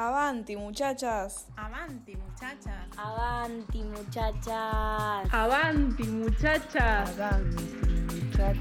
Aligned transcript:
Avanti, 0.00 0.56
muchachas. 0.56 1.44
Avanti, 1.58 2.16
muchachas. 2.16 2.88
Avanti, 2.96 3.82
muchachas. 3.82 5.28
Avanti, 5.30 6.04
muchachas. 6.04 7.18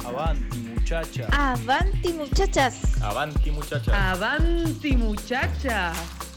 Avanti, 0.06 0.60
muchachas. 0.68 1.30
Avanti, 1.32 2.12
muchachas. 2.12 3.02
Avanti, 3.02 3.52
muchachas. 3.52 3.88
Avanti, 3.88 4.96
muchachas. 4.98 6.29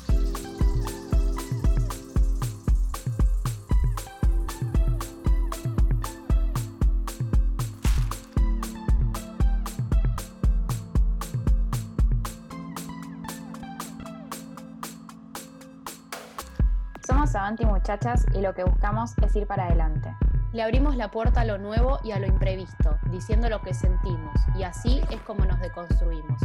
Avanti 17.42 17.66
Muchachas 17.66 18.24
y 18.36 18.40
lo 18.40 18.54
que 18.54 18.62
buscamos 18.62 19.18
es 19.18 19.34
ir 19.34 19.48
para 19.48 19.64
adelante. 19.64 20.14
Le 20.52 20.62
abrimos 20.62 20.94
la 20.94 21.10
puerta 21.10 21.40
a 21.40 21.44
lo 21.44 21.58
nuevo 21.58 21.98
y 22.04 22.12
a 22.12 22.20
lo 22.20 22.26
imprevisto, 22.28 23.00
diciendo 23.10 23.48
lo 23.48 23.60
que 23.60 23.74
sentimos, 23.74 24.32
y 24.54 24.62
así 24.62 25.02
es 25.10 25.20
como 25.22 25.44
nos 25.44 25.58
deconstruimos. 25.58 26.40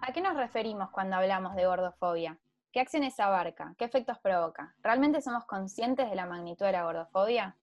¿A 0.00 0.12
qué 0.12 0.20
nos 0.20 0.36
referimos 0.36 0.90
cuando 0.90 1.14
hablamos 1.14 1.54
de 1.54 1.66
gordofobia? 1.66 2.36
¿Qué 2.72 2.80
acciones 2.80 3.20
abarca? 3.20 3.76
¿Qué 3.78 3.84
efectos 3.84 4.18
provoca? 4.18 4.74
¿Realmente 4.82 5.20
somos 5.20 5.44
conscientes 5.44 6.10
de 6.10 6.16
la 6.16 6.26
magnitud 6.26 6.66
de 6.66 6.72
la 6.72 6.82
gordofobia? 6.82 7.54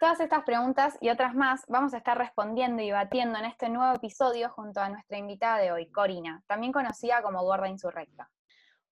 Todas 0.00 0.18
estas 0.20 0.44
preguntas 0.44 0.96
y 1.02 1.10
otras 1.10 1.34
más 1.34 1.60
vamos 1.68 1.92
a 1.92 1.98
estar 1.98 2.16
respondiendo 2.16 2.82
y 2.82 2.86
debatiendo 2.86 3.38
en 3.38 3.44
este 3.44 3.68
nuevo 3.68 3.94
episodio 3.94 4.48
junto 4.48 4.80
a 4.80 4.88
nuestra 4.88 5.18
invitada 5.18 5.58
de 5.58 5.72
hoy, 5.72 5.90
Corina, 5.90 6.42
también 6.46 6.72
conocida 6.72 7.20
como 7.20 7.42
Gorda 7.42 7.68
Insurrecta. 7.68 8.30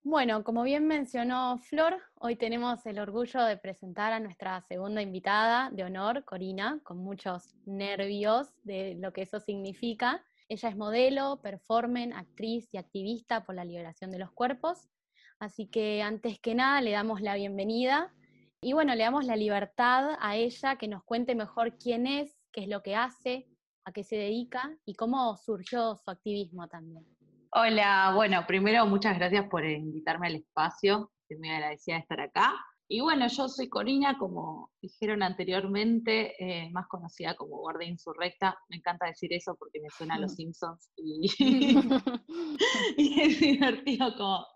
Bueno, 0.03 0.45
como 0.45 0.64
bien 0.64 0.86
mencionó 0.86 1.56
Flor, 1.56 1.97
hoy 2.17 2.36
tenemos 2.36 2.84
el 2.84 2.98
orgullo 2.98 3.42
de 3.45 3.56
presentar 3.56 4.12
a 4.12 4.20
nuestra 4.20 4.61
segunda 4.61 5.01
invitada 5.01 5.70
de 5.70 5.84
honor, 5.84 6.27
Corina, 6.27 6.79
con 6.83 6.98
muchos 6.98 7.55
nervios 7.64 8.53
de 8.62 8.95
lo 8.98 9.14
que 9.14 9.23
eso 9.23 9.41
significa. 9.41 10.23
Ella 10.47 10.69
es 10.69 10.77
modelo, 10.77 11.41
performer, 11.41 12.12
actriz 12.12 12.69
y 12.70 12.77
activista 12.77 13.47
por 13.47 13.55
la 13.55 13.64
liberación 13.64 14.11
de 14.11 14.19
los 14.19 14.31
cuerpos. 14.33 14.91
Así 15.39 15.69
que 15.69 16.03
antes 16.03 16.39
que 16.39 16.55
nada 16.55 16.83
le 16.83 16.91
damos 16.91 17.23
la 17.23 17.34
bienvenida 17.34 18.12
y 18.61 18.73
bueno, 18.73 18.95
le 18.95 19.05
damos 19.05 19.25
la 19.25 19.37
libertad 19.37 20.17
a 20.20 20.37
ella 20.37 20.77
que 20.77 20.89
nos 20.89 21.05
cuente 21.05 21.34
mejor 21.34 21.77
quién 21.78 22.06
es, 22.06 22.37
qué 22.53 22.62
es 22.62 22.69
lo 22.69 22.83
que 22.83 22.97
hace, 22.97 23.47
a 23.84 23.92
qué 23.92 24.03
se 24.03 24.17
dedica 24.17 24.77
y 24.84 24.95
cómo 24.95 25.37
surgió 25.37 25.97
su 25.97 26.11
activismo 26.11 26.67
también. 26.69 27.06
Hola, 27.53 28.12
bueno, 28.14 28.45
primero 28.47 28.84
muchas 28.86 29.17
gracias 29.17 29.48
por 29.48 29.64
invitarme 29.64 30.27
al 30.27 30.34
espacio, 30.36 31.12
estoy 31.23 31.39
muy 31.39 31.51
agradecida 31.51 31.97
de 31.97 32.01
estar 32.01 32.20
acá. 32.20 32.55
Y 32.91 33.01
bueno, 33.01 33.27
yo 33.29 33.48
soy 33.48 33.69
Corina, 33.69 34.17
como 34.19 34.70
dijeron 34.81 35.23
anteriormente, 35.23 36.34
eh, 36.42 36.70
más 36.70 36.89
conocida 36.89 37.36
como 37.36 37.59
Gorda 37.59 37.84
Insurrecta. 37.84 38.59
Me 38.70 38.79
encanta 38.79 39.06
decir 39.06 39.31
eso 39.34 39.55
porque 39.59 39.79
me 39.81 39.91
suena 39.91 40.14
a 40.14 40.19
los 40.19 40.33
Simpsons 40.36 40.91
y, 40.97 41.31
y 42.97 43.20
es 43.20 43.41
divertido 43.41 44.14
como 44.17 44.47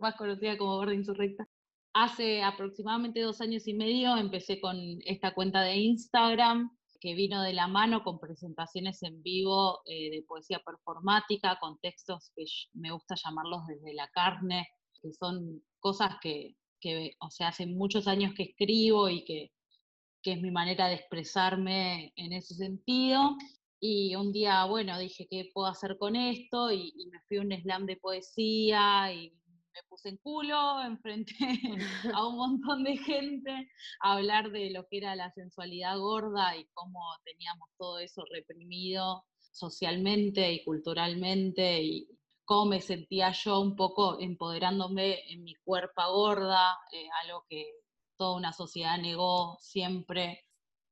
más 0.00 0.16
conocida 0.16 0.58
como 0.58 0.76
Gorda 0.76 0.94
Insurrecta. 0.94 1.46
Hace 1.94 2.42
aproximadamente 2.42 3.20
dos 3.20 3.40
años 3.42 3.68
y 3.68 3.74
medio 3.74 4.16
empecé 4.16 4.60
con 4.60 4.76
esta 5.04 5.34
cuenta 5.34 5.60
de 5.60 5.76
Instagram 5.76 6.70
que 7.02 7.14
vino 7.14 7.42
de 7.42 7.52
la 7.52 7.66
mano 7.66 8.02
con 8.02 8.18
presentaciones 8.18 9.02
en 9.02 9.22
vivo 9.22 9.82
eh, 9.86 10.10
de 10.10 10.22
poesía 10.22 10.62
performática, 10.64 11.58
con 11.60 11.78
textos 11.80 12.30
que 12.34 12.44
me 12.74 12.92
gusta 12.92 13.16
llamarlos 13.16 13.66
desde 13.66 13.92
la 13.92 14.08
carne, 14.08 14.68
que 15.02 15.12
son 15.12 15.62
cosas 15.80 16.16
que, 16.22 16.54
que 16.80 17.16
o 17.18 17.28
sea, 17.30 17.48
hace 17.48 17.66
muchos 17.66 18.06
años 18.06 18.32
que 18.34 18.44
escribo 18.44 19.08
y 19.08 19.24
que, 19.24 19.50
que 20.22 20.32
es 20.34 20.40
mi 20.40 20.52
manera 20.52 20.86
de 20.86 20.94
expresarme 20.94 22.12
en 22.16 22.32
ese 22.32 22.54
sentido. 22.54 23.36
Y 23.80 24.14
un 24.14 24.32
día, 24.32 24.64
bueno, 24.66 24.96
dije, 24.96 25.26
¿qué 25.28 25.50
puedo 25.52 25.66
hacer 25.66 25.98
con 25.98 26.14
esto? 26.14 26.70
Y, 26.70 26.94
y 26.96 27.06
me 27.08 27.20
fui 27.26 27.38
a 27.38 27.40
un 27.40 27.52
slam 27.52 27.84
de 27.84 27.96
poesía 27.96 29.12
y 29.12 29.34
me 29.72 29.82
puse 29.88 30.10
en 30.10 30.16
culo 30.18 30.82
enfrente 30.84 31.34
a 32.14 32.26
un 32.26 32.36
montón 32.36 32.84
de 32.84 32.96
gente 32.98 33.70
a 34.00 34.14
hablar 34.14 34.50
de 34.50 34.70
lo 34.70 34.86
que 34.88 34.98
era 34.98 35.16
la 35.16 35.30
sensualidad 35.32 35.98
gorda 35.98 36.56
y 36.56 36.66
cómo 36.74 37.00
teníamos 37.24 37.68
todo 37.78 37.98
eso 37.98 38.24
reprimido 38.30 39.24
socialmente 39.52 40.52
y 40.52 40.64
culturalmente 40.64 41.82
y 41.82 42.08
cómo 42.44 42.66
me 42.66 42.80
sentía 42.80 43.32
yo 43.32 43.60
un 43.60 43.76
poco 43.76 44.20
empoderándome 44.20 45.30
en 45.32 45.44
mi 45.44 45.54
cuerpo 45.64 46.02
gorda, 46.12 46.76
eh, 46.92 47.06
algo 47.22 47.44
que 47.48 47.72
toda 48.16 48.36
una 48.36 48.52
sociedad 48.52 48.98
negó 48.98 49.56
siempre. 49.60 50.44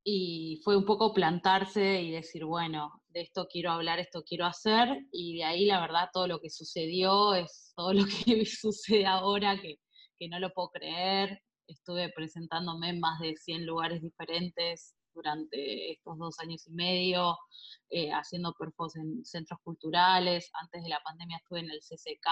Y 0.03 0.61
fue 0.65 0.77
un 0.77 0.87
poco 0.87 1.13
plantarse 1.13 2.01
y 2.01 2.11
decir, 2.11 2.47
bueno, 2.47 3.03
de 3.09 3.21
esto 3.21 3.47
quiero 3.51 3.73
hablar, 3.73 3.99
esto 3.99 4.23
quiero 4.25 4.47
hacer, 4.47 4.89
y 5.13 5.37
de 5.37 5.45
ahí 5.45 5.67
la 5.67 5.81
verdad 5.81 6.09
todo 6.13 6.27
lo 6.27 6.41
que 6.41 6.49
sucedió 6.49 7.35
es 7.35 7.70
todo 7.81 7.95
lo 7.95 8.05
que 8.05 8.45
sucede 8.45 9.07
ahora, 9.07 9.59
que, 9.59 9.77
que 10.19 10.29
no 10.29 10.39
lo 10.39 10.53
puedo 10.53 10.69
creer. 10.69 11.41
Estuve 11.67 12.13
presentándome 12.13 12.91
en 12.91 13.01
más 13.01 13.19
de 13.21 13.35
100 13.35 13.65
lugares 13.65 14.03
diferentes 14.03 14.95
durante 15.15 15.93
estos 15.93 16.19
dos 16.19 16.39
años 16.41 16.67
y 16.67 16.73
medio, 16.73 17.39
eh, 17.89 18.11
haciendo 18.13 18.53
perfos 18.53 18.97
en 18.97 19.25
centros 19.25 19.59
culturales. 19.65 20.51
Antes 20.61 20.83
de 20.83 20.91
la 20.91 21.01
pandemia 21.03 21.39
estuve 21.39 21.61
en 21.61 21.71
el 21.71 21.81
CCK, 21.81 22.29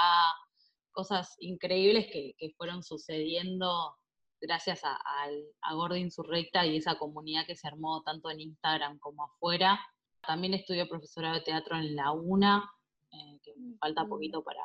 cosas 0.93 1.35
increíbles 1.39 2.07
que, 2.13 2.35
que 2.37 2.51
fueron 2.59 2.83
sucediendo 2.83 3.97
gracias 4.43 4.85
a, 4.85 4.93
a, 4.93 5.29
a 5.63 5.75
Gorda 5.75 5.99
Insurrecta 5.99 6.67
y 6.67 6.77
esa 6.77 6.99
comunidad 6.99 7.47
que 7.47 7.57
se 7.57 7.67
armó 7.69 8.03
tanto 8.03 8.31
en 8.31 8.41
Instagram 8.41 8.99
como 8.99 9.25
afuera. 9.25 9.81
También 10.27 10.53
estudié 10.53 10.85
profesorado 10.85 11.37
de 11.37 11.41
teatro 11.41 11.77
en 11.79 11.97
la 11.97 12.13
UNA, 12.13 12.71
eh, 13.13 13.41
que 13.43 13.55
me 13.57 13.79
falta 13.79 14.05
poquito 14.05 14.43
para, 14.45 14.63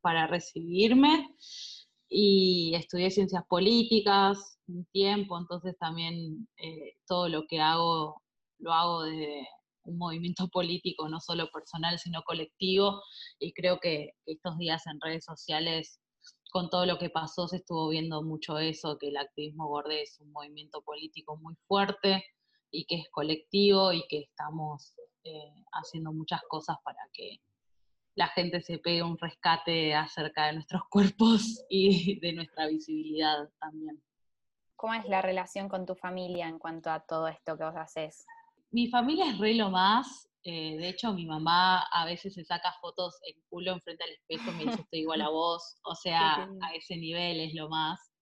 para 0.00 0.26
recibirme. 0.26 1.28
Y 2.08 2.74
estudié 2.74 3.10
ciencias 3.10 3.44
políticas 3.48 4.58
un 4.66 4.84
tiempo, 4.86 5.38
entonces 5.38 5.76
también 5.78 6.48
eh, 6.56 6.94
todo 7.06 7.28
lo 7.28 7.46
que 7.46 7.60
hago 7.60 8.20
lo 8.60 8.72
hago 8.72 9.02
desde 9.02 9.48
un 9.84 9.98
movimiento 9.98 10.48
político, 10.52 11.08
no 11.08 11.20
solo 11.20 11.50
personal, 11.52 11.98
sino 11.98 12.22
colectivo. 12.22 13.02
Y 13.38 13.52
creo 13.52 13.78
que, 13.80 14.10
estos 14.26 14.58
días 14.58 14.86
en 14.86 15.00
redes 15.00 15.24
sociales 15.24 16.00
con 16.52 16.68
todo 16.68 16.84
lo 16.84 16.98
que 16.98 17.10
pasó 17.10 17.46
se 17.46 17.58
estuvo 17.58 17.88
viendo 17.88 18.22
mucho 18.22 18.58
eso, 18.58 18.98
que 18.98 19.08
el 19.08 19.16
activismo 19.16 19.68
borde 19.68 20.02
es 20.02 20.18
un 20.20 20.32
movimiento 20.32 20.82
político 20.82 21.36
muy 21.36 21.54
fuerte 21.68 22.24
y 22.72 22.86
que 22.86 22.96
es 22.96 23.08
colectivo 23.12 23.92
y 23.92 24.02
que 24.08 24.18
estamos 24.22 24.94
eh, 25.22 25.54
haciendo 25.72 26.12
muchas 26.12 26.40
cosas 26.48 26.76
para 26.84 26.98
que 27.12 27.36
la 28.14 28.28
gente 28.28 28.60
se 28.60 28.78
pegue 28.78 29.02
un 29.02 29.18
rescate 29.18 29.94
acerca 29.94 30.46
de 30.46 30.54
nuestros 30.54 30.82
cuerpos 30.90 31.64
y 31.68 32.18
de 32.20 32.32
nuestra 32.32 32.66
visibilidad 32.68 33.48
también. 33.60 34.02
¿Cómo 34.76 34.94
es 34.94 35.04
la 35.06 35.20
relación 35.20 35.68
con 35.68 35.84
tu 35.84 35.94
familia 35.94 36.48
en 36.48 36.58
cuanto 36.58 36.90
a 36.90 37.00
todo 37.00 37.28
esto 37.28 37.56
que 37.56 37.64
vos 37.64 37.76
haces? 37.76 38.24
Mi 38.70 38.88
familia 38.88 39.30
es 39.30 39.38
re 39.38 39.54
lo 39.54 39.70
más, 39.70 40.30
eh, 40.42 40.78
de 40.78 40.88
hecho, 40.88 41.12
mi 41.12 41.26
mamá 41.26 41.80
a 41.80 42.04
veces 42.06 42.34
se 42.34 42.44
saca 42.44 42.72
fotos 42.80 43.18
en 43.26 43.40
culo 43.50 43.72
enfrente 43.72 44.04
al 44.04 44.10
espejo 44.10 44.50
y 44.50 44.54
me 44.54 44.64
dice 44.64 44.80
estoy 44.82 45.00
igual 45.00 45.20
a 45.20 45.28
vos. 45.30 45.76
O 45.84 45.94
sea, 45.94 46.48
a 46.62 46.74
ese 46.74 46.96
nivel 46.96 47.40
es 47.40 47.54
lo 47.54 47.68
más. 47.68 48.12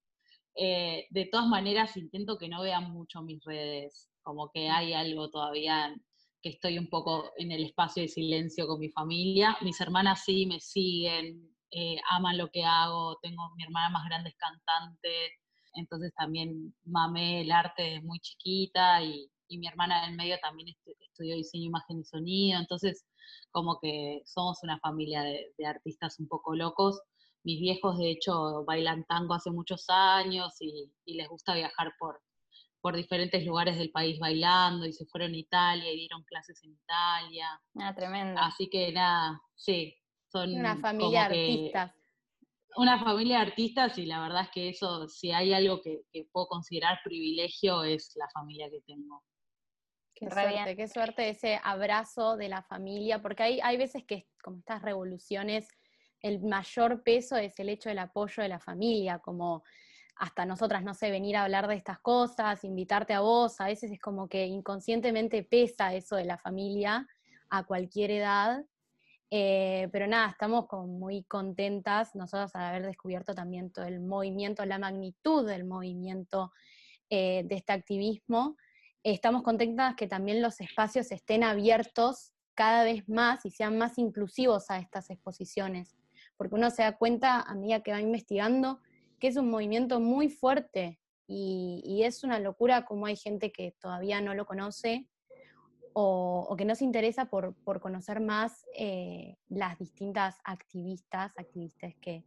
Eh, 0.56 1.06
de 1.10 1.26
todas 1.26 1.46
maneras, 1.46 1.96
intento 1.96 2.36
que 2.38 2.48
no 2.48 2.62
vean 2.62 2.90
mucho 2.90 3.22
mis 3.22 3.42
redes. 3.44 4.10
Como 4.22 4.50
que 4.50 4.68
hay 4.68 4.92
algo 4.92 5.30
todavía 5.30 5.94
que 6.42 6.50
estoy 6.50 6.78
un 6.78 6.88
poco 6.88 7.32
en 7.36 7.52
el 7.52 7.64
espacio 7.64 8.02
de 8.02 8.08
silencio 8.08 8.66
con 8.66 8.80
mi 8.80 8.90
familia. 8.90 9.56
Mis 9.62 9.80
hermanas 9.80 10.22
sí 10.24 10.46
me 10.46 10.60
siguen, 10.60 11.56
eh, 11.70 11.96
aman 12.10 12.38
lo 12.38 12.48
que 12.48 12.64
hago. 12.64 13.18
Tengo 13.22 13.50
mi 13.56 13.64
hermana 13.64 13.90
más 13.90 14.04
grande 14.06 14.34
cantante, 14.38 15.32
entonces 15.74 16.12
también 16.14 16.74
mamé 16.84 17.42
el 17.42 17.52
arte 17.52 17.82
desde 17.82 18.02
muy 18.02 18.20
chiquita 18.20 19.02
y, 19.02 19.30
y 19.48 19.58
mi 19.58 19.66
hermana 19.66 20.06
del 20.06 20.16
medio 20.16 20.36
también 20.42 20.68
estudió 21.00 21.34
diseño, 21.36 21.66
imagen 21.66 22.00
y 22.00 22.04
sonido, 22.04 22.60
entonces 22.60 23.04
como 23.50 23.78
que 23.80 24.22
somos 24.24 24.58
una 24.62 24.78
familia 24.78 25.22
de, 25.22 25.66
artistas 25.66 26.18
un 26.18 26.28
poco 26.28 26.54
locos. 26.54 27.00
Mis 27.44 27.60
viejos 27.60 27.98
de 27.98 28.10
hecho 28.10 28.64
bailan 28.64 29.04
tango 29.04 29.34
hace 29.34 29.50
muchos 29.50 29.86
años 29.88 30.54
y, 30.60 30.92
les 31.06 31.28
gusta 31.28 31.54
viajar 31.54 31.92
por, 31.98 32.20
por 32.80 32.94
diferentes 32.96 33.44
lugares 33.44 33.76
del 33.76 33.90
país 33.90 34.18
bailando 34.18 34.86
y 34.86 34.92
se 34.92 35.06
fueron 35.06 35.32
a 35.32 35.36
Italia 35.36 35.92
y 35.92 35.96
dieron 35.96 36.22
clases 36.24 36.62
en 36.62 36.72
Italia. 36.72 37.60
Ah, 37.80 37.94
tremendo. 37.94 38.40
Así 38.40 38.68
que 38.70 38.92
nada, 38.92 39.40
sí, 39.56 39.96
son 40.30 40.54
una 40.54 40.76
familia 40.76 41.28
de 41.28 41.46
artistas. 41.46 41.94
una 42.76 43.02
familia 43.02 43.36
de 43.36 43.42
artistas 43.42 43.98
y 43.98 44.06
la 44.06 44.20
verdad 44.20 44.42
es 44.42 44.50
que 44.50 44.68
eso, 44.68 45.08
si 45.08 45.32
hay 45.32 45.52
algo 45.52 45.80
que, 45.80 46.02
puedo 46.32 46.46
considerar 46.46 47.00
privilegio, 47.02 47.82
es 47.82 48.12
la 48.16 48.28
familia 48.30 48.70
que 48.70 48.80
tengo. 48.82 49.24
Qué 50.14 50.30
suerte, 50.30 50.76
qué 50.76 50.88
suerte 50.88 51.28
ese 51.28 51.60
abrazo 51.62 52.36
de 52.36 52.48
la 52.48 52.62
familia, 52.62 53.22
porque 53.22 53.42
hay, 53.44 53.60
hay 53.60 53.76
veces 53.76 54.04
que 54.04 54.28
como 54.42 54.58
estas 54.58 54.82
revoluciones, 54.82 55.68
el 56.20 56.40
mayor 56.40 57.04
peso 57.04 57.36
es 57.36 57.58
el 57.60 57.68
hecho 57.68 57.88
del 57.88 58.00
apoyo 58.00 58.42
de 58.42 58.48
la 58.48 58.58
familia, 58.58 59.20
como 59.20 59.62
hasta 60.18 60.44
nosotras, 60.44 60.82
no 60.82 60.94
sé, 60.94 61.10
venir 61.10 61.36
a 61.36 61.44
hablar 61.44 61.68
de 61.68 61.76
estas 61.76 62.00
cosas, 62.00 62.64
invitarte 62.64 63.14
a 63.14 63.20
vos, 63.20 63.60
a 63.60 63.66
veces 63.66 63.90
es 63.92 64.00
como 64.00 64.28
que 64.28 64.46
inconscientemente 64.46 65.44
pesa 65.44 65.94
eso 65.94 66.16
de 66.16 66.24
la 66.24 66.38
familia 66.38 67.06
a 67.50 67.64
cualquier 67.64 68.10
edad. 68.10 68.64
Eh, 69.30 69.88
pero 69.92 70.06
nada, 70.06 70.30
estamos 70.30 70.66
muy 70.86 71.22
contentas 71.24 72.14
nosotros 72.14 72.50
al 72.54 72.64
haber 72.64 72.86
descubierto 72.86 73.34
también 73.34 73.70
todo 73.70 73.84
el 73.84 74.00
movimiento, 74.00 74.64
la 74.64 74.78
magnitud 74.78 75.46
del 75.46 75.64
movimiento 75.64 76.50
eh, 77.10 77.44
de 77.44 77.54
este 77.54 77.72
activismo. 77.72 78.56
estamos 79.04 79.42
contentas 79.42 79.94
que 79.94 80.08
también 80.08 80.42
los 80.42 80.60
espacios 80.60 81.12
estén 81.12 81.44
abiertos 81.44 82.32
cada 82.54 82.82
vez 82.82 83.08
más 83.08 83.46
y 83.46 83.50
sean 83.50 83.78
más 83.78 83.98
inclusivos 83.98 84.68
a 84.70 84.78
estas 84.78 85.10
exposiciones, 85.10 85.96
porque 86.36 86.56
uno 86.56 86.70
se 86.70 86.82
da 86.82 86.96
cuenta 86.96 87.40
a 87.40 87.54
medida 87.54 87.82
que 87.82 87.92
va 87.92 88.00
investigando 88.00 88.80
que 89.18 89.28
es 89.28 89.36
un 89.36 89.50
movimiento 89.50 90.00
muy 90.00 90.28
fuerte 90.28 90.98
y, 91.26 92.02
es 92.04 92.24
una 92.24 92.38
locura 92.38 92.84
como 92.84 93.06
hay 93.06 93.16
gente 93.16 93.52
que 93.52 93.74
todavía 93.80 94.20
no 94.20 94.34
lo 94.34 94.46
conoce 94.46 95.06
o, 95.92 96.54
que 96.56 96.64
no 96.64 96.74
se 96.74 96.84
interesa 96.84 97.26
por, 97.26 97.54
conocer 97.80 98.20
más 98.20 98.64
eh, 98.74 99.36
las 99.48 99.78
distintas 99.78 100.36
activistas, 100.44 101.32
activistas 101.36 101.94
que, 102.00 102.24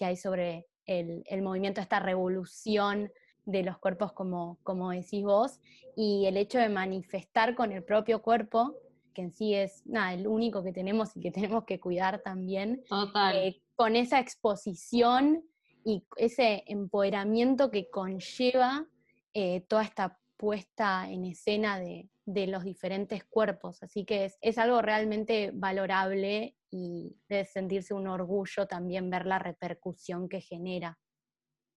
hay 0.00 0.16
sobre 0.16 0.66
el, 0.86 1.42
movimiento, 1.42 1.80
esta 1.80 2.00
revolución 2.00 3.10
de 3.44 3.62
los 3.62 3.78
cuerpos, 3.78 4.12
como, 4.12 4.58
como 4.62 4.90
decís 4.90 5.22
vos, 5.24 5.60
y 5.96 6.26
el 6.26 6.36
hecho 6.36 6.58
de 6.58 6.68
manifestar 6.68 7.54
con 7.54 7.72
el 7.72 7.82
propio 7.82 8.22
cuerpo, 8.22 8.76
que 9.14 9.22
en 9.22 9.32
sí 9.32 9.54
es 9.54 9.86
nada, 9.86 10.12
el 10.12 10.26
único 10.26 10.62
que 10.62 10.72
tenemos 10.72 11.16
y 11.16 11.20
que 11.20 11.30
tenemos 11.32 11.64
que 11.64 11.80
cuidar 11.80 12.20
también, 12.20 12.84
eh, 13.32 13.60
con 13.74 13.96
esa 13.96 14.20
exposición 14.20 15.42
y 15.84 16.04
ese 16.16 16.64
empoderamiento 16.66 17.70
que 17.70 17.90
conlleva 17.90 18.86
eh, 19.34 19.60
toda 19.68 19.82
esta 19.82 20.18
puesta 20.36 21.10
en 21.10 21.26
escena 21.26 21.78
de, 21.78 22.08
los 22.26 22.64
diferentes 22.64 23.22
cuerpos. 23.24 23.82
Así 23.82 24.04
que 24.04 24.32
es, 24.40 24.58
algo 24.58 24.80
realmente 24.80 25.50
valorable 25.52 26.56
y 26.70 27.14
debe 27.28 27.44
sentirse 27.44 27.92
un 27.92 28.08
orgullo 28.08 28.66
también 28.66 29.10
ver 29.10 29.26
la 29.26 29.38
repercusión 29.38 30.28
que 30.28 30.40
genera. 30.40 30.98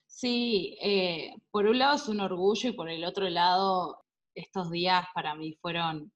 Sí, 0.05 0.77
eh, 0.81 1.33
por 1.51 1.65
un 1.65 1.79
lado 1.79 1.97
es 1.97 2.07
un 2.07 2.21
orgullo 2.21 2.69
y 2.69 2.73
por 2.73 2.89
el 2.89 3.03
otro 3.03 3.29
lado 3.29 4.05
estos 4.33 4.71
días 4.71 5.05
para 5.13 5.35
mí 5.35 5.57
fueron 5.61 6.13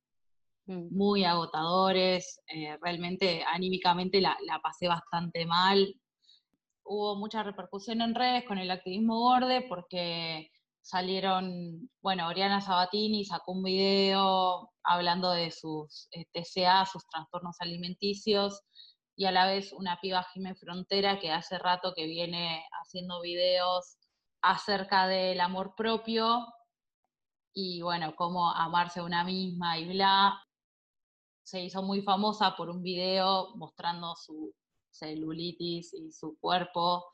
mm. 0.68 0.96
muy 0.96 1.26
agotadores, 1.26 2.42
eh, 2.48 2.78
realmente 2.82 3.44
anímicamente 3.44 4.22
la, 4.22 4.38
la, 4.46 4.60
pasé 4.60 4.88
bastante 4.88 5.46
mal, 5.46 6.01
hubo 6.84 7.16
mucha 7.16 7.44
repercusión 7.44 8.02
en 8.02 8.16
redes 8.16 8.46
con 8.46 8.58
el 8.58 8.72
activismo 8.72 9.20
borde 9.20 9.62
porque 9.68 10.50
salieron, 10.82 11.90
bueno, 12.02 12.28
Oriana 12.28 12.62
Sabatini 12.62 13.26
sacó 13.26 13.54
un 13.54 13.64
video 13.64 14.72
hablando 14.84 15.32
de 15.32 15.52
sus 15.52 16.08
eh, 16.12 16.26
TCA, 16.34 16.86
sus 16.86 17.06
trastornos 17.08 17.58
alimenticios, 17.60 18.62
y 19.16 19.26
a 19.26 19.32
la 19.32 19.46
vez 19.46 19.72
una 19.74 20.00
piba 20.02 20.26
Jimé 20.34 20.56
Frontera 20.56 21.20
que 21.20 21.32
hace 21.32 21.60
rato 21.60 21.94
que 21.96 22.08
viene 22.08 22.66
haciendo 22.82 23.22
videos 23.22 23.98
acerca 24.42 25.08
del 25.08 25.40
amor 25.42 25.76
propio 25.76 26.48
y 27.54 27.82
bueno, 27.82 28.16
cómo 28.16 28.50
amarse 28.50 29.00
a 29.00 29.04
una 29.04 29.24
misma 29.24 29.78
y 29.78 29.90
bla. 29.90 30.42
Se 31.44 31.62
hizo 31.62 31.84
muy 31.84 32.02
famosa 32.02 32.56
por 32.56 32.70
un 32.70 32.82
video 32.82 33.56
mostrando 33.58 34.16
su, 34.16 34.54
celulitis 34.92 35.94
y 35.94 36.12
su 36.12 36.38
cuerpo, 36.40 37.06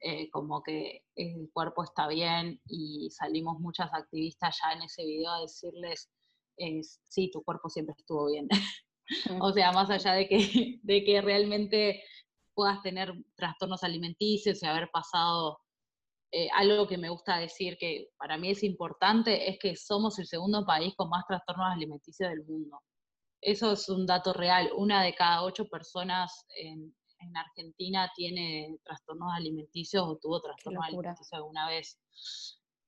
eh, 0.00 0.30
como 0.30 0.62
que 0.62 1.02
el 1.16 1.50
cuerpo 1.52 1.84
está 1.84 2.08
bien 2.08 2.60
y 2.66 3.10
salimos 3.10 3.60
muchas 3.60 3.92
activistas 3.92 4.58
ya 4.62 4.72
en 4.72 4.82
ese 4.82 5.04
video 5.04 5.30
a 5.30 5.40
decirles, 5.40 6.10
sí, 7.08 7.30
tu 7.30 7.42
cuerpo 7.42 7.68
siempre 7.68 7.94
estuvo 7.98 8.30
bien. 8.30 8.48
o 9.40 9.52
sea, 9.52 9.72
más 9.72 9.90
allá 9.90 10.12
de 10.12 10.28
que, 10.28 10.80
de 10.82 11.04
que 11.04 11.20
realmente 11.20 12.02
puedas 12.54 12.82
tener 12.82 13.12
trastornos 13.34 13.82
alimenticios 13.82 14.62
y 14.62 14.66
haber 14.66 14.90
pasado 14.90 15.58
eh, 16.36 16.48
algo 16.54 16.88
que 16.88 16.98
me 16.98 17.10
gusta 17.10 17.38
decir 17.38 17.76
que 17.78 18.08
para 18.16 18.36
mí 18.36 18.50
es 18.50 18.62
importante 18.64 19.48
es 19.48 19.58
que 19.58 19.76
somos 19.76 20.18
el 20.18 20.26
segundo 20.26 20.64
país 20.66 20.94
con 20.96 21.08
más 21.08 21.24
trastornos 21.26 21.72
alimenticios 21.72 22.28
del 22.30 22.44
mundo. 22.44 22.80
Eso 23.40 23.72
es 23.72 23.88
un 23.88 24.04
dato 24.04 24.32
real. 24.32 24.70
Una 24.76 25.02
de 25.02 25.14
cada 25.14 25.44
ocho 25.44 25.68
personas 25.68 26.44
en, 26.56 26.94
en 27.24 27.36
Argentina 27.36 28.10
tiene 28.14 28.78
trastornos 28.84 29.32
alimenticios 29.34 30.04
o 30.06 30.16
tuvo 30.16 30.40
trastornos 30.40 30.84
alimenticios 30.84 31.32
alguna 31.32 31.68
vez. 31.68 31.98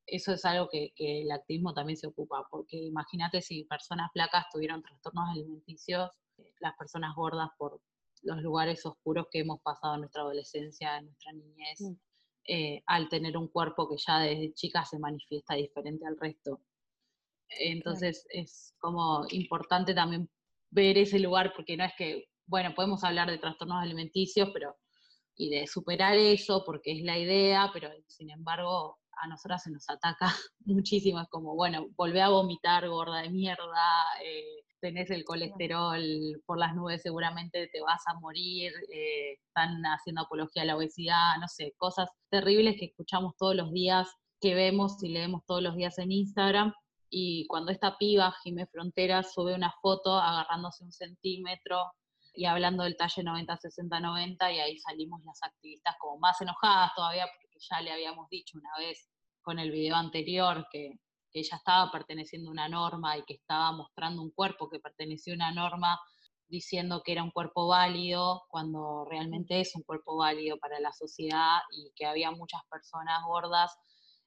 Eso 0.06 0.32
es 0.32 0.44
algo 0.44 0.68
que, 0.68 0.92
el 0.96 1.30
activismo 1.32 1.74
también 1.74 1.96
se 1.96 2.06
ocupa, 2.06 2.46
porque 2.50 2.76
imagínate 2.76 3.42
si 3.42 3.64
personas 3.64 4.10
flacas 4.12 4.46
tuvieron 4.52 4.82
trastornos 4.82 5.28
alimenticios, 5.30 6.10
las 6.60 6.76
personas 6.76 7.14
gordas 7.16 7.48
por 7.58 7.80
los 8.22 8.40
lugares 8.42 8.84
oscuros 8.86 9.26
que 9.30 9.40
hemos 9.40 9.60
pasado 9.60 9.94
en 9.94 10.00
nuestra 10.00 10.22
adolescencia, 10.22 10.98
en 10.98 11.06
nuestra 11.06 11.32
niñez, 11.32 11.80
mm. 11.80 11.94
eh, 12.48 12.82
al 12.86 13.08
tener 13.08 13.36
un 13.36 13.48
cuerpo 13.48 13.88
que 13.88 13.96
ya 13.96 14.20
desde 14.20 14.54
chica 14.54 14.84
se 14.84 14.98
manifiesta 14.98 15.54
diferente 15.54 16.06
al 16.06 16.16
resto. 16.18 16.60
Entonces 17.48 18.26
es 18.30 18.74
como 18.78 19.24
importante 19.30 19.94
también 19.94 20.28
ver 20.70 20.98
ese 20.98 21.18
lugar, 21.18 21.52
porque 21.54 21.76
no 21.76 21.84
es 21.84 21.92
que 21.96 22.28
bueno, 22.46 22.74
podemos 22.74 23.04
hablar 23.04 23.30
de 23.30 23.38
trastornos 23.38 23.82
alimenticios, 23.82 24.50
pero 24.52 24.76
y 25.36 25.50
de 25.50 25.66
superar 25.66 26.16
eso, 26.16 26.62
porque 26.64 26.92
es 26.92 27.02
la 27.02 27.18
idea, 27.18 27.70
pero 27.72 27.90
sin 28.06 28.30
embargo 28.30 28.98
a 29.18 29.28
nosotras 29.28 29.62
se 29.62 29.70
nos 29.70 29.88
ataca 29.88 30.26
muchísimo. 30.64 31.20
Es 31.20 31.28
como, 31.28 31.54
bueno, 31.54 31.86
volvé 31.96 32.22
a 32.22 32.28
vomitar, 32.28 32.88
gorda 32.88 33.22
de 33.22 33.30
mierda, 33.30 34.04
eh, 34.24 34.62
tenés 34.80 35.10
el 35.10 35.24
colesterol 35.24 36.02
por 36.44 36.58
las 36.58 36.74
nubes, 36.74 37.02
seguramente 37.02 37.68
te 37.72 37.80
vas 37.80 38.02
a 38.06 38.18
morir, 38.20 38.72
eh, 38.92 39.38
están 39.46 39.82
haciendo 39.84 40.22
apología 40.22 40.62
a 40.62 40.66
la 40.66 40.76
obesidad, 40.76 41.38
no 41.40 41.48
sé, 41.48 41.74
cosas 41.76 42.08
terribles 42.30 42.76
que 42.78 42.86
escuchamos 42.86 43.34
todos 43.38 43.56
los 43.56 43.72
días, 43.72 44.08
que 44.40 44.54
vemos 44.54 45.02
y 45.02 45.08
leemos 45.08 45.42
todos 45.46 45.62
los 45.62 45.76
días 45.76 45.98
en 45.98 46.12
Instagram. 46.12 46.72
Y 47.08 47.46
cuando 47.46 47.72
esta 47.72 47.96
piba, 47.98 48.34
Jimé 48.42 48.66
Fronteras, 48.66 49.32
sube 49.32 49.54
una 49.54 49.72
foto 49.80 50.14
agarrándose 50.18 50.84
un 50.84 50.92
centímetro 50.92 51.92
y 52.36 52.44
hablando 52.44 52.84
del 52.84 52.96
talle 52.96 53.22
90-60-90 53.22 54.54
y 54.54 54.60
ahí 54.60 54.78
salimos 54.78 55.24
las 55.24 55.42
activistas 55.42 55.96
como 55.98 56.18
más 56.18 56.40
enojadas 56.40 56.92
todavía 56.94 57.26
porque 57.26 57.58
ya 57.58 57.80
le 57.80 57.92
habíamos 57.92 58.28
dicho 58.28 58.58
una 58.58 58.70
vez 58.78 59.08
con 59.40 59.58
el 59.58 59.70
video 59.70 59.96
anterior 59.96 60.66
que, 60.70 61.00
ella 61.32 61.58
estaba 61.58 61.92
perteneciendo 61.92 62.48
a 62.48 62.52
una 62.52 62.66
norma 62.66 63.18
y 63.18 63.22
que 63.24 63.34
estaba 63.34 63.70
mostrando 63.70 64.22
un 64.22 64.30
cuerpo 64.30 64.70
que 64.70 64.78
pertenecía 64.78 65.34
a 65.34 65.36
una 65.36 65.52
norma 65.52 66.00
diciendo 66.48 67.02
que 67.04 67.12
era 67.12 67.22
un 67.22 67.30
cuerpo 67.30 67.66
válido 67.66 68.44
cuando 68.48 69.04
realmente 69.04 69.60
es 69.60 69.76
un 69.76 69.82
cuerpo 69.82 70.16
válido 70.16 70.56
para 70.56 70.80
la 70.80 70.92
sociedad 70.92 71.58
y 71.72 71.92
que 71.94 72.06
había 72.06 72.30
muchas 72.30 72.62
personas 72.70 73.22
gordas 73.26 73.70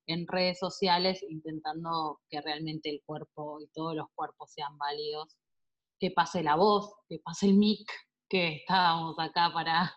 en 0.05 0.27
redes 0.27 0.59
sociales 0.59 1.25
intentando 1.27 2.19
que 2.29 2.41
realmente 2.41 2.91
el 2.91 3.01
cuerpo 3.03 3.59
y 3.59 3.67
todos 3.73 3.95
los 3.95 4.05
cuerpos 4.13 4.51
sean 4.51 4.77
válidos 4.77 5.35
que 5.99 6.11
pase 6.11 6.43
la 6.43 6.55
voz, 6.55 6.93
que 7.07 7.19
pase 7.19 7.47
el 7.47 7.55
mic, 7.55 7.91
que 8.29 8.57
estábamos 8.57 9.17
acá 9.19 9.51
para, 9.53 9.93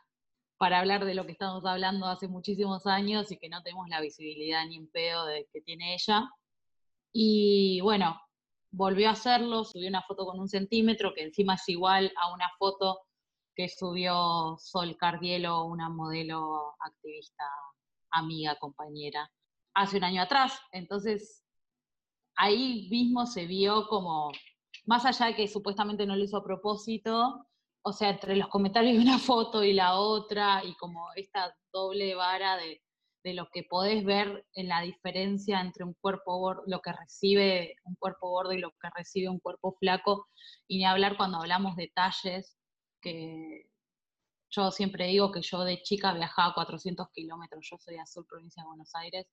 para 0.59 0.81
hablar 0.81 1.05
de 1.05 1.15
lo 1.15 1.27
que 1.27 1.33
estamos 1.33 1.65
hablando 1.65 2.07
hace 2.07 2.29
muchísimos 2.29 2.87
años 2.87 3.31
y 3.31 3.39
que 3.39 3.49
no 3.49 3.63
tenemos 3.63 3.89
la 3.89 4.01
visibilidad 4.01 4.67
ni 4.67 4.79
un 4.79 4.89
pedo 4.91 5.27
de 5.27 5.49
que 5.53 5.61
tiene 5.61 5.95
ella. 5.95 6.29
Y 7.13 7.81
bueno, 7.83 8.21
volvió 8.71 9.09
a 9.09 9.13
hacerlo, 9.13 9.65
subió 9.65 9.89
una 9.89 10.03
foto 10.03 10.25
con 10.25 10.41
un 10.41 10.49
centímetro, 10.49 11.13
que 11.15 11.23
encima 11.23 11.55
es 11.55 11.69
igual 11.69 12.13
a 12.17 12.33
una 12.33 12.51
foto 12.59 13.01
que 13.55 13.69
subió 13.69 14.57
Sol 14.59 14.97
Cardielo, 14.97 15.65
una 15.65 15.91
modelo 15.91 16.75
activista, 16.81 17.45
amiga, 18.11 18.57
compañera, 18.59 19.31
hace 19.75 19.99
un 19.99 20.05
año 20.05 20.23
atrás. 20.23 20.59
Entonces, 20.73 21.45
ahí 22.37 22.89
mismo 22.91 23.27
se 23.27 23.47
vio 23.47 23.89
como 23.89 24.33
más 24.85 25.05
allá 25.05 25.27
de 25.27 25.35
que 25.37 25.49
supuestamente 25.49 26.07
no 26.07 26.17
lo 26.17 26.25
hizo 26.25 26.37
a 26.37 26.45
propósito, 26.45 27.47
o 27.83 27.93
sea, 27.93 28.11
entre 28.11 28.37
los 28.37 28.49
comentarios 28.49 28.95
de 28.97 29.03
una 29.03 29.19
foto 29.19 29.65
y 29.65 29.73
la 29.73 29.97
otra, 29.97 30.63
y 30.65 30.75
como 30.77 31.09
esta 31.17 31.55
doble 31.73 32.15
vara 32.15 32.57
de, 32.57 32.81
lo 33.25 33.49
que 33.53 33.63
podés 33.63 34.05
ver 34.05 34.45
en 34.55 34.67
la 34.67 34.81
diferencia 34.83 35.61
entre 35.61 35.85
un 35.85 35.95
cuerpo 35.95 36.39
gordo, 36.39 36.65
lo 36.67 36.81
que 36.81 36.93
recibe 36.93 37.77
un 37.85 37.95
cuerpo 37.95 38.29
gordo 38.29 38.53
y 38.53 38.59
lo 38.59 38.71
que 38.73 38.89
recibe 38.97 39.29
un 39.29 39.39
cuerpo 39.39 39.77
flaco, 39.79 40.27
y 40.67 40.79
ni 40.79 40.85
hablar 40.85 41.17
cuando 41.17 41.39
hablamos 41.39 41.77
de 41.77 41.93
talles, 41.95 42.57
que 43.01 43.67
yo 44.51 44.71
siempre 44.73 45.07
digo 45.07 45.31
que 45.31 45.41
yo 45.41 45.63
de 45.63 45.83
chica 45.83 46.13
viajaba 46.13 46.55
400 46.55 47.09
kilómetros, 47.13 47.67
yo 47.71 47.79
soy 47.79 47.95
de 47.95 48.01
Azul, 48.01 48.27
provincia 48.29 48.63
de 48.63 48.69
Buenos 48.69 48.91
Aires, 48.95 49.27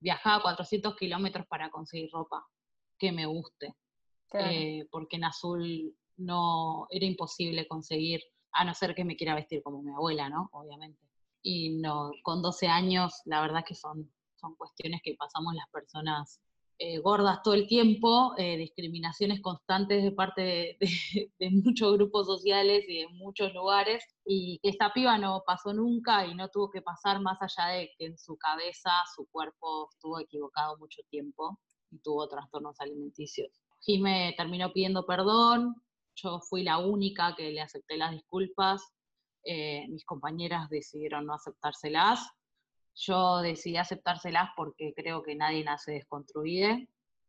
viajaba 0.00 0.42
400 0.42 0.96
kilómetros 0.96 1.46
para 1.48 1.70
conseguir 1.70 2.08
ropa 2.12 2.46
que 2.98 3.12
me 3.12 3.26
guste, 3.26 3.74
eh, 4.34 4.86
porque 4.90 5.16
en 5.16 5.24
Azul 5.24 5.96
no 6.16 6.86
era 6.90 7.06
imposible 7.06 7.66
conseguir, 7.66 8.20
a 8.52 8.64
no 8.64 8.74
ser 8.74 8.94
que 8.94 9.04
me 9.04 9.16
quiera 9.16 9.34
vestir 9.34 9.62
como 9.62 9.82
mi 9.82 9.92
abuela, 9.92 10.28
¿no? 10.28 10.50
Obviamente. 10.52 10.98
Y 11.42 11.70
no, 11.70 12.12
con 12.22 12.42
12 12.42 12.68
años, 12.68 13.22
la 13.24 13.40
verdad 13.40 13.64
que 13.66 13.74
son, 13.74 14.12
son 14.36 14.54
cuestiones 14.56 15.00
que 15.02 15.14
pasamos 15.14 15.54
las 15.54 15.68
personas 15.70 16.40
eh, 16.84 16.98
gordas 16.98 17.42
todo 17.44 17.54
el 17.54 17.68
tiempo, 17.68 18.34
eh, 18.36 18.56
discriminaciones 18.56 19.40
constantes 19.40 20.02
de 20.02 20.10
parte 20.10 20.76
de, 20.80 21.50
muchos 21.62 21.92
grupos 21.92 22.26
sociales 22.26 22.84
y 22.88 23.02
de 23.02 23.08
muchos 23.08 23.54
lugares, 23.54 24.02
y 24.24 24.58
que 24.60 24.70
esta 24.70 24.92
piba 24.92 25.16
no 25.16 25.44
pasó 25.46 25.72
nunca 25.72 26.26
y 26.26 26.34
no 26.34 26.48
tuvo 26.48 26.70
que 26.70 26.82
pasar 26.82 27.20
más 27.20 27.38
allá 27.40 27.68
de 27.68 27.90
que 27.96 28.06
en 28.06 28.18
su 28.18 28.36
cabeza 28.36 28.90
su 29.14 29.28
cuerpo 29.30 29.90
estuvo 29.92 30.18
equivocado 30.18 30.76
mucho 30.78 31.02
tiempo 31.08 31.60
y 31.92 32.00
tuvo 32.00 32.26
trastornos 32.26 32.80
alimenticios. 32.80 33.61
Jime 33.82 34.34
terminó 34.36 34.72
pidiendo 34.72 35.04
perdón, 35.04 35.82
yo 36.14 36.40
fui 36.40 36.62
la 36.62 36.78
única 36.78 37.34
que 37.36 37.50
le 37.50 37.60
acepté 37.60 37.96
las 37.96 38.12
disculpas, 38.12 38.82
eh, 39.44 39.86
mis 39.88 40.04
compañeras 40.04 40.68
decidieron 40.68 41.26
no 41.26 41.34
aceptárselas, 41.34 42.20
yo 42.94 43.38
decidí 43.38 43.76
aceptárselas 43.76 44.50
porque 44.56 44.92
creo 44.94 45.22
que 45.22 45.34
nadie 45.34 45.64
nace 45.64 45.92
desconstruido, 45.92 46.76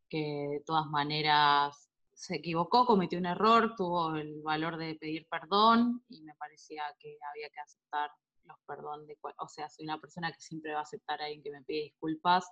que 0.09 0.47
de 0.51 0.63
todas 0.65 0.85
maneras 0.87 1.89
se 2.13 2.35
equivocó, 2.35 2.85
cometió 2.85 3.17
un 3.17 3.25
error, 3.25 3.73
tuvo 3.75 4.15
el 4.15 4.41
valor 4.43 4.77
de 4.77 4.95
pedir 4.95 5.27
perdón 5.27 6.03
y 6.09 6.21
me 6.21 6.35
parecía 6.35 6.83
que 6.99 7.17
había 7.31 7.49
que 7.49 7.59
aceptar 7.59 8.11
los 8.43 8.57
perdón 8.67 9.07
de 9.07 9.17
o 9.39 9.47
sea, 9.47 9.69
soy 9.69 9.85
una 9.85 9.99
persona 9.99 10.31
que 10.31 10.39
siempre 10.39 10.73
va 10.73 10.79
a 10.79 10.83
aceptar 10.83 11.21
a 11.21 11.25
alguien 11.25 11.41
que 11.41 11.51
me 11.51 11.63
pide 11.63 11.83
disculpas, 11.83 12.45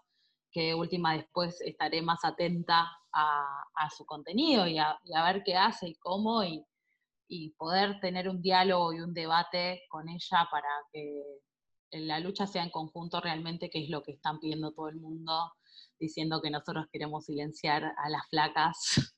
que 0.51 0.73
última 0.75 1.13
después 1.13 1.59
estaré 1.61 2.01
más 2.01 2.23
atenta 2.23 2.91
a, 3.13 3.89
su 3.95 4.05
contenido 4.05 4.67
y 4.67 4.77
a, 4.77 4.99
ver 5.25 5.43
qué 5.43 5.55
hace 5.55 5.89
y 5.89 5.95
cómo 5.95 6.43
y, 6.43 6.63
y 7.27 7.51
poder 7.51 7.99
tener 7.99 8.29
un 8.29 8.41
diálogo 8.41 8.93
y 8.93 9.01
un 9.01 9.13
debate 9.13 9.83
con 9.89 10.07
ella 10.09 10.47
para 10.51 10.69
que 10.91 11.23
la 11.91 12.19
lucha 12.19 12.47
sea 12.47 12.63
en 12.63 12.69
conjunto 12.69 13.19
realmente, 13.19 13.69
que 13.69 13.83
es 13.83 13.89
lo 13.89 14.01
que 14.01 14.13
están 14.13 14.39
pidiendo 14.39 14.71
todo 14.71 14.89
el 14.89 14.97
mundo, 14.97 15.53
diciendo 15.99 16.41
que 16.41 16.49
nosotros 16.49 16.87
queremos 16.91 17.25
silenciar 17.25 17.83
a 17.83 18.09
las 18.09 18.27
flacas. 18.29 19.13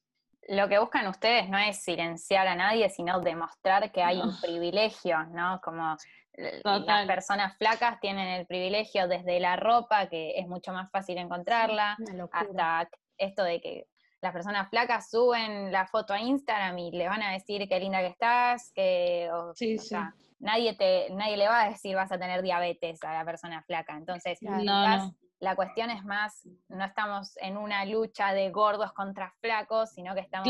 Lo 0.49 0.67
que 0.67 0.79
buscan 0.79 1.07
ustedes 1.07 1.49
no 1.49 1.57
es 1.57 1.83
silenciar 1.83 2.47
a 2.47 2.55
nadie, 2.55 2.89
sino 2.89 3.21
demostrar 3.21 3.91
que 3.91 4.03
hay 4.03 4.19
un 4.19 4.35
privilegio, 4.41 5.23
¿no? 5.27 5.61
Como 5.63 5.95
las 6.35 7.05
personas 7.07 7.57
flacas 7.57 7.99
tienen 7.99 8.27
el 8.27 8.45
privilegio 8.45 9.07
desde 9.07 9.39
la 9.39 9.55
ropa, 9.55 10.07
que 10.09 10.39
es 10.39 10.47
mucho 10.47 10.71
más 10.71 10.89
fácil 10.91 11.17
encontrarla, 11.17 11.97
hasta 12.31 12.89
esto 13.17 13.43
de 13.43 13.61
que 13.61 13.87
las 14.21 14.31
personas 14.31 14.69
flacas 14.69 15.09
suben 15.09 15.71
la 15.71 15.85
foto 15.85 16.13
a 16.13 16.19
Instagram 16.19 16.77
y 16.79 16.91
le 16.91 17.09
van 17.09 17.21
a 17.21 17.33
decir 17.33 17.67
qué 17.67 17.79
linda 17.79 17.99
que 17.99 18.07
estás, 18.07 18.71
que 18.73 19.29
sí, 19.53 19.77
sí. 19.77 19.95
nadie, 20.39 20.75
te, 20.75 21.09
nadie 21.11 21.35
le 21.35 21.47
va 21.47 21.63
a 21.63 21.69
decir 21.69 21.95
vas 21.95 22.11
a 22.11 22.17
tener 22.17 22.41
diabetes 22.41 23.03
a 23.03 23.13
la 23.13 23.25
persona 23.25 23.61
flaca. 23.63 23.97
Entonces, 23.97 24.39
la 24.41 25.55
cuestión 25.57 25.89
es 25.89 26.05
más, 26.05 26.47
no 26.69 26.85
estamos 26.85 27.35
en 27.37 27.57
una 27.57 27.83
lucha 27.83 28.33
de 28.33 28.49
gordos 28.49 28.93
contra 28.93 29.33
flacos, 29.41 29.89
sino 29.91 30.15
que 30.15 30.21
estamos 30.21 30.47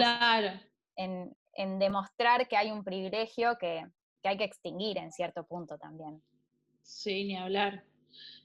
en, 0.95 1.79
demostrar 1.79 2.47
que 2.47 2.57
hay 2.57 2.71
un 2.71 2.83
privilegio 2.83 3.57
que, 3.57 3.87
hay 4.29 4.37
que 4.37 4.43
extinguir 4.43 4.97
en 4.97 5.11
cierto 5.11 5.45
punto 5.45 5.77
también. 5.77 6.21
Sí, 6.81 7.23
ni 7.23 7.37
hablar. 7.37 7.83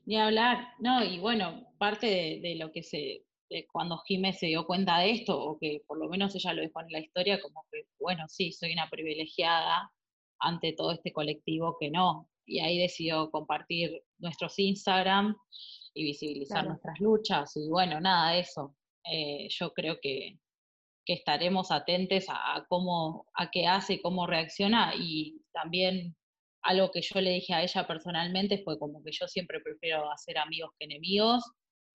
Ni 0.07 0.17
hablar. 0.17 0.69
No, 0.79 1.05
y 1.05 1.19
bueno, 1.19 1.67
parte 1.79 2.41
de, 2.43 2.57
lo 2.57 2.73
que 2.73 2.83
se, 2.83 3.25
cuando 3.73 3.99
Jiménez 3.99 4.39
se 4.39 4.47
dio 4.47 4.67
cuenta 4.67 4.99
de 4.99 5.11
esto, 5.11 5.39
o 5.41 5.59
que 5.59 5.83
por 5.87 5.99
lo 5.99 6.09
menos 6.09 6.35
ella 6.35 6.53
lo 6.53 6.63
dijo 6.63 6.81
en 6.81 6.93
la 6.93 7.01
historia, 7.01 7.41
como 7.41 7.65
que, 7.71 7.83
bueno, 7.99 8.25
sí, 8.29 8.53
soy 8.53 8.73
una 8.73 8.89
privilegiada, 8.89 9.91
ante 10.41 10.73
todo 10.73 10.93
este 10.93 11.13
colectivo 11.13 11.77
que 11.79 11.91
no. 11.91 12.29
Y 12.47 12.61
ahí 12.61 12.79
decidió 12.79 13.31
compartir 13.31 14.03
nuestros 14.19 14.59
Instagram 14.59 15.37
y 15.95 16.05
visibilizar 16.05 16.67
nuestras 16.67 16.99
luchas. 17.01 17.57
Y 17.57 17.69
bueno, 17.69 18.01
nada 18.01 18.33
de 18.33 18.41
eso. 18.41 18.75
Eh, 19.05 19.49
yo 19.51 19.73
creo 19.73 19.99
que, 20.01 20.39
estaremos 21.15 21.71
atentos 21.71 22.25
a, 22.29 22.65
cómo, 22.69 23.27
a 23.35 23.51
qué 23.51 23.67
hace 23.67 24.01
cómo 24.01 24.27
reacciona. 24.27 24.93
Y 24.97 25.41
también 25.53 26.17
algo 26.63 26.91
que 26.91 27.03
yo 27.03 27.21
le 27.21 27.31
dije 27.31 27.55
a 27.55 27.63
ella 27.63 27.87
personalmente 27.87 28.63
fue 28.65 28.79
como 28.79 29.03
que 29.03 29.13
yo 29.13 29.27
siempre 29.29 29.61
prefiero 29.61 30.11
hacer 30.11 30.39
amigos 30.39 30.71
que 30.79 30.87
enemigos 30.87 31.45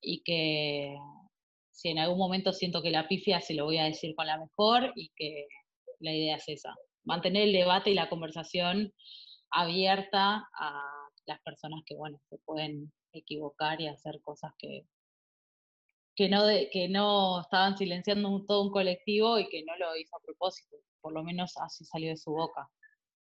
y 0.01 0.21
que 0.23 0.95
si 1.71 1.89
en 1.89 1.99
algún 1.99 2.17
momento 2.17 2.53
siento 2.53 2.81
que 2.81 2.91
la 2.91 3.07
pifia 3.07 3.39
se 3.39 3.53
lo 3.53 3.65
voy 3.65 3.77
a 3.77 3.85
decir 3.85 4.15
con 4.15 4.27
la 4.27 4.37
mejor 4.37 4.93
y 4.95 5.09
que 5.15 5.47
la 5.99 6.13
idea 6.13 6.35
es 6.37 6.47
esa 6.47 6.73
mantener 7.03 7.43
el 7.43 7.53
debate 7.53 7.91
y 7.91 7.95
la 7.95 8.09
conversación 8.09 8.93
abierta 9.51 10.47
a 10.59 10.83
las 11.25 11.41
personas 11.41 11.81
que, 11.85 11.95
bueno, 11.95 12.19
se 12.29 12.37
pueden 12.39 12.91
equivocar 13.13 13.79
y 13.81 13.87
hacer 13.87 14.19
cosas 14.21 14.51
que, 14.57 14.85
que, 16.15 16.29
no, 16.29 16.43
que 16.71 16.87
no 16.89 17.41
estaban 17.41 17.77
silenciando 17.77 18.43
todo 18.45 18.63
un 18.63 18.71
colectivo 18.71 19.39
y 19.39 19.47
que 19.49 19.63
no 19.63 19.75
lo 19.77 19.95
hizo 19.95 20.15
a 20.15 20.21
propósito, 20.21 20.77
por 21.01 21.13
lo 21.13 21.23
menos 21.23 21.53
así 21.57 21.85
salió 21.85 22.09
de 22.09 22.17
su 22.17 22.31
boca. 22.31 22.69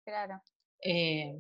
Claro. 0.05 0.41
Eh, 0.83 1.33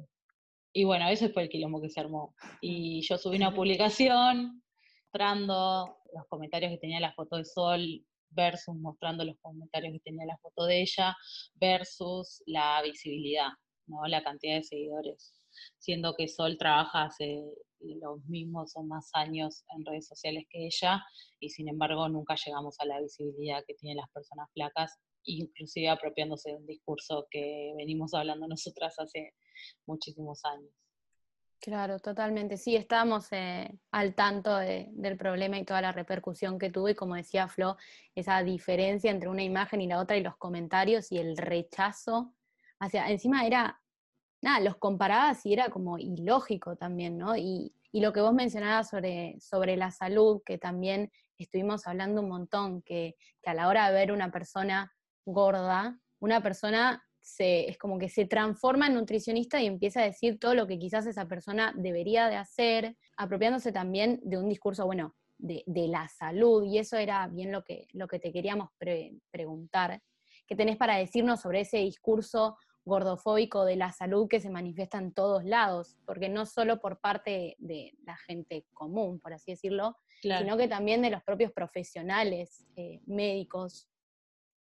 y 0.73 0.83
bueno, 0.83 1.07
ese 1.09 1.29
fue 1.29 1.43
el 1.43 1.49
quilombo 1.49 1.81
que 1.81 1.89
se 1.89 1.99
armó. 1.99 2.35
Y 2.61 3.01
yo 3.01 3.17
subí 3.17 3.37
una 3.37 3.53
publicación 3.53 4.63
mostrando 5.11 5.97
los 6.13 6.25
comentarios 6.27 6.71
que 6.71 6.77
tenía 6.77 6.99
la 6.99 7.13
foto 7.13 7.37
de 7.37 7.45
Sol 7.45 8.05
versus 8.29 8.75
mostrando 8.75 9.25
los 9.25 9.37
comentarios 9.41 9.93
que 9.93 9.99
tenía 9.99 10.25
la 10.25 10.37
foto 10.37 10.65
de 10.65 10.81
ella, 10.81 11.15
versus 11.55 12.41
la 12.45 12.81
visibilidad, 12.81 13.49
¿no? 13.91 14.07
la 14.07 14.23
cantidad 14.23 14.55
de 14.55 14.63
seguidores. 14.63 15.33
Siendo 15.77 16.15
que 16.15 16.27
Sol 16.27 16.57
trabaja 16.57 17.03
hace 17.03 17.43
los 17.79 18.23
mismos 18.25 18.71
o 18.75 18.83
más 18.83 19.09
años 19.13 19.63
en 19.75 19.85
redes 19.85 20.07
sociales 20.07 20.45
que 20.49 20.65
ella, 20.65 21.03
y 21.39 21.49
sin 21.49 21.67
embargo 21.67 22.07
nunca 22.09 22.35
llegamos 22.35 22.79
a 22.79 22.85
la 22.85 23.01
visibilidad 23.01 23.63
que 23.67 23.75
tienen 23.75 23.97
las 23.97 24.09
personas 24.11 24.49
flacas, 24.53 24.97
inclusive 25.23 25.89
apropiándose 25.89 26.51
de 26.51 26.57
un 26.57 26.65
discurso 26.65 27.27
que 27.29 27.73
venimos 27.77 28.13
hablando 28.13 28.47
nosotras 28.49 28.97
hace 28.99 29.33
muchísimos 29.85 30.43
años. 30.45 30.71
Claro, 31.61 31.99
totalmente. 31.99 32.57
Sí, 32.57 32.75
estábamos 32.75 33.31
eh, 33.31 33.71
al 33.91 34.15
tanto 34.15 34.57
del 34.57 35.15
problema 35.15 35.59
y 35.59 35.63
toda 35.63 35.79
la 35.81 35.91
repercusión 35.91 36.57
que 36.57 36.71
tuvo 36.71 36.89
y 36.89 36.95
como 36.95 37.13
decía 37.13 37.47
Flo, 37.47 37.77
esa 38.15 38.41
diferencia 38.41 39.11
entre 39.11 39.29
una 39.29 39.43
imagen 39.43 39.79
y 39.79 39.85
la 39.85 39.99
otra 39.99 40.17
y 40.17 40.23
los 40.23 40.37
comentarios 40.37 41.11
y 41.11 41.19
el 41.19 41.37
rechazo 41.37 42.33
hacia, 42.79 43.07
encima 43.11 43.45
era, 43.45 43.79
nada, 44.41 44.59
los 44.59 44.77
comparabas 44.77 45.45
y 45.45 45.53
era 45.53 45.69
como 45.69 45.97
ilógico 45.97 46.75
también, 46.75 47.17
¿no? 47.17 47.35
Y, 47.37 47.73
lo 47.93 48.13
que 48.13 48.21
vos 48.21 48.33
mencionabas 48.33 48.89
sobre, 48.89 49.35
sobre 49.41 49.75
la 49.75 49.91
salud, 49.91 50.41
que 50.45 50.57
también 50.57 51.11
estuvimos 51.37 51.85
hablando 51.87 52.21
un 52.21 52.29
montón, 52.29 52.81
que, 52.83 53.15
que 53.41 53.49
a 53.49 53.53
la 53.53 53.67
hora 53.67 53.89
de 53.89 53.93
ver 53.93 54.13
una 54.13 54.31
persona 54.31 54.93
gorda, 55.25 55.99
una 56.21 56.41
persona 56.41 57.03
es 57.37 57.77
como 57.77 57.97
que 57.99 58.09
se 58.09 58.25
transforma 58.25 58.87
en 58.87 58.95
nutricionista 58.95 59.61
y 59.61 59.67
empieza 59.67 60.01
a 60.01 60.05
decir 60.05 60.39
todo 60.39 60.53
lo 60.53 60.67
que 60.67 60.79
quizás 60.79 61.05
esa 61.05 61.27
persona 61.27 61.73
debería 61.75 62.27
de 62.27 62.35
hacer, 62.35 62.97
apropiándose 63.17 63.71
también 63.71 64.19
de 64.23 64.37
un 64.37 64.49
discurso, 64.49 64.85
bueno, 64.85 65.15
de, 65.37 65.63
la 65.87 66.07
salud, 66.07 66.63
y 66.63 66.77
eso 66.77 66.97
era 66.97 67.27
bien 67.27 67.51
lo 67.51 67.63
que, 67.63 67.87
lo 67.93 68.07
que 68.07 68.19
te 68.19 68.31
queríamos 68.31 68.69
preguntar. 69.31 70.01
¿Qué 70.47 70.55
tenés 70.55 70.77
para 70.77 70.97
decirnos 70.97 71.41
sobre 71.41 71.61
ese 71.61 71.77
discurso 71.77 72.57
gordofóbico 72.85 73.65
de 73.65 73.75
la 73.75 73.91
salud 73.91 74.27
que 74.27 74.39
se 74.39 74.49
manifiesta 74.49 74.97
en 74.97 75.13
todos 75.13 75.43
lados? 75.43 75.97
Porque 76.05 76.29
no 76.29 76.45
solo 76.45 76.79
por 76.79 76.99
parte 76.99 77.55
de 77.59 77.93
la 78.05 78.17
gente 78.17 78.65
común, 78.73 79.19
por 79.19 79.33
así 79.33 79.51
decirlo, 79.51 79.97
sino 80.21 80.57
que 80.57 80.67
también 80.67 81.01
de 81.01 81.09
los 81.09 81.23
propios 81.23 81.51
profesionales, 81.51 82.65
eh, 82.75 83.01
médicos, 83.05 83.87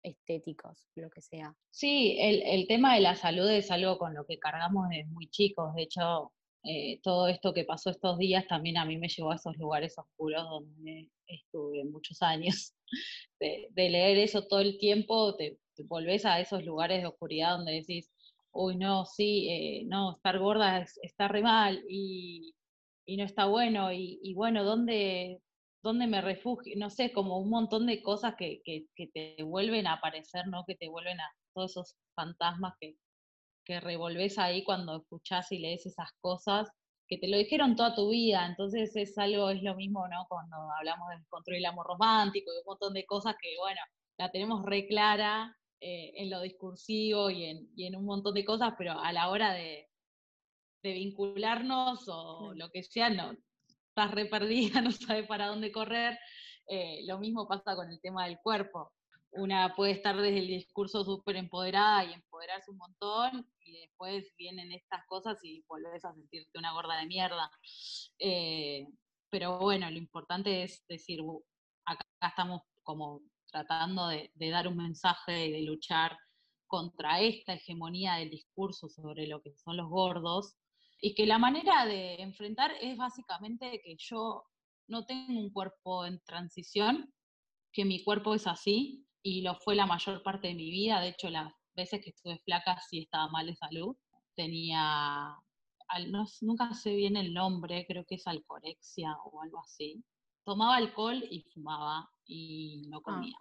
estéticos, 0.03 0.89
lo 0.95 1.11
que 1.11 1.21
sea. 1.21 1.55
Sí, 1.71 2.17
el, 2.21 2.67
tema 2.67 2.95
de 2.95 3.01
la 3.01 3.17
salud 3.17 3.51
es 3.51 3.71
algo 3.71 3.99
con 3.99 4.15
lo 4.15 4.27
que 4.27 4.39
cargamos 4.39 4.89
desde 4.89 5.07
muy 5.07 5.29
chicos. 5.29 5.75
De 5.75 5.83
hecho, 5.83 6.33
eh, 6.65 7.01
todo 7.03 7.29
esto 7.29 7.53
que 7.53 7.65
pasó 7.65 7.91
estos 7.91 8.19
días 8.19 8.47
también 8.47 8.79
a 8.79 8.85
mí 8.85 8.99
me 8.99 9.09
llevó 9.09 9.33
a 9.33 9.37
esos 9.37 9.57
lugares 9.57 9.97
oscuros 9.99 10.45
donde 10.45 11.11
estuve 11.27 11.85
muchos 11.85 12.23
años. 12.23 12.75
De, 13.41 13.69
leer 13.77 14.19
eso 14.19 14.47
todo 14.49 14.61
el 14.61 14.79
tiempo, 14.79 15.37
te, 15.37 15.59
volvés 15.85 16.25
a 16.25 16.40
esos 16.40 16.64
lugares 16.64 17.02
de 17.02 17.08
oscuridad 17.08 17.56
donde 17.56 17.73
decís, 17.73 18.11
uy, 18.52 18.76
no, 18.76 19.04
sí, 19.06 19.49
eh, 19.50 19.85
no, 19.87 20.16
estar 20.16 20.38
gorda 20.38 20.85
está 21.02 21.28
re 21.28 21.42
mal 21.42 21.82
y, 21.88 22.54
no 23.06 23.25
está 23.25 23.47
bueno. 23.47 23.92
Y, 23.92 24.20
y 24.23 24.35
bueno, 24.35 24.64
¿dónde, 24.64 25.40
dónde 25.82 26.06
me 26.06 26.20
refugio, 26.20 26.75
no 26.76 26.90
sé, 26.90 27.12
como 27.12 27.38
un 27.38 27.50
montón 27.50 27.87
de 27.87 28.02
cosas 28.02 28.35
que, 28.37 28.61
te 29.14 29.42
vuelven 29.42 29.87
a 29.87 29.94
aparecer, 29.94 30.47
¿no? 30.49 30.64
Que 30.66 30.75
te 30.75 30.88
vuelven 30.88 31.20
a 31.20 31.30
todos 31.54 31.73
esos 31.73 31.97
fantasmas 32.14 32.75
que, 32.80 32.97
que 33.64 33.80
revolves 33.80 34.38
ahí 34.38 34.64
cuando 34.64 34.97
escuchás 34.97 35.50
y 35.52 35.58
lees 35.58 35.87
esas 35.87 36.11
cosas, 36.20 36.70
que 37.08 37.18
te 37.18 37.28
lo 37.28 37.38
dijeron 37.38 37.76
toda 37.76 37.94
tu 37.94 38.11
vida, 38.11 38.47
entonces 38.47 38.94
es 38.97 39.16
algo, 39.16 39.50
es 39.50 39.62
lo 39.62 39.75
mismo, 39.76 40.06
¿no? 40.08 40.26
Cuando 40.28 40.56
hablamos 40.78 41.08
de 41.11 41.25
construir 41.28 41.61
el 41.61 41.66
amor 41.66 41.87
romántico 41.87 42.50
y 42.52 42.58
un 42.58 42.66
montón 42.66 42.92
de 42.92 43.06
cosas 43.06 43.35
que, 43.40 43.56
bueno, 43.58 43.80
la 44.18 44.30
tenemos 44.30 44.64
re 44.64 44.87
clara 44.87 45.56
eh, 45.80 46.12
en 46.16 46.30
lo 46.30 46.40
discursivo 46.40 47.30
y 47.30 47.44
en, 47.44 47.70
y 47.76 47.87
en 47.87 47.97
un 47.97 48.04
montón 48.04 48.35
de 48.35 48.44
cosas, 48.44 48.75
pero 48.76 48.99
a 48.99 49.12
la 49.12 49.28
hora 49.30 49.52
de, 49.52 49.88
de 50.82 50.92
vincularnos 50.92 52.04
o 52.08 52.52
lo 52.54 52.70
que 52.70 52.82
sea, 52.82 53.11
no, 53.11 53.37
estás 53.88 54.11
re 54.12 54.26
perdida, 54.26 54.80
no 54.82 54.92
sabes 54.92 55.26
para 55.26 55.49
dónde 55.49 55.73
correr. 55.73 56.18
Eh, 56.68 57.02
lo 57.06 57.18
mismo 57.18 57.49
pasa 57.49 57.75
con 57.75 57.90
el 57.90 58.00
tema 58.00 58.26
del 58.26 58.38
cuerpo. 58.42 58.92
Una 59.30 59.75
puede 59.75 59.92
estar 59.92 60.16
desde 60.16 60.38
el 60.38 60.47
discurso 60.47 61.04
súper 61.04 61.37
empoderada 61.37 62.04
y 62.04 62.12
empoderarse 62.12 62.70
un 62.70 62.78
montón, 62.78 63.47
y 63.61 63.80
después 63.80 64.32
vienen 64.38 64.73
estas 64.73 65.04
cosas 65.06 65.38
y 65.42 65.62
vuelves 65.68 66.04
a 66.04 66.14
sentirte 66.14 66.58
una 66.58 66.73
gorda 66.73 66.99
de 66.99 67.06
mierda. 67.06 67.50
Eh, 68.18 68.87
pero 69.30 69.58
bueno, 69.58 69.90
lo 69.90 69.99
importante 69.99 70.62
es 70.62 70.85
decir, 70.88 71.20
acá 71.85 72.06
estamos 72.26 72.62
como 72.82 73.20
tratando 73.50 74.09
de, 74.09 74.31
dar 74.50 74.69
un 74.69 74.76
mensaje 74.76 75.47
y 75.47 75.52
de 75.52 75.62
luchar 75.62 76.17
contra 76.67 77.21
esta 77.21 77.55
hegemonía 77.55 78.14
del 78.14 78.31
discurso 78.31 78.88
sobre 78.88 79.26
lo 79.26 79.40
que 79.40 79.55
son 79.55 79.76
los 79.76 79.88
gordos, 79.88 80.55
y 81.00 81.14
que 81.14 81.26
la 81.26 81.38
manera 81.38 81.87
de 81.87 82.21
enfrentar 82.21 82.73
es 82.81 82.97
básicamente 82.97 83.81
que 83.85 83.97
yo 83.99 84.45
no 84.88 85.05
tengo 85.07 85.38
un 85.38 85.50
cuerpo 85.50 86.05
en 86.05 86.21
transición, 86.25 87.12
que 87.73 87.85
mi 87.85 88.02
cuerpo 88.02 88.35
es 88.35 88.47
así 88.47 89.07
y 89.23 89.43
lo 89.43 89.55
fue 89.55 89.76
la 89.76 89.87
mayor 89.87 90.23
parte 90.23 90.49
de 90.49 90.55
mi 90.55 90.71
vida. 90.71 91.00
De 91.00 91.11
hecho, 91.11 91.31
las 91.31 91.52
veces 91.76 92.00
que 92.02 92.11
estuve 92.11 92.38
flaca 92.45 92.81
sí 92.81 93.00
estaba 93.00 93.28
mal 93.28 93.47
de 93.47 93.55
salud. 93.55 93.97
Tenía, 94.35 95.37
nunca 96.40 96.75
sé 96.75 96.95
bien 96.95 97.17
el 97.17 97.33
nombre, 97.33 97.87
creo 97.87 98.05
que 98.05 98.17
es 98.17 98.26
alcorexia 98.26 99.17
o 99.25 99.43
algo 99.43 99.61
así. 99.61 100.02
Tomaba 100.45 100.76
alcohol 100.76 101.23
y 101.31 101.43
fumaba 101.55 102.11
y 102.28 102.82
no 102.88 102.99
ah, 102.99 103.02
comía. 103.02 103.37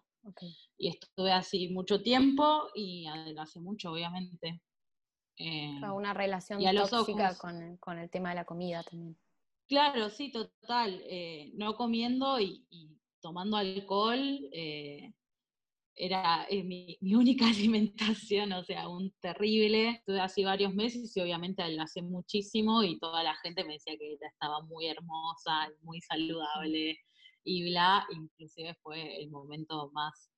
Y 0.77 0.89
estuve 0.89 1.32
así 1.32 1.70
mucho 1.70 2.01
tiempo 2.01 2.70
y 2.74 3.06
hace 3.38 3.60
mucho, 3.60 3.91
obviamente. 3.91 4.62
Eh, 5.38 5.79
una 5.94 6.13
relación 6.15 6.60
tóxica 6.89 7.38
con, 7.38 7.77
con, 7.77 8.00
el 8.00 8.10
tema 8.10 8.29
de 8.29 8.36
la 8.36 8.46
comida 8.46 8.82
también. 8.84 9.15
Claro, 9.67 10.10
sí, 10.10 10.32
total. 10.32 11.00
Eh, 11.06 11.51
no 11.56 11.75
comiendo 11.75 12.39
y, 12.39 12.65
tomando 13.22 13.58
alcohol 13.58 14.20
eh, 14.51 15.13
era 15.96 16.48
mi, 16.51 16.98
única 17.13 17.48
alimentación, 17.48 18.51
o 18.53 18.63
sea, 18.63 18.88
un 18.88 19.12
terrible. 19.20 19.89
Estuve 19.89 20.22
así 20.22 20.44
varios 20.44 20.74
meses 20.74 21.15
y 21.15 21.22
obviamente 21.22 21.62
hace 21.79 22.01
muchísimo 22.01 22.84
y 22.84 22.98
toda 22.98 23.24
la 23.24 23.36
gente 23.36 23.63
me 23.63 23.74
decía 23.74 23.98
que 23.98 24.13
ella 24.13 24.27
estaba 24.27 24.62
muy 24.62 24.88
hermosa, 24.88 25.70
muy 25.84 26.01
saludable 26.01 26.98
y 27.48 27.70
bla. 27.70 28.06
Inclusive 28.12 28.75
fue 28.84 29.22
el 29.22 29.30
momento 29.32 29.89
más 29.94 30.30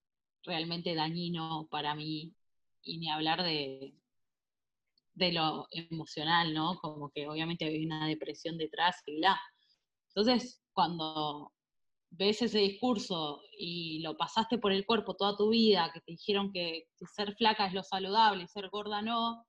realmente 0.43 0.93
dañino 0.95 1.67
para 1.69 1.95
mí 1.95 2.33
y 2.83 2.99
ni 2.99 3.09
hablar 3.09 3.43
de, 3.43 3.95
de 5.15 5.31
lo 5.33 5.67
emocional, 5.71 6.53
¿no? 6.53 6.77
Como 6.79 7.09
que 7.09 7.27
obviamente 7.27 7.65
había 7.65 7.85
una 7.85 8.07
depresión 8.07 8.57
detrás 8.57 9.01
y 9.07 9.17
bla. 9.17 9.39
Entonces, 10.09 10.61
cuando 10.71 11.51
ves 12.11 12.41
ese 12.41 12.59
discurso 12.59 13.41
y 13.57 13.99
lo 13.99 14.15
pasaste 14.15 14.57
por 14.59 14.71
el 14.71 14.85
cuerpo 14.85 15.15
toda 15.15 15.35
tu 15.35 15.49
vida, 15.49 15.91
que 15.93 16.01
te 16.01 16.11
dijeron 16.11 16.51
que, 16.51 16.87
ser 17.15 17.35
flaca 17.35 17.65
es 17.67 17.73
lo 17.73 17.83
saludable 17.83 18.43
y 18.43 18.47
ser 18.47 18.69
gorda 18.69 19.01
no, 19.01 19.45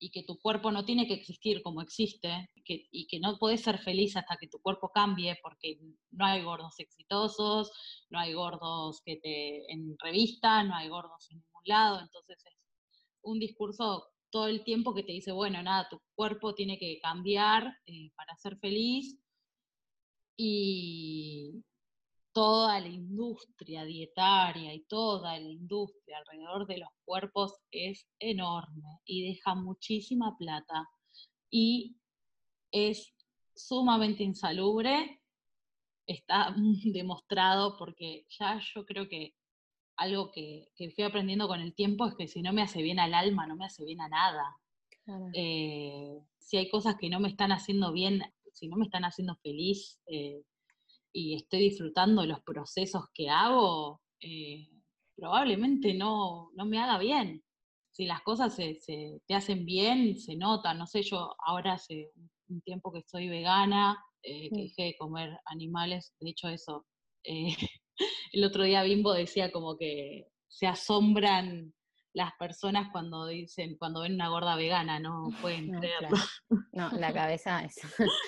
y 0.00 0.10
que 0.10 0.24
tu 0.24 0.40
cuerpo 0.40 0.72
no 0.72 0.84
tiene 0.84 1.06
que 1.06 1.14
existir 1.14 1.62
como 1.62 1.82
existe, 1.82 2.48
y 2.64 3.06
que 3.06 3.20
no 3.20 3.36
puedes 3.38 3.60
ser 3.60 3.78
feliz 3.78 4.16
hasta 4.16 4.36
que 4.36 4.48
tu 4.48 4.58
cuerpo 4.60 4.90
cambie, 4.92 5.38
porque 5.42 5.78
no 6.10 6.24
hay 6.24 6.42
gordos 6.42 6.78
exitosos, 6.78 7.70
no 8.08 8.18
hay 8.18 8.32
gordos 8.32 9.02
que 9.04 9.16
te 9.16 9.70
en 9.72 9.96
revista, 9.98 10.64
no 10.64 10.74
hay 10.74 10.88
gordos 10.88 11.30
en 11.30 11.38
ningún 11.38 11.62
lado, 11.66 12.00
entonces 12.00 12.38
es 12.46 12.56
un 13.22 13.38
discurso 13.38 14.08
todo 14.30 14.46
el 14.46 14.64
tiempo 14.64 14.94
que 14.94 15.02
te 15.02 15.12
dice, 15.12 15.32
bueno, 15.32 15.62
nada, 15.62 15.88
tu 15.90 16.00
cuerpo 16.14 16.54
tiene 16.54 16.78
que 16.78 16.98
cambiar 17.00 17.76
eh, 17.86 18.10
para 18.16 18.36
ser 18.36 18.56
feliz. 18.58 19.18
Y 20.36 21.62
toda 22.32 22.80
la 22.80 22.88
industria 22.88 23.84
dietaria 23.84 24.74
y 24.74 24.84
toda 24.84 25.38
la 25.38 25.48
industria 25.48 26.18
alrededor 26.18 26.66
de 26.66 26.78
los 26.78 26.90
cuerpos 27.04 27.54
es 27.70 28.06
enorme 28.18 29.00
y 29.04 29.28
deja 29.28 29.54
muchísima 29.54 30.36
plata. 30.38 30.88
Y 31.50 31.96
es 32.70 33.12
sumamente 33.54 34.22
insalubre, 34.22 35.20
está 36.06 36.54
demostrado 36.84 37.76
porque 37.78 38.26
ya 38.28 38.60
yo 38.74 38.84
creo 38.84 39.08
que 39.08 39.34
algo 39.96 40.30
que, 40.30 40.68
fui 40.94 41.04
aprendiendo 41.04 41.46
con 41.46 41.60
el 41.60 41.74
tiempo 41.74 42.06
es 42.06 42.14
que 42.14 42.26
si 42.26 42.40
no 42.40 42.52
me 42.52 42.62
hace 42.62 42.80
bien 42.80 42.98
al 42.98 43.12
alma, 43.12 43.46
no 43.46 43.56
me 43.56 43.66
hace 43.66 43.84
bien 43.84 44.00
a 44.00 44.08
nada. 44.08 44.56
Eh, 45.34 46.20
si 46.38 46.56
hay 46.56 46.70
cosas 46.70 46.94
que 46.96 47.10
no 47.10 47.20
me 47.20 47.28
están 47.28 47.52
haciendo 47.52 47.92
bien, 47.92 48.22
si 48.52 48.68
no 48.68 48.76
me 48.76 48.84
están 48.84 49.04
haciendo 49.04 49.34
feliz 49.36 50.00
eh, 50.06 50.42
y 51.12 51.34
estoy 51.36 51.60
disfrutando 51.60 52.24
los 52.24 52.40
procesos 52.42 53.04
que 53.12 53.28
hago, 53.28 54.00
eh, 54.20 54.68
probablemente 55.16 55.94
no, 55.94 56.50
no, 56.54 56.64
me 56.66 56.78
haga 56.78 56.98
bien. 56.98 57.42
Si 57.92 58.06
las 58.06 58.22
cosas 58.22 58.54
se, 58.54 58.78
te 59.26 59.34
hacen 59.34 59.66
bien, 59.66 60.18
se 60.18 60.36
nota. 60.36 60.74
No 60.74 60.86
sé, 60.86 61.02
yo 61.02 61.34
ahora 61.44 61.74
hace 61.74 62.10
un 62.48 62.60
tiempo 62.62 62.92
que 62.92 63.00
estoy 63.00 63.28
vegana, 63.28 63.98
que 64.22 64.50
dejé 64.52 64.82
de 64.82 64.96
comer 64.98 65.38
animales, 65.46 66.14
de 66.20 66.30
hecho 66.30 66.48
eso 66.48 66.86
el 68.32 68.44
otro 68.44 68.64
día 68.64 68.82
Bimbo 68.82 69.12
decía 69.12 69.50
como 69.50 69.76
que 69.76 70.26
se 70.48 70.66
asombran 70.66 71.72
las 72.12 72.32
personas 72.38 72.88
cuando 72.90 73.26
dicen, 73.26 73.76
cuando 73.78 74.00
ven 74.00 74.14
una 74.14 74.28
gorda 74.28 74.56
vegana, 74.56 74.98
no 74.98 75.28
pueden 75.40 75.70
creerlo. 75.78 76.16
No, 76.72 76.90
la 76.92 77.12
cabeza 77.14 77.64
es. 77.64 77.76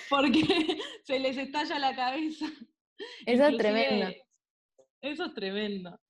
Porque 0.09 0.79
se 1.05 1.19
les 1.19 1.37
estalla 1.37 1.79
la 1.79 1.95
cabeza. 1.95 2.47
Eso 3.27 3.47
es 3.47 3.57
tremendo. 3.57 4.15
Eso 5.01 5.25
es 5.25 5.35
tremendo. 5.35 6.01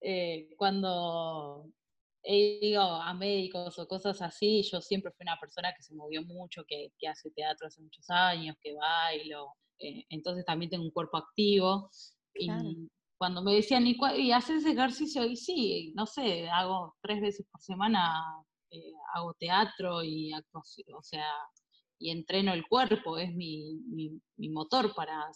Eh, 0.00 0.48
cuando 0.56 1.70
he 2.22 2.68
ido 2.68 2.82
a 2.82 3.12
médicos 3.14 3.78
o 3.78 3.86
cosas 3.86 4.20
así, 4.22 4.62
yo 4.62 4.80
siempre 4.80 5.12
fui 5.12 5.24
una 5.24 5.38
persona 5.38 5.72
que 5.76 5.82
se 5.82 5.94
movió 5.94 6.22
mucho, 6.22 6.64
que, 6.66 6.90
hace 7.08 7.30
teatro 7.30 7.66
hace 7.66 7.82
muchos 7.82 8.08
años, 8.10 8.56
que 8.60 8.74
bailo, 8.74 9.54
eh, 9.78 10.04
entonces 10.08 10.44
también 10.44 10.70
tengo 10.70 10.84
un 10.84 10.90
cuerpo 10.90 11.18
activo. 11.18 11.90
Y 12.34 12.48
cuando 13.18 13.42
me 13.42 13.54
decían, 13.54 13.86
¿y, 13.86 13.96
¿y 14.16 14.32
haces 14.32 14.64
ejercicio? 14.66 15.24
Y 15.24 15.36
sí, 15.36 15.92
no 15.94 16.06
sé, 16.06 16.48
hago 16.48 16.96
tres 17.02 17.20
veces 17.20 17.46
por 17.50 17.60
semana, 17.60 18.20
eh, 18.70 18.92
hago 19.14 19.34
teatro 19.34 20.02
y 20.02 20.32
actuación, 20.32 20.94
o 20.96 21.02
sea, 21.02 21.26
y 21.98 22.10
entreno 22.10 22.52
el 22.52 22.66
cuerpo, 22.66 23.18
es 23.18 23.32
mi, 23.34 23.78
mi, 24.36 24.48
motor 24.48 24.92
para 24.94 25.30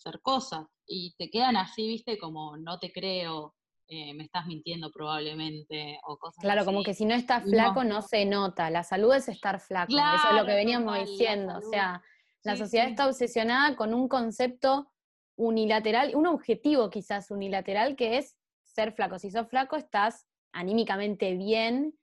hacer 0.00 0.20
cosas. 0.20 0.66
Y 0.86 1.14
te 1.16 1.30
quedan 1.30 1.56
así, 1.56 1.86
viste, 1.86 2.18
como 2.18 2.56
no 2.56 2.78
te 2.78 2.92
creo, 2.92 3.54
eh, 3.88 4.14
me 4.14 4.24
estás 4.24 4.46
mintiendo 4.46 4.90
probablemente, 4.90 5.98
o 6.06 6.16
cosas 6.16 6.42
Claro, 6.42 6.64
como 6.64 6.82
que 6.82 6.94
si 6.94 7.04
no 7.04 7.14
estás 7.14 7.44
flaco 7.44 7.84
no. 7.84 8.02
se 8.02 8.24
nota, 8.24 8.70
la 8.70 8.82
salud 8.82 9.12
es 9.14 9.28
estar 9.28 9.60
flaco, 9.60 9.92
eso 9.92 10.30
es 10.30 10.36
lo 10.36 10.46
que 10.46 10.54
veníamos 10.54 10.98
diciendo, 10.98 11.58
o 11.58 11.62
sea, 11.62 12.02
la 12.42 12.56
sociedad 12.56 12.88
está 12.88 13.06
obsesionada 13.06 13.76
con 13.76 13.92
un 13.92 14.08
concepto 14.08 14.90
unilateral, 15.36 16.14
un 16.14 16.26
objetivo 16.26 16.88
quizás 16.88 17.30
unilateral 17.30 17.96
que 17.96 18.18
es 18.18 18.36
ser 18.62 18.92
flaco. 18.92 19.18
Si 19.18 19.30
sos 19.30 19.48
flaco 19.48 19.76
estás 19.76 20.26
anímicamente 20.52 21.34
bien 21.34 21.98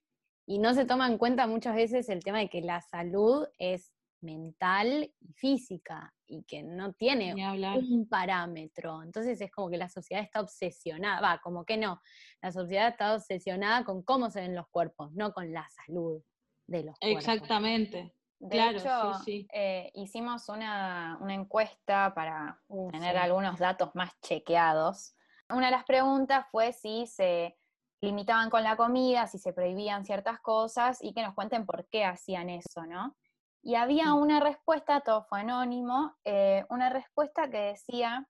y 0.45 0.60
no 0.60 0.73
se 0.73 0.86
toma 0.86 1.07
en 1.07 1.17
cuenta 1.17 1.47
muchas 1.47 1.75
veces 1.75 2.10
el 2.10 2.23
tema 2.23 2.39
de 2.39 2.49
que 2.49 2.62
la 2.62 2.81
salud 2.81 3.47
es 3.57 3.93
mental 4.21 5.12
y 5.19 5.33
física 5.33 6.13
y 6.27 6.43
que 6.43 6.63
no 6.63 6.93
tiene 6.93 7.33
un 7.33 8.07
parámetro. 8.07 9.01
Entonces 9.01 9.39
es 9.41 9.51
como 9.51 9.69
que 9.69 9.77
la 9.77 9.89
sociedad 9.89 10.23
está 10.23 10.41
obsesionada, 10.41 11.21
va, 11.21 11.39
como 11.39 11.65
que 11.65 11.77
no, 11.77 12.01
la 12.41 12.51
sociedad 12.51 12.89
está 12.89 13.15
obsesionada 13.15 13.83
con 13.83 14.03
cómo 14.03 14.29
se 14.29 14.41
ven 14.41 14.55
los 14.55 14.67
cuerpos, 14.69 15.11
no 15.13 15.31
con 15.33 15.51
la 15.51 15.67
salud 15.69 16.21
de 16.67 16.83
los 16.83 16.99
cuerpos. 16.99 17.23
Exactamente. 17.23 18.13
De 18.39 18.69
hecho, 18.69 19.13
eh, 19.51 19.89
hicimos 19.95 20.47
una, 20.49 21.17
encuesta 21.29 22.13
para 22.13 22.61
uh, 22.67 22.91
tener 22.91 23.17
algunos 23.17 23.57
datos 23.57 23.89
más 23.95 24.11
chequeados. 24.21 25.15
Una 25.49 25.67
de 25.67 25.71
las 25.71 25.85
preguntas 25.85 26.45
fue 26.51 26.71
si 26.71 27.07
se 27.07 27.57
limitaban 27.99 28.51
con 28.51 28.63
la 28.63 28.77
comida, 28.77 29.25
si 29.25 29.39
se 29.39 29.53
prohibían 29.53 30.05
ciertas 30.05 30.39
cosas 30.39 30.99
y 31.01 31.13
que 31.13 31.23
nos 31.23 31.33
cuenten 31.33 31.65
por 31.65 31.87
qué 31.89 32.05
hacían 32.05 32.49
eso, 32.49 32.85
¿no? 32.85 33.15
Y 33.61 33.75
había 33.75 34.13
una 34.13 34.39
respuesta, 34.39 35.01
todo 35.01 35.23
fue 35.23 35.41
anónimo, 35.41 36.15
eh, 36.23 36.65
una 36.69 36.89
respuesta 36.89 37.49
que 37.49 37.57
decía, 37.57 38.27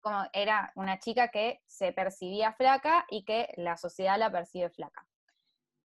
como 0.00 0.24
era 0.32 0.72
una 0.76 0.98
chica 0.98 1.28
que 1.28 1.62
se 1.66 1.92
percibía 1.92 2.52
flaca 2.52 3.04
y 3.10 3.24
que 3.24 3.52
la 3.56 3.76
sociedad 3.76 4.18
la 4.18 4.30
percibe 4.30 4.70
flaca. 4.70 5.06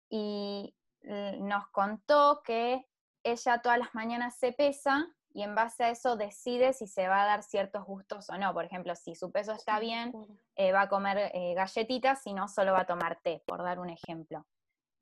Y 0.08 0.74
eh, 1.02 1.38
nos 1.40 1.66
contó 1.68 2.42
que 2.44 2.86
ella 3.22 3.60
todas 3.62 3.78
las 3.78 3.94
mañanas 3.94 4.38
se 4.38 4.52
pesa 4.52 5.06
y 5.32 5.42
en 5.42 5.54
base 5.54 5.84
a 5.84 5.90
eso 5.90 6.16
decide 6.16 6.72
si 6.72 6.86
se 6.86 7.06
va 7.06 7.22
a 7.22 7.26
dar 7.26 7.42
ciertos 7.42 7.84
gustos 7.84 8.28
o 8.30 8.38
no. 8.38 8.52
Por 8.52 8.64
ejemplo, 8.64 8.94
si 8.96 9.14
su 9.14 9.30
peso 9.30 9.52
está 9.52 9.78
bien, 9.78 10.12
eh, 10.56 10.72
va 10.72 10.82
a 10.82 10.88
comer 10.88 11.30
eh, 11.34 11.54
galletitas, 11.54 12.22
si 12.22 12.34
no, 12.34 12.48
solo 12.48 12.72
va 12.72 12.80
a 12.80 12.86
tomar 12.86 13.20
té, 13.22 13.42
por 13.46 13.62
dar 13.62 13.78
un 13.78 13.90
ejemplo. 13.90 14.46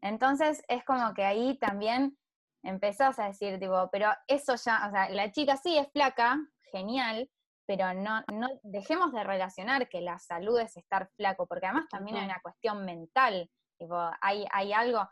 Entonces 0.01 0.63
es 0.69 0.85
como 0.85 1.15
que 1.15 1.25
ahí 1.25 1.59
también 1.59 2.19
empezás 2.63 3.19
a 3.19 3.27
decir, 3.27 3.59
tipo, 3.59 3.89
pero 3.91 4.11
eso 4.27 4.55
ya, 4.57 4.87
o 4.87 4.91
sea, 4.91 5.09
la 5.11 5.31
chica 5.31 5.57
sí 5.57 5.77
es 5.77 5.91
flaca, 5.93 6.39
genial, 6.71 7.31
pero 7.67 7.93
no, 7.93 8.23
no 8.33 8.49
dejemos 8.63 9.13
de 9.13 9.25
relacionar 9.25 9.89
que 9.89 10.01
la 10.01 10.19
salud 10.19 10.59
es 10.59 10.77
estar 10.77 11.11
flaco, 11.17 11.47
porque 11.47 11.67
además 11.67 11.87
también 11.91 12.17
hay 12.17 12.25
una 12.25 12.41
cuestión 12.41 12.85
mental, 12.85 13.51
tipo, 13.79 13.97
hay, 14.21 14.47
hay 14.53 14.73
algo, 14.73 15.09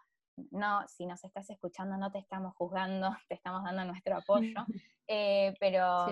no, 0.51 0.87
si 0.89 1.07
nos 1.07 1.23
estás 1.25 1.49
escuchando 1.51 1.97
no 1.97 2.11
te 2.11 2.19
estamos 2.19 2.55
juzgando, 2.57 3.11
te 3.29 3.35
estamos 3.35 3.63
dando 3.65 3.85
nuestro 3.85 4.17
apoyo, 4.17 4.55
eh, 5.07 5.55
pero 5.61 6.07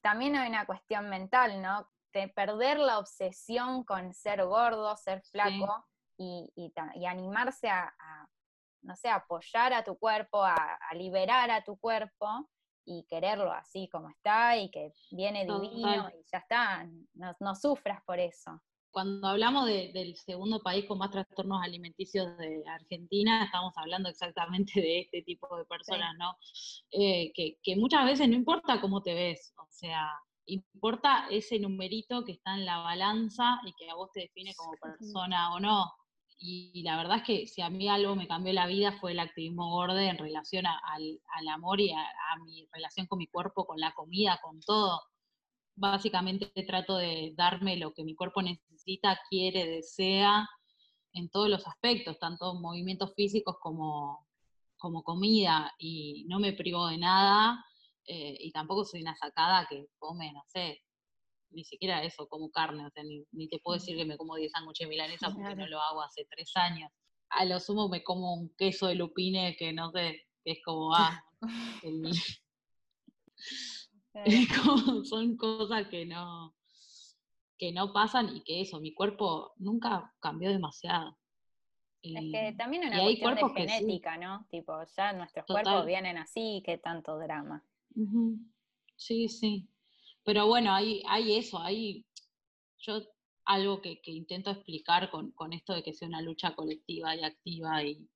también 0.00 0.36
hay 0.36 0.48
una 0.48 0.66
cuestión 0.66 1.08
mental, 1.08 1.60
¿no? 1.62 1.88
De 2.12 2.28
perder 2.28 2.78
la 2.78 2.98
obsesión 2.98 3.84
con 3.84 4.12
ser 4.12 4.44
gordo, 4.44 4.96
ser 4.96 5.22
flaco 5.22 5.86
y, 6.18 6.52
y, 6.54 7.06
animarse 7.06 7.68
a, 7.68 7.92
no 8.82 8.96
sé, 8.96 9.08
apoyar 9.08 9.72
a 9.72 9.84
tu 9.84 9.96
cuerpo, 9.96 10.42
a, 10.42 10.54
a 10.54 10.94
liberar 10.94 11.50
a 11.50 11.64
tu 11.64 11.76
cuerpo 11.78 12.48
y 12.84 13.04
quererlo 13.08 13.52
así 13.52 13.88
como 13.88 14.08
está 14.08 14.56
y 14.56 14.70
que 14.70 14.92
viene 15.10 15.44
divino 15.44 16.10
y 16.10 16.24
ya 16.30 16.38
está, 16.38 16.88
no, 17.14 17.54
sufras 17.54 18.02
por 18.04 18.18
eso. 18.18 18.60
Cuando 18.90 19.26
hablamos 19.26 19.66
del 19.66 20.14
segundo 20.16 20.60
país 20.60 20.84
con 20.84 20.98
más 20.98 21.10
trastornos 21.10 21.62
alimenticios 21.62 22.36
de 22.36 22.62
Argentina, 22.68 23.44
estamos 23.44 23.72
hablando 23.76 24.10
exactamente 24.10 24.80
de 24.80 25.00
este 25.00 25.22
tipo 25.22 25.56
de 25.56 25.64
personas, 25.64 26.14
¿no? 26.18 26.36
Eh, 26.90 27.32
que, 27.32 27.56
que 27.62 27.74
muchas 27.76 28.04
veces 28.04 28.28
no 28.28 28.34
importa 28.34 28.82
cómo 28.82 29.02
te 29.02 29.14
ves, 29.14 29.54
o 29.56 29.66
sea, 29.70 30.10
importa 30.46 31.26
ese 31.30 31.58
numerito 31.58 32.22
que 32.24 32.32
está 32.32 32.54
en 32.54 32.66
la 32.66 32.78
balanza 32.78 33.60
y 33.64 33.72
que 33.72 33.88
a 33.88 33.94
vos 33.94 34.10
te 34.12 34.20
define 34.20 34.54
como 34.54 34.72
persona 34.72 35.54
o 35.54 35.60
no. 35.60 35.90
Y 36.44 36.82
la 36.82 36.96
verdad 36.96 37.18
es 37.18 37.22
que 37.22 37.46
si 37.46 37.62
a 37.62 37.70
mí 37.70 37.88
algo 37.88 38.16
me 38.16 38.26
cambió 38.26 38.52
la 38.52 38.66
vida 38.66 38.98
fue 39.00 39.12
el 39.12 39.20
activismo 39.20 39.70
gordo 39.70 39.98
en 39.98 40.18
relación 40.18 40.66
al, 40.66 41.20
amor 41.48 41.80
y 41.80 41.92
a, 41.92 42.04
mi 42.44 42.66
relación 42.72 43.06
con 43.06 43.18
mi 43.18 43.28
cuerpo, 43.28 43.64
con 43.64 43.78
la 43.78 43.94
comida, 43.94 44.40
con 44.42 44.60
todo. 44.60 45.00
Básicamente 45.76 46.50
trato 46.66 46.96
de 46.96 47.32
darme 47.36 47.76
lo 47.76 47.94
que 47.94 48.02
mi 48.02 48.16
cuerpo 48.16 48.42
necesita, 48.42 49.20
quiere, 49.30 49.66
desea, 49.66 50.48
en 51.12 51.28
todos 51.30 51.48
los 51.48 51.66
aspectos, 51.68 52.18
tanto 52.18 52.54
movimientos 52.54 53.14
físicos 53.14 53.56
como, 53.60 54.26
como 54.78 55.04
comida, 55.04 55.72
y 55.78 56.24
no 56.28 56.40
me 56.40 56.52
privo 56.54 56.88
de 56.88 56.98
nada, 56.98 57.64
eh, 58.04 58.36
y 58.40 58.50
tampoco 58.50 58.84
soy 58.84 59.02
una 59.02 59.14
sacada 59.14 59.66
que 59.70 59.86
come, 59.98 60.32
no 60.32 60.42
sé, 60.48 60.82
ni 61.52 61.64
siquiera 61.64 62.02
eso, 62.02 62.28
como 62.28 62.50
carne, 62.50 62.86
o 62.86 62.90
sea, 62.90 63.02
ni, 63.04 63.48
te 63.48 63.58
puedo 63.58 63.78
decir 63.78 63.96
que 63.96 64.04
me 64.04 64.16
como 64.16 64.36
10 64.36 64.52
sándwiches 64.52 64.88
milanesa 64.88 65.30
porque 65.34 65.56
no 65.56 65.66
lo 65.66 65.80
hago 65.80 66.02
hace 66.02 66.26
3 66.30 66.50
años. 66.56 66.90
A 67.30 67.44
lo 67.44 67.60
sumo 67.60 67.88
me 67.88 68.02
como 68.02 68.34
un 68.34 68.54
queso 68.56 68.86
de 68.88 68.94
lupine 68.94 69.56
que 69.56 69.72
no 69.72 69.90
sé, 69.90 70.26
que 70.44 70.52
es 70.52 70.58
como, 70.64 70.94
ah, 70.96 71.24
son 75.04 75.36
cosas 75.36 75.88
que 75.88 76.04
no, 76.06 76.54
que 77.58 77.72
no 77.72 77.92
pasan 77.92 78.36
y 78.36 78.42
que 78.42 78.60
eso, 78.60 78.80
mi 78.80 78.92
cuerpo 78.94 79.52
nunca 79.56 80.12
cambió 80.20 80.50
demasiado. 80.50 81.16
Es 82.02 82.32
que 82.32 82.54
también 82.58 82.88
una 82.88 83.00
cuestión 83.00 83.34
de 83.36 83.48
genética, 83.50 84.16
¿no? 84.16 84.44
Tipo, 84.50 84.82
ya 84.96 85.12
nuestros 85.12 85.46
cuerpos 85.46 85.86
vienen 85.86 86.18
así, 86.18 86.60
qué 86.66 86.76
tanto 86.76 87.16
drama. 87.16 87.64
Sí, 88.96 89.28
sí. 89.28 89.68
Pero 90.24 90.46
bueno, 90.46 90.72
hay, 90.72 91.02
hay 91.08 91.36
eso, 91.36 91.58
hay 91.58 92.06
yo 92.78 93.00
algo 93.44 93.80
que, 93.80 94.00
intento 94.04 94.50
explicar 94.50 95.10
con, 95.10 95.52
esto 95.52 95.74
de 95.74 95.82
que 95.82 95.92
sea 95.92 96.08
una 96.08 96.22
lucha 96.22 96.54
colectiva 96.54 97.14
y 97.16 97.24
activa 97.24 97.82
y, 97.82 98.08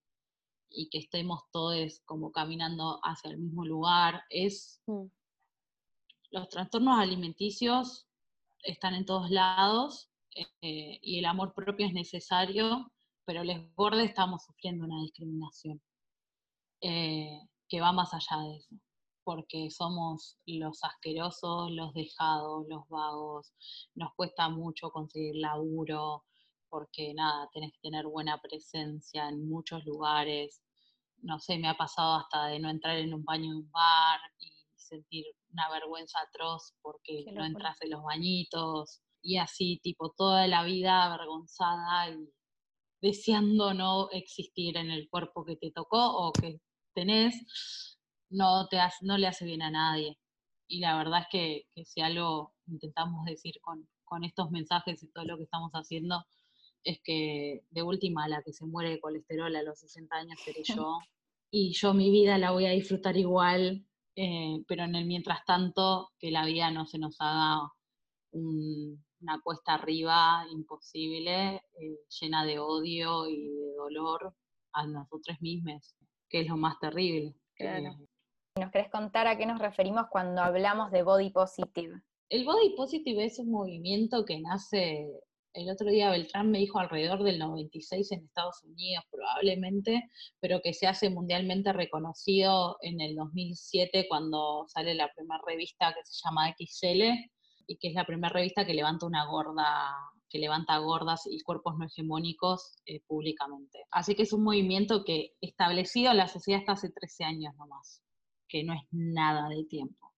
que 0.90 0.98
estemos 0.98 1.42
todos 1.52 2.00
como 2.04 2.32
caminando 2.32 3.00
hacia 3.02 3.30
el 3.30 3.38
mismo 3.38 3.64
lugar, 3.64 4.22
es 4.28 4.82
mm. 4.86 5.06
los 6.32 6.48
trastornos 6.48 6.98
alimenticios 6.98 8.06
están 8.62 8.94
en 8.94 9.06
todos 9.06 9.30
lados 9.30 10.10
eh, 10.34 10.98
y 11.00 11.18
el 11.18 11.24
amor 11.24 11.54
propio 11.54 11.86
es 11.86 11.94
necesario, 11.94 12.92
pero 13.24 13.42
les 13.42 13.74
gordes 13.74 14.10
estamos 14.10 14.44
sufriendo 14.44 14.84
una 14.84 15.00
discriminación 15.00 15.80
eh, 16.82 17.40
que 17.68 17.80
va 17.80 17.92
más 17.92 18.12
allá 18.12 18.42
de 18.42 18.56
eso 18.56 18.76
porque 19.26 19.70
somos 19.72 20.38
los 20.46 20.84
asquerosos, 20.84 21.72
los 21.72 21.92
dejados, 21.94 22.64
los 22.68 22.88
vagos, 22.88 23.52
nos 23.96 24.14
cuesta 24.14 24.48
mucho 24.48 24.90
conseguir 24.90 25.34
laburo, 25.34 26.24
porque 26.68 27.12
nada, 27.12 27.48
tenés 27.52 27.72
que 27.72 27.80
tener 27.80 28.06
buena 28.06 28.40
presencia 28.40 29.28
en 29.28 29.48
muchos 29.48 29.84
lugares. 29.84 30.62
No 31.22 31.40
sé, 31.40 31.58
me 31.58 31.66
ha 31.66 31.76
pasado 31.76 32.14
hasta 32.14 32.46
de 32.46 32.60
no 32.60 32.70
entrar 32.70 32.98
en 32.98 33.14
un 33.14 33.24
baño 33.24 33.50
en 33.50 33.56
un 33.56 33.70
bar 33.72 34.20
y 34.38 34.52
sentir 34.76 35.24
una 35.50 35.68
vergüenza 35.70 36.20
atroz 36.20 36.76
porque 36.80 37.24
no 37.32 37.44
entras 37.44 37.82
en 37.82 37.90
los 37.90 38.04
bañitos 38.04 39.02
y 39.22 39.38
así, 39.38 39.80
tipo, 39.82 40.12
toda 40.16 40.46
la 40.46 40.62
vida 40.62 41.02
avergonzada 41.02 42.10
y 42.10 42.32
deseando 43.02 43.74
no 43.74 44.08
existir 44.12 44.76
en 44.76 44.92
el 44.92 45.08
cuerpo 45.08 45.44
que 45.44 45.56
te 45.56 45.72
tocó 45.72 46.16
o 46.16 46.32
que 46.32 46.60
tenés 46.94 47.95
no, 48.30 48.66
te 48.68 48.78
no 49.02 49.18
le 49.18 49.26
hace 49.26 49.44
bien 49.44 49.62
a 49.62 49.70
nadie. 49.70 50.18
Y 50.68 50.80
la 50.80 50.96
verdad 50.96 51.20
es 51.22 51.26
que, 51.30 51.84
si 51.84 52.00
algo 52.00 52.54
intentamos 52.66 53.24
decir 53.24 53.54
con, 53.60 53.88
estos 54.24 54.50
mensajes 54.50 55.02
y 55.02 55.08
todo 55.08 55.24
lo 55.24 55.36
que 55.36 55.44
estamos 55.44 55.72
haciendo, 55.72 56.24
es 56.84 57.00
que 57.02 57.64
de 57.70 57.82
última 57.82 58.28
la 58.28 58.42
que 58.42 58.52
se 58.52 58.64
muere 58.64 58.90
de 58.90 59.00
colesterol 59.00 59.54
a 59.54 59.62
los 59.62 59.80
60 59.80 60.16
años 60.16 60.40
seré 60.44 60.62
yo. 60.80 60.98
Y 61.50 61.72
yo 61.72 61.94
mi 61.94 62.10
vida 62.10 62.38
la 62.38 62.52
voy 62.52 62.66
a 62.66 62.70
disfrutar 62.70 63.16
igual, 63.16 63.84
eh, 64.16 64.62
pero 64.66 64.84
en 64.84 64.94
el 64.94 65.06
mientras 65.06 65.44
tanto, 65.44 66.10
que 66.18 66.30
la 66.30 66.44
vida 66.44 66.70
no 66.70 66.86
se 66.86 66.98
nos 66.98 67.16
haga 67.20 67.72
una 68.32 69.40
cuesta 69.42 69.74
arriba 69.74 70.44
imposible, 70.50 71.62
eh, 71.80 71.98
llena 72.20 72.44
de 72.44 72.58
odio 72.58 73.28
y 73.28 73.48
de 73.48 73.74
dolor 73.74 74.34
a 74.72 74.86
nosotros 74.86 75.40
mismos, 75.40 75.96
que 76.28 76.40
es 76.40 76.48
lo 76.48 76.56
más 76.56 76.78
terrible. 76.78 77.34
¿Nos 78.58 78.70
querés 78.70 78.88
contar 78.88 79.26
a 79.26 79.36
qué 79.36 79.44
nos 79.44 79.58
referimos 79.58 80.06
cuando 80.10 80.40
hablamos 80.40 80.90
de 80.90 81.02
body 81.02 81.28
positive? 81.28 82.00
El 82.30 82.46
body 82.46 82.74
positive 82.74 83.26
es 83.26 83.38
un 83.38 83.50
movimiento 83.50 84.24
que 84.24 84.40
nace, 84.40 85.12
el 85.52 85.68
otro 85.68 85.90
día 85.90 86.10
Beltrán 86.10 86.50
me 86.50 86.60
dijo 86.60 86.78
alrededor 86.78 87.22
del 87.22 87.38
96 87.38 88.12
en 88.12 88.24
Estados 88.24 88.64
Unidos 88.64 89.04
probablemente, 89.10 90.08
pero 90.40 90.62
que 90.62 90.72
se 90.72 90.86
hace 90.86 91.10
mundialmente 91.10 91.74
reconocido 91.74 92.78
en 92.80 93.02
el 93.02 93.14
2007 93.14 94.06
cuando 94.08 94.64
sale 94.68 94.94
la 94.94 95.12
primera 95.14 95.40
revista 95.46 95.92
que 95.92 96.00
se 96.04 96.18
llama 96.24 96.50
XL 96.58 97.02
y 97.66 97.76
que 97.76 97.88
es 97.88 97.94
la 97.94 98.06
primera 98.06 98.32
revista 98.32 98.64
que 98.64 98.72
levanta 98.72 99.04
una 99.04 99.26
gorda 99.26 99.94
que 100.30 100.38
levanta 100.38 100.78
gordas 100.78 101.22
y 101.26 101.40
cuerpos 101.42 101.76
no 101.78 101.84
hegemónicos 101.84 102.78
eh, 102.86 103.00
públicamente. 103.06 103.84
Así 103.92 104.16
que 104.16 104.22
es 104.22 104.32
un 104.32 104.42
movimiento 104.42 105.04
que 105.04 105.34
establecido 105.40 106.10
en 106.10 106.16
la 106.16 106.26
sociedad 106.26 106.60
hasta 106.60 106.72
hace 106.72 106.90
13 106.90 107.24
años 107.24 107.54
nomás 107.56 108.02
que 108.48 108.64
no 108.64 108.74
es 108.74 108.82
nada 108.90 109.48
de 109.48 109.64
tiempo. 109.64 110.12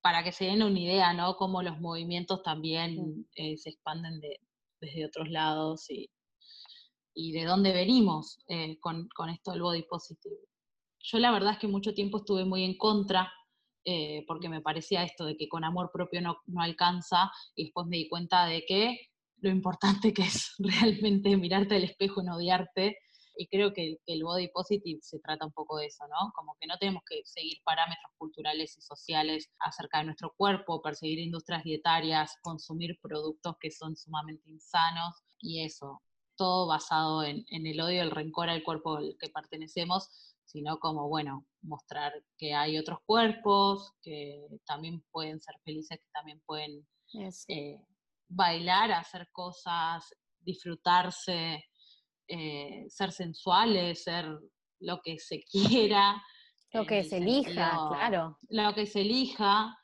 Para 0.00 0.22
que 0.22 0.32
se 0.32 0.46
den 0.46 0.62
una 0.62 0.78
idea, 0.78 1.12
¿no? 1.12 1.36
Cómo 1.36 1.62
los 1.62 1.80
movimientos 1.80 2.42
también 2.42 3.26
eh, 3.34 3.56
se 3.56 3.70
expanden 3.70 4.20
desde 4.80 5.06
otros 5.06 5.28
lados 5.28 5.86
y, 5.90 6.10
de 7.32 7.44
dónde 7.44 7.72
venimos 7.72 8.38
eh, 8.48 8.78
con, 8.78 9.08
esto 9.30 9.52
del 9.52 9.62
body 9.62 9.82
positive. 9.84 10.36
Yo 11.00 11.18
la 11.18 11.32
verdad 11.32 11.54
es 11.54 11.58
que 11.58 11.66
mucho 11.66 11.94
tiempo 11.94 12.18
estuve 12.18 12.44
muy 12.44 12.62
en 12.62 12.76
contra 12.76 13.32
eh, 13.84 14.24
porque 14.26 14.48
me 14.48 14.60
parecía 14.60 15.02
esto 15.02 15.24
de 15.24 15.36
que 15.36 15.48
con 15.48 15.64
amor 15.64 15.90
propio 15.92 16.20
no, 16.20 16.38
no, 16.46 16.60
alcanza 16.60 17.30
y 17.54 17.64
después 17.64 17.86
me 17.86 17.96
di 17.96 18.08
cuenta 18.08 18.44
de 18.46 18.64
que 18.66 18.98
lo 19.38 19.50
importante 19.50 20.12
que 20.12 20.22
es 20.22 20.54
realmente 20.58 21.36
mirarte 21.36 21.76
al 21.76 21.84
espejo 21.84 22.20
y 22.20 22.24
no 22.24 22.36
odiarte 22.36 22.98
y 23.36 23.46
creo 23.48 23.72
que 23.72 23.98
el 24.06 24.24
body 24.24 24.48
positive 24.48 25.00
se 25.02 25.18
trata 25.20 25.46
un 25.46 25.52
poco 25.52 25.78
de 25.78 25.86
eso, 25.86 26.04
¿no? 26.08 26.32
Como 26.34 26.56
que 26.60 26.66
no 26.66 26.76
tenemos 26.78 27.02
que 27.08 27.22
seguir 27.24 27.58
parámetros 27.64 28.10
culturales 28.16 28.76
y 28.76 28.80
sociales 28.80 29.50
acerca 29.60 29.98
de 29.98 30.06
nuestro 30.06 30.32
cuerpo, 30.36 30.82
perseguir 30.82 31.18
industrias 31.18 31.64
dietarias, 31.64 32.34
consumir 32.42 32.98
productos 33.00 33.56
que 33.60 33.70
son 33.70 33.96
sumamente 33.96 34.50
insanos 34.50 35.14
y 35.40 35.64
eso, 35.64 36.02
todo 36.36 36.66
basado 36.66 37.24
en, 37.24 37.44
el 37.48 37.80
odio 37.80 38.02
el 38.02 38.10
rencor 38.10 38.48
al 38.48 38.62
cuerpo 38.62 38.96
al 38.96 39.16
que 39.18 39.28
pertenecemos, 39.28 40.08
sino 40.44 40.78
como, 40.78 41.08
bueno, 41.08 41.46
mostrar 41.62 42.12
que 42.38 42.54
hay 42.54 42.78
otros 42.78 43.00
cuerpos, 43.04 43.92
que 44.02 44.46
también 44.64 45.04
pueden 45.10 45.40
ser 45.40 45.56
felices, 45.64 45.98
que 45.98 46.08
también 46.12 46.40
pueden 46.46 46.86
eh, 47.48 47.80
bailar, 48.28 48.92
hacer 48.92 49.28
cosas, 49.32 50.04
disfrutarse, 50.40 51.64
eh, 52.28 52.86
ser 52.88 53.12
sensuales, 53.12 54.04
ser 54.04 54.26
lo 54.80 55.00
que 55.02 55.18
se 55.18 55.42
quiera. 55.50 56.22
Lo 56.72 56.84
que 56.86 57.04
se 57.04 57.18
elija, 57.18 57.88
claro. 57.88 58.38
Lo 58.48 58.74
que 58.74 58.86
se 58.86 59.00
elija 59.00 59.76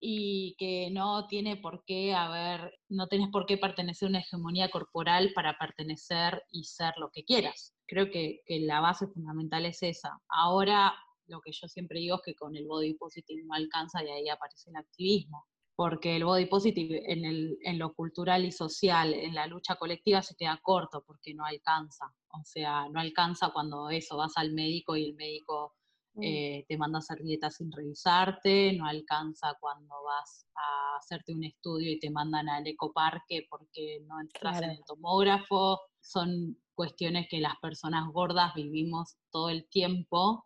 y 0.00 0.54
que 0.58 0.90
no 0.90 1.26
tiene 1.26 1.56
por 1.56 1.84
qué 1.84 2.14
haber, 2.14 2.72
no 2.88 3.08
tenés 3.08 3.28
por 3.30 3.44
qué 3.46 3.58
pertenecer 3.58 4.06
a 4.06 4.10
una 4.10 4.20
hegemonía 4.20 4.70
corporal 4.70 5.32
para 5.34 5.58
pertenecer 5.58 6.42
y 6.50 6.64
ser 6.64 6.94
lo 6.98 7.10
que 7.10 7.24
quieras. 7.24 7.74
Creo 7.86 8.10
que, 8.10 8.40
que 8.46 8.60
la 8.60 8.80
base 8.80 9.08
fundamental 9.08 9.66
es 9.66 9.82
esa. 9.82 10.20
Ahora, 10.28 10.94
lo 11.26 11.40
que 11.40 11.52
yo 11.52 11.68
siempre 11.68 11.98
digo 11.98 12.16
es 12.16 12.22
que 12.24 12.34
con 12.34 12.56
el 12.56 12.66
body 12.66 12.94
positive 12.94 13.42
no 13.44 13.54
alcanza 13.54 14.02
y 14.02 14.08
ahí 14.08 14.28
aparece 14.28 14.70
el 14.70 14.76
activismo 14.76 15.44
porque 15.78 16.16
el 16.16 16.24
body 16.24 16.46
positive 16.46 17.00
en, 17.06 17.24
el- 17.24 17.56
en 17.62 17.78
lo 17.78 17.94
cultural 17.94 18.44
y 18.44 18.50
social, 18.50 19.14
en 19.14 19.32
la 19.32 19.46
lucha 19.46 19.76
colectiva, 19.76 20.22
se 20.22 20.34
queda 20.34 20.58
corto 20.60 21.04
porque 21.06 21.34
no 21.34 21.44
alcanza. 21.44 22.06
O 22.30 22.42
sea, 22.44 22.88
no 22.88 22.98
alcanza 22.98 23.50
cuando 23.52 23.88
eso, 23.88 24.16
vas 24.16 24.32
al 24.36 24.52
médico 24.52 24.96
y 24.96 25.04
el 25.10 25.14
médico 25.14 25.76
Mm. 26.14 26.22
eh, 26.24 26.64
te 26.68 26.76
manda 26.76 26.98
a 26.98 27.04
hacer 27.04 27.18
dieta 27.22 27.48
sin 27.48 27.70
revisarte, 27.70 28.72
no 28.72 28.86
alcanza 28.86 29.56
cuando 29.60 29.94
vas 30.02 30.48
a 30.56 30.96
hacerte 30.98 31.32
un 31.32 31.44
estudio 31.44 31.92
y 31.92 32.00
te 32.00 32.10
mandan 32.10 32.48
al 32.48 32.66
ecoparque 32.66 33.46
porque 33.48 34.00
no 34.08 34.20
entras 34.20 34.60
en 34.60 34.70
el 34.70 34.80
tomógrafo. 34.84 35.78
Son 36.00 36.58
cuestiones 36.74 37.28
que 37.30 37.38
las 37.38 37.54
personas 37.62 38.10
gordas 38.12 38.52
vivimos 38.56 39.16
todo 39.30 39.48
el 39.50 39.68
tiempo 39.68 40.44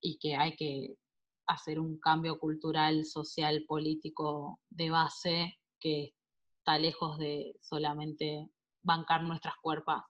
y 0.00 0.18
que 0.18 0.34
hay 0.34 0.56
que 0.56 0.96
hacer 1.52 1.78
un 1.80 1.98
cambio 1.98 2.38
cultural, 2.38 3.04
social, 3.04 3.64
político 3.66 4.60
de 4.70 4.90
base 4.90 5.58
que 5.80 6.14
está 6.58 6.78
lejos 6.78 7.18
de 7.18 7.56
solamente 7.60 8.48
bancar 8.82 9.22
nuestras 9.22 9.54
cuerpas. 9.62 10.02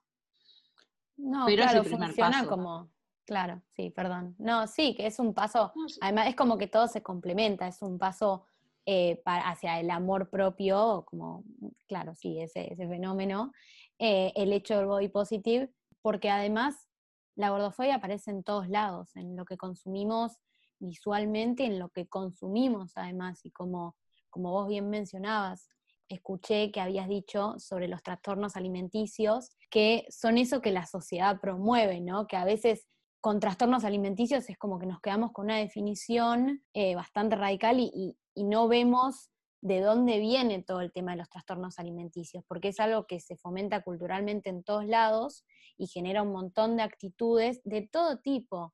No, 1.17 1.45
Pero 1.45 1.63
claro, 1.63 1.83
funciona 1.83 2.37
paso. 2.39 2.49
como, 2.49 2.91
claro, 3.25 3.61
sí, 3.75 3.89
perdón. 3.91 4.35
No, 4.39 4.67
sí, 4.67 4.95
que 4.95 5.05
es 5.07 5.19
un 5.19 5.33
paso, 5.33 5.71
No, 5.75 5.87
sí. 5.89 5.99
además 6.01 6.27
es 6.27 6.35
como 6.35 6.57
que 6.57 6.67
todo 6.67 6.87
se 6.87 7.01
complementa, 7.03 7.67
es 7.67 7.81
un 7.81 7.97
paso 7.97 8.45
eh, 8.85 9.21
pa- 9.23 9.49
hacia 9.49 9.79
el 9.79 9.89
amor 9.89 10.29
propio, 10.29 11.05
como, 11.07 11.43
claro, 11.87 12.15
sí, 12.15 12.39
ese, 12.41 12.71
ese 12.73 12.87
fenómeno, 12.87 13.51
eh, 13.99 14.33
el 14.35 14.51
hecho 14.51 14.75
del 14.77 14.87
body 14.87 15.07
positive, 15.07 15.71
porque 16.01 16.29
además 16.29 16.89
la 17.35 17.49
gordofobia 17.49 17.95
aparece 17.95 18.31
en 18.31 18.43
todos 18.43 18.67
lados, 18.69 19.15
en 19.15 19.35
lo 19.35 19.45
que 19.45 19.55
consumimos 19.57 20.37
visualmente, 20.83 21.65
en 21.65 21.79
lo 21.79 21.89
que 21.89 22.07
consumimos 22.07 22.93
además, 22.95 23.45
y 23.45 23.51
como, 23.51 23.95
como 24.29 24.51
vos 24.51 24.67
bien 24.67 24.89
mencionabas, 24.89 25.69
escuché 26.09 26.71
que 26.71 26.81
habías 26.81 27.07
dicho 27.07 27.55
sobre 27.57 27.87
los 27.87 28.03
trastornos 28.03 28.55
alimenticios, 28.55 29.49
que 29.69 30.05
son 30.09 30.37
eso 30.37 30.61
que 30.61 30.71
la 30.71 30.85
sociedad 30.85 31.39
promueve, 31.41 32.01
¿no? 32.01 32.27
Que 32.27 32.35
a 32.37 32.45
veces 32.45 32.87
con 33.21 33.39
trastornos 33.39 33.85
alimenticios 33.85 34.49
es 34.49 34.57
como 34.57 34.79
que 34.79 34.85
nos 34.85 34.99
quedamos 34.99 35.31
con 35.31 35.45
una 35.45 35.57
definición 35.57 36.63
eh, 36.73 36.93
bastante 36.95 37.35
radical 37.37 37.79
y, 37.79 37.89
y- 37.95 38.17
y 38.35 38.43
no 38.43 38.67
vemos 38.67 39.29
de 39.61 39.79
dónde 39.79 40.19
viene 40.19 40.61
todo 40.61 40.81
el 40.81 40.91
tema 40.91 41.11
de 41.11 41.19
los 41.19 41.29
trastornos 41.29 41.79
alimenticios, 41.79 42.43
porque 42.49 42.67
es 42.67 42.79
algo 42.81 43.05
que 43.07 43.21
se 43.21 43.37
fomenta 43.37 43.81
culturalmente 43.81 44.49
en 44.49 44.61
todos 44.63 44.85
lados 44.85 45.45
y 45.77 45.87
genera 45.87 46.21
un 46.21 46.33
montón 46.33 46.75
de 46.75 46.83
actitudes 46.83 47.61
de 47.63 47.87
todo 47.89 48.19
tipo. 48.19 48.73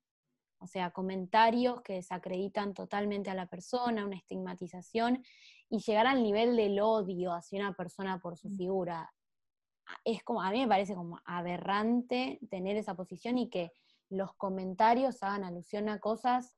O 0.60 0.68
sea, 0.68 0.92
comentarios 0.92 1.82
que 1.82 1.94
desacreditan 1.94 2.74
totalmente 2.74 3.30
a 3.30 3.36
la 3.36 3.48
persona, 3.48 4.06
una 4.06 4.18
estigmatización 4.18 5.24
y 5.70 5.80
llegar 5.80 6.08
al 6.08 6.24
nivel 6.24 6.56
del 6.56 6.80
odio 6.82 7.34
hacia 7.34 7.60
una 7.60 7.74
persona 7.74 8.20
por 8.20 8.38
su 8.38 8.50
figura. 8.52 9.12
A- 9.88 9.98
Es 10.06 10.24
como, 10.24 10.42
a 10.44 10.52
mí 10.52 10.62
me 10.62 10.68
parece 10.68 10.96
como 10.96 11.20
aberrante 11.26 12.40
tener 12.50 12.78
esa 12.78 12.96
posición 12.96 13.38
y 13.38 13.50
que 13.50 13.72
los 14.10 14.34
comentarios 14.36 15.24
hagan 15.24 15.44
alusión 15.46 15.90
a 15.90 16.00
cosas 16.00 16.58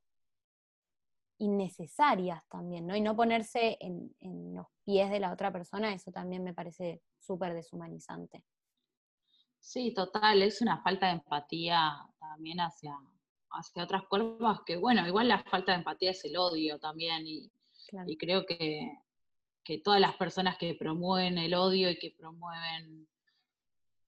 innecesarias 1.38 2.42
también, 2.48 2.86
¿no? 2.86 2.96
Y 2.96 3.00
no 3.02 3.16
ponerse 3.16 3.76
en, 3.80 4.14
en 4.20 4.54
los 4.54 4.66
pies 4.84 5.10
de 5.10 5.20
la 5.20 5.32
otra 5.32 5.52
persona, 5.52 5.92
eso 5.92 6.10
también 6.12 6.42
me 6.44 6.54
parece 6.54 7.02
súper 7.18 7.52
deshumanizante. 7.54 8.44
Sí, 9.60 9.94
total, 9.94 10.42
es 10.42 10.60
una 10.60 10.82
falta 10.82 11.06
de 11.06 11.12
empatía 11.12 11.92
también 12.18 12.58
hacia, 12.60 12.96
hacia 13.52 13.84
otras 13.84 14.04
cuerpos, 14.08 14.60
que 14.66 14.76
bueno, 14.76 15.06
igual 15.06 15.28
la 15.28 15.42
falta 15.44 15.72
de 15.72 15.78
empatía 15.78 16.10
es 16.10 16.24
el 16.24 16.36
odio 16.36 16.78
también, 16.78 17.26
y, 17.26 17.50
Claro. 17.88 18.10
y 18.10 18.16
creo 18.16 18.46
que, 18.46 18.90
que 19.64 19.78
todas 19.78 20.00
las 20.00 20.16
personas 20.16 20.56
que 20.58 20.74
promueven 20.74 21.38
el 21.38 21.54
odio 21.54 21.90
y 21.90 21.98
que 21.98 22.14
promueven 22.16 23.08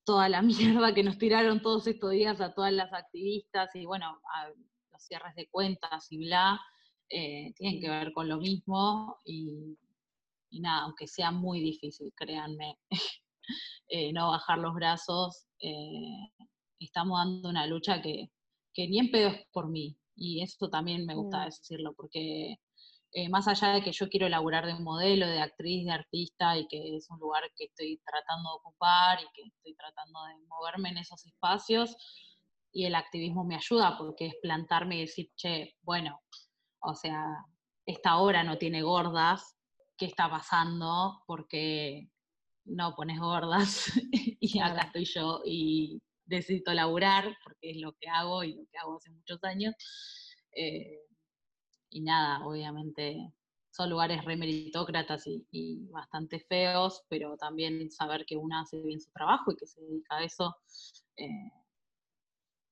toda 0.04 0.28
la 0.28 0.42
mierda 0.82 0.94
que 0.94 1.02
nos 1.02 1.18
tiraron 1.18 1.60
todos 1.62 1.86
estos 1.86 2.10
días 2.10 2.40
a 2.40 2.54
todas 2.54 2.72
las 2.72 2.92
activistas 2.92 3.74
y 3.74 3.84
bueno, 3.84 4.20
a 4.34 4.48
los 4.48 5.02
cierres 5.02 5.34
de 5.34 5.48
cuentas 5.48 6.10
y 6.10 6.18
bla, 6.18 6.60
eh, 7.08 7.52
tienen 7.56 7.80
que 7.80 7.90
ver 7.90 8.12
con 8.12 8.28
lo 8.28 8.38
mismo 8.38 9.18
y, 9.24 9.76
y 10.50 10.60
nada, 10.60 10.82
aunque 10.84 11.06
sea 11.06 11.30
muy 11.30 11.60
difícil, 11.60 12.12
créanme, 12.16 12.78
eh, 13.88 14.12
no 14.12 14.28
bajar 14.28 14.58
los 14.58 14.74
brazos, 14.74 15.46
eh, 15.58 16.30
estamos 16.78 17.18
dando 17.18 17.48
una 17.48 17.66
lucha 17.66 18.00
que, 18.00 18.30
que 18.74 18.88
ni 18.88 18.98
en 18.98 19.10
pedo 19.10 19.28
es 19.30 19.46
por 19.52 19.68
mí 19.68 19.96
y 20.16 20.42
eso 20.42 20.68
también 20.68 21.06
me 21.06 21.14
gusta 21.14 21.38
No. 21.38 21.44
decirlo 21.46 21.94
porque 21.94 22.58
eh, 23.16 23.28
más 23.28 23.46
allá 23.46 23.74
de 23.74 23.82
que 23.82 23.92
yo 23.92 24.08
quiero 24.08 24.28
laburar 24.28 24.66
de 24.66 24.74
modelo, 24.74 25.28
de 25.28 25.40
actriz, 25.40 25.86
de 25.86 25.92
artista, 25.92 26.58
y 26.58 26.66
que 26.66 26.96
es 26.96 27.08
un 27.10 27.20
lugar 27.20 27.44
que 27.54 27.66
estoy 27.66 28.00
tratando 28.04 28.50
de 28.50 28.56
ocupar 28.56 29.20
y 29.20 29.26
que 29.32 29.42
estoy 29.46 29.74
tratando 29.76 30.24
de 30.24 30.34
moverme 30.48 30.88
en 30.88 30.98
esos 30.98 31.24
espacios, 31.24 31.96
y 32.72 32.86
el 32.86 32.96
activismo 32.96 33.44
me 33.44 33.54
ayuda 33.54 33.96
porque 33.96 34.26
es 34.26 34.34
plantarme 34.42 34.96
y 34.96 35.00
decir, 35.02 35.30
che, 35.36 35.76
bueno, 35.82 36.20
o 36.80 36.96
sea, 36.96 37.24
esta 37.86 38.18
obra 38.18 38.42
no 38.42 38.58
tiene 38.58 38.82
gordas, 38.82 39.56
¿qué 39.96 40.06
está 40.06 40.28
pasando? 40.28 41.22
Porque 41.24 42.08
no 42.64 42.96
pones 42.96 43.20
gordas 43.20 43.92
y 44.40 44.58
acá 44.58 44.86
estoy 44.86 45.04
yo 45.04 45.40
y 45.46 46.02
necesito 46.26 46.72
laburar 46.72 47.36
porque 47.44 47.70
es 47.70 47.80
lo 47.80 47.92
que 47.92 48.08
hago 48.08 48.44
y 48.44 48.54
lo 48.54 48.64
que 48.70 48.78
hago 48.78 48.96
hace 48.96 49.10
muchos 49.10 49.42
años. 49.44 49.74
Eh, 50.52 51.00
y 51.90 52.00
nada, 52.00 52.44
obviamente 52.44 53.32
son 53.70 53.90
lugares 53.90 54.24
re 54.24 54.36
meritócratas 54.36 55.24
y, 55.26 55.88
bastante 55.90 56.38
feos, 56.40 57.02
pero 57.08 57.36
también 57.36 57.90
saber 57.90 58.24
que 58.24 58.36
una 58.36 58.60
hace 58.60 58.80
bien 58.80 59.00
su 59.00 59.10
trabajo 59.10 59.50
y 59.52 59.56
que 59.56 59.66
se 59.66 59.80
dedica 59.80 60.16
a 60.16 60.24
eso 60.24 60.54
eh, 61.16 61.50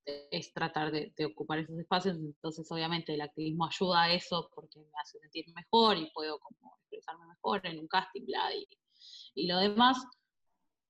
es 0.05 0.53
tratar 0.53 0.93
de, 0.93 1.12
ocupar 1.27 1.59
esos 1.59 1.77
espacios. 1.79 2.17
Entonces, 2.17 2.71
obviamente, 2.71 3.15
el 3.15 3.21
activismo 3.21 3.67
ayuda 3.67 4.03
a 4.03 4.12
eso 4.12 4.49
porque 4.55 4.79
me 4.79 5.01
hace 5.03 5.19
sentir 5.19 5.45
mejor 5.55 5.97
y 5.97 6.11
puedo 6.12 6.38
como 6.38 6.77
expresarme 6.83 7.27
mejor 7.27 7.67
en 7.67 7.81
un 7.81 7.88
casting, 7.88 8.25
bla, 8.25 8.51
y 9.35 9.47
lo 9.47 9.59
demás. 9.59 9.99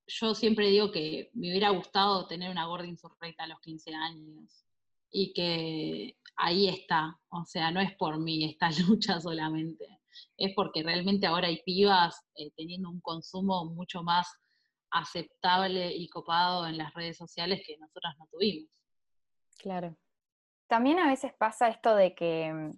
Yo 0.06 0.34
siempre 0.34 0.68
digo 0.68 0.90
que 0.90 1.30
me 1.34 1.50
hubiera 1.50 1.70
gustado 1.70 2.26
tener 2.26 2.50
una 2.50 2.66
gorda 2.66 2.86
insurrecta 2.86 3.44
a 3.44 3.46
los 3.46 3.60
15 3.60 3.94
años 3.94 4.64
y 5.10 5.32
que 5.32 6.16
ahí 6.36 6.68
está, 6.68 7.18
o 7.28 7.44
sea, 7.44 7.70
no 7.70 7.80
es 7.80 7.94
por 7.96 8.18
mí 8.18 8.44
esta 8.44 8.70
lucha 8.88 9.20
solamente, 9.20 10.00
es 10.36 10.52
porque 10.54 10.82
realmente 10.82 11.26
ahora 11.26 11.48
hay 11.48 11.62
pibas 11.62 12.24
eh, 12.34 12.50
teniendo 12.56 12.90
un 12.90 13.00
consumo 13.00 13.66
mucho 13.66 14.02
más 14.02 14.26
aceptable 14.90 15.94
y 15.94 16.08
copado 16.08 16.66
en 16.66 16.76
las 16.76 16.92
redes 16.94 17.16
sociales 17.16 17.62
que 17.66 17.78
nosotras 17.78 18.14
no 18.18 18.26
tuvimos. 18.30 18.70
Claro. 19.58 19.96
También 20.68 20.98
a 20.98 21.08
veces 21.08 21.32
pasa 21.34 21.68
esto 21.68 21.94
de 21.94 22.14
que, 22.14 22.72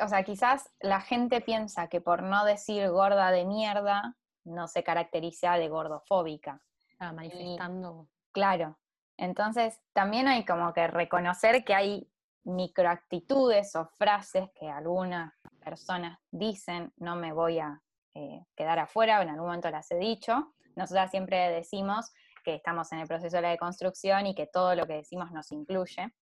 o 0.00 0.08
sea, 0.08 0.24
quizás 0.24 0.70
la 0.80 1.00
gente 1.00 1.40
piensa 1.40 1.88
que 1.88 2.00
por 2.00 2.22
no 2.22 2.44
decir 2.44 2.88
gorda 2.90 3.30
de 3.30 3.44
mierda, 3.44 4.16
no 4.44 4.68
se 4.68 4.82
caracteriza 4.82 5.54
de 5.54 5.68
gordofóbica. 5.68 6.62
Ah, 6.98 7.12
manifestando. 7.12 8.08
Claro. 8.32 8.78
Entonces, 9.16 9.78
también 9.92 10.28
hay 10.28 10.44
como 10.44 10.72
que 10.72 10.86
reconocer 10.86 11.64
que 11.64 11.74
hay 11.74 12.10
microactitudes 12.44 13.76
o 13.76 13.86
frases 13.98 14.48
que 14.58 14.68
algunas 14.68 15.34
personas 15.62 16.18
dicen, 16.30 16.92
no 16.96 17.16
me 17.16 17.32
voy 17.32 17.58
a 17.58 17.82
eh, 18.14 18.44
quedar 18.56 18.78
afuera, 18.78 19.22
en 19.22 19.28
algún 19.28 19.46
momento 19.46 19.70
las 19.70 19.90
he 19.90 19.98
dicho. 19.98 20.54
Nosotras 20.74 21.10
siempre 21.10 21.50
decimos 21.50 22.12
que 22.44 22.54
estamos 22.54 22.90
en 22.92 23.00
el 23.00 23.06
proceso 23.06 23.36
de 23.36 23.42
la 23.42 23.50
deconstrucción 23.50 24.26
y 24.26 24.34
que 24.34 24.46
todo 24.46 24.74
lo 24.74 24.86
que 24.86 24.94
decimos 24.94 25.30
nos 25.32 25.52
incluye. 25.52 26.12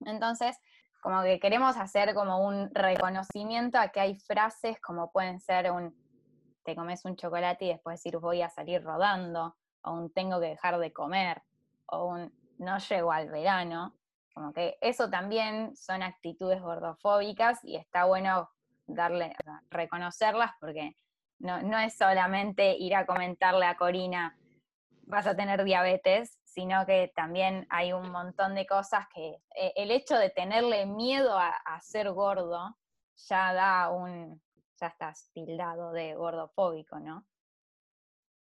Entonces, 0.00 0.58
como 1.02 1.22
que 1.22 1.38
queremos 1.38 1.76
hacer 1.76 2.14
como 2.14 2.46
un 2.46 2.70
reconocimiento 2.74 3.78
a 3.78 3.88
que 3.88 4.00
hay 4.00 4.18
frases 4.20 4.80
como 4.80 5.10
pueden 5.10 5.40
ser 5.40 5.70
un 5.70 5.94
te 6.64 6.76
comes 6.76 7.04
un 7.04 7.16
chocolate 7.16 7.64
y 7.64 7.68
después 7.68 7.98
decir 7.98 8.18
voy 8.18 8.42
a 8.42 8.48
salir 8.48 8.82
rodando, 8.82 9.56
o 9.82 9.92
un 9.92 10.12
tengo 10.12 10.40
que 10.40 10.48
dejar 10.48 10.78
de 10.78 10.92
comer, 10.92 11.42
o 11.86 12.06
un 12.06 12.32
no 12.58 12.78
llego 12.78 13.12
al 13.12 13.28
verano. 13.28 13.94
Como 14.34 14.52
que 14.52 14.78
eso 14.80 15.10
también 15.10 15.76
son 15.76 16.02
actitudes 16.02 16.62
gordofóbicas 16.62 17.62
y 17.64 17.76
está 17.76 18.04
bueno 18.04 18.50
darle, 18.86 19.34
reconocerlas 19.70 20.52
porque 20.60 20.96
no, 21.38 21.60
no 21.62 21.78
es 21.78 21.96
solamente 21.96 22.76
ir 22.78 22.94
a 22.94 23.04
comentarle 23.04 23.66
a 23.66 23.76
Corina 23.76 24.36
vas 25.04 25.26
a 25.26 25.36
tener 25.36 25.64
diabetes, 25.64 26.38
sino 26.44 26.86
que 26.86 27.12
también 27.14 27.66
hay 27.68 27.92
un 27.92 28.10
montón 28.10 28.54
de 28.54 28.66
cosas 28.66 29.06
que 29.12 29.40
eh, 29.54 29.72
el 29.76 29.90
hecho 29.90 30.16
de 30.16 30.30
tenerle 30.30 30.86
miedo 30.86 31.36
a 31.36 31.80
ser 31.80 32.10
gordo 32.12 32.76
ya 33.28 33.52
da 33.52 33.90
un, 33.90 34.40
ya 34.82 34.88
estás 34.88 35.30
tildado 35.32 35.92
de 35.92 36.14
gordofóbico, 36.14 36.98
¿no? 36.98 37.24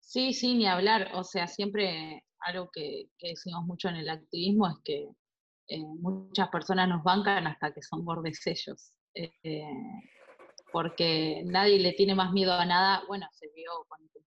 Sí, 0.01 0.33
sí, 0.33 0.55
ni 0.55 0.67
hablar. 0.67 1.11
O 1.15 1.25
sea, 1.25 1.47
siempre 1.47 2.25
algo 2.41 2.71
que, 2.73 3.11
que 3.19 3.31
decimos 3.31 3.65
mucho 3.67 3.89
en 3.89 3.97
el 3.97 4.09
activismo 4.09 4.69
es 4.69 4.77
que 4.85 5.09
eh, 5.69 5.85
muchas 6.01 6.49
personas 6.49 6.89
nos 6.89 7.03
bancan 7.03 7.47
hasta 7.47 7.75
que 7.75 7.83
son 7.83 8.05
bordes 8.05 8.47
ellos. 8.47 8.95
Eh, 9.15 9.63
porque 10.71 11.43
nadie 11.45 11.79
le 11.81 11.93
tiene 11.93 12.15
más 12.15 12.33
miedo 12.33 12.53
a 12.53 12.65
nada. 12.65 13.03
Bueno, 13.09 13.27
se 13.33 13.49
vio 13.55 13.71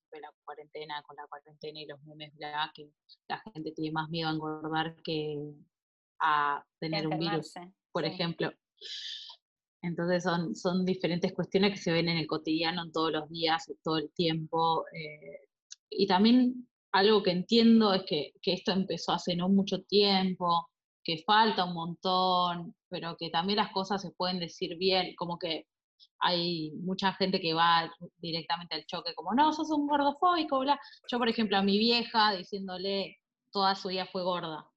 fue 0.10 0.20
la 0.20 0.30
cuarentena, 0.44 1.02
con 1.04 1.16
la 1.16 1.26
cuarentena 1.28 1.80
y 1.80 1.86
los 1.86 2.02
memes, 2.04 2.34
que 2.76 2.90
la 3.30 3.40
gente 3.54 3.72
tiene 3.72 3.92
más 3.94 4.10
miedo 4.10 4.28
a 4.28 4.34
engordar 4.34 4.96
que 5.04 5.38
a 6.20 6.64
tener 6.80 7.08
un 7.08 7.18
virus, 7.18 7.54
por 7.92 8.04
sí. 8.04 8.10
ejemplo. 8.10 8.52
Entonces 9.82 10.24
son, 10.24 10.56
son 10.56 10.86
diferentes 10.86 11.34
cuestiones 11.34 11.72
que 11.72 11.78
se 11.78 11.92
ven 11.92 12.10
en 12.10 12.18
el 12.18 12.28
cotidiano, 12.28 12.84
en 12.84 12.92
todos 12.92 13.12
los 13.12 13.30
días, 13.30 13.72
todo 13.84 13.98
el 13.98 14.12
tiempo. 14.14 14.86
eh, 14.94 15.48
y 15.90 16.08
también 16.08 16.68
algo 16.94 17.24
que 17.24 17.32
entiendo 17.32 17.94
es 17.94 18.04
que, 18.08 18.34
que 18.42 18.54
esto 18.54 18.72
empezó 18.72 19.14
hace 19.14 19.36
no 19.36 19.50
mucho 19.50 19.82
tiempo, 19.84 20.70
que 21.04 21.24
falta 21.26 21.66
un 21.66 21.74
montón, 21.74 22.76
pero 22.90 23.16
que 23.18 23.30
también 23.30 23.58
las 23.58 23.72
cosas 23.72 24.02
se 24.02 24.12
pueden 24.12 24.40
decir 24.40 24.78
bien, 24.78 25.16
como 25.16 25.38
que 25.38 25.66
hay 26.20 26.72
mucha 26.84 27.14
gente 27.14 27.40
que 27.40 27.54
va 27.54 27.92
directamente 28.18 28.76
al 28.76 28.86
choque, 28.86 29.14
como, 29.16 29.34
no, 29.34 29.54
sos 29.54 29.72
un 29.72 29.88
gordofóbico, 29.88 30.60
bla. 30.60 30.80
Yo, 31.10 31.18
por 31.18 31.30
ejemplo, 31.30 31.58
a 31.58 31.64
mi 31.64 31.78
vieja 31.80 32.34
diciéndole, 32.34 33.18
toda 33.52 33.76
su 33.76 33.90
vida 33.90 34.06
fue 34.12 34.24
gorda, 34.24 34.71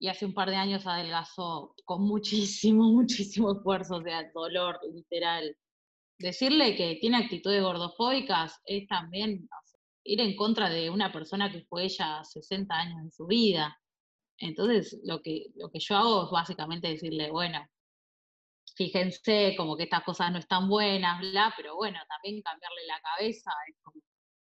y 0.00 0.08
hace 0.08 0.24
un 0.24 0.32
par 0.32 0.48
de 0.48 0.56
años 0.56 0.86
adelgazó 0.86 1.74
con 1.84 2.02
muchísimo, 2.02 2.84
muchísimo 2.90 3.52
esfuerzo, 3.52 3.96
o 3.96 4.02
sea, 4.02 4.28
dolor, 4.34 4.80
literal. 4.92 5.56
Decirle 6.18 6.74
que 6.74 6.96
tiene 7.00 7.18
actitudes 7.18 7.62
gordofóbicas 7.62 8.60
es 8.64 8.88
también 8.88 9.48
ir 10.04 10.20
en 10.20 10.34
contra 10.36 10.70
de 10.70 10.90
una 10.90 11.12
persona 11.12 11.52
que 11.52 11.64
fue 11.66 11.84
ella 11.84 12.24
60 12.24 12.74
años 12.74 13.04
de 13.04 13.10
su 13.10 13.26
vida. 13.26 13.78
Entonces, 14.38 14.98
lo 15.04 15.20
que, 15.20 15.46
lo 15.54 15.70
que 15.70 15.78
yo 15.80 15.96
hago 15.96 16.24
es 16.24 16.30
básicamente 16.30 16.88
decirle, 16.88 17.30
bueno, 17.30 17.66
fíjense 18.74 19.54
como 19.56 19.76
que 19.76 19.82
estas 19.82 20.02
cosas 20.04 20.32
no 20.32 20.38
están 20.38 20.68
buenas, 20.68 21.20
bla, 21.20 21.52
pero 21.56 21.76
bueno, 21.76 21.98
también 22.08 22.40
cambiarle 22.40 22.86
la 22.86 23.00
cabeza, 23.02 23.50
es 23.68 23.76
como, 23.82 24.00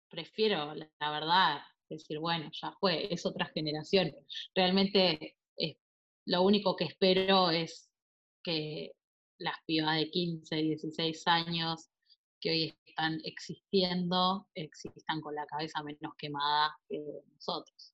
prefiero, 0.09 0.73
la, 0.75 1.11
verdad, 1.11 1.61
decir, 1.89 2.19
bueno, 2.19 2.49
ya 2.51 2.73
fue, 2.81 3.13
es 3.13 3.25
otra 3.25 3.45
generación. 3.45 4.13
Realmente 4.53 5.36
lo 6.27 6.41
único 6.43 6.75
que 6.75 6.85
espero 6.85 7.49
es 7.51 7.89
que 8.43 8.91
las 9.39 9.55
pibas 9.65 9.95
de 9.97 10.09
15, 10.09 10.55
16 10.55 11.27
años 11.27 11.89
que 12.41 12.49
hoy 12.49 12.79
están 12.85 13.19
existiendo, 13.23 14.47
existan 14.53 15.21
con 15.21 15.35
la 15.35 15.45
cabeza 15.45 15.81
menos 15.83 16.13
quemada 16.17 16.75
que 16.87 17.03
nosotros. 17.33 17.93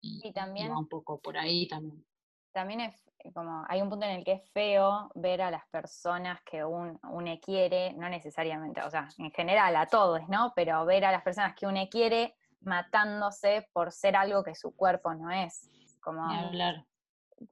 Y, 0.00 0.32
también- 0.32 0.70
va 0.70 0.78
un 0.78 0.88
poco 0.88 1.20
por 1.20 1.36
ahí 1.36 1.66
también. 1.68 2.04
También 2.52 2.80
es 2.80 3.04
eh, 3.18 3.32
como, 3.32 3.64
hay 3.68 3.82
un 3.82 3.90
punto 3.90 4.06
en 4.06 4.12
el 4.18 4.24
que 4.24 4.32
es 4.32 4.50
feo 4.52 5.10
ver 5.16 5.42
a 5.42 5.50
las 5.50 5.66
personas 5.70 6.40
que 6.48 6.64
un- 6.64 6.98
une 7.10 7.40
quiere, 7.40 7.92
no 7.94 8.08
necesariamente, 8.08 8.80
o 8.82 8.90
sea, 8.90 9.08
en 9.18 9.30
general 9.32 9.74
a 9.76 9.86
todos, 9.86 10.20
¿no? 10.28 10.52
Pero 10.54 10.84
ver 10.86 11.04
a 11.04 11.10
las 11.12 11.22
personas 11.22 11.54
que 11.56 11.66
une 11.66 11.88
quiere 11.88 12.34
matándose 12.60 13.68
por 13.72 13.92
ser 13.92 14.14
algo 14.16 14.42
que 14.44 14.54
su 14.54 14.74
cuerpo 14.74 15.14
no 15.14 15.30
es. 15.30 15.68
Como, 16.00 16.22
hablar. 16.24 16.84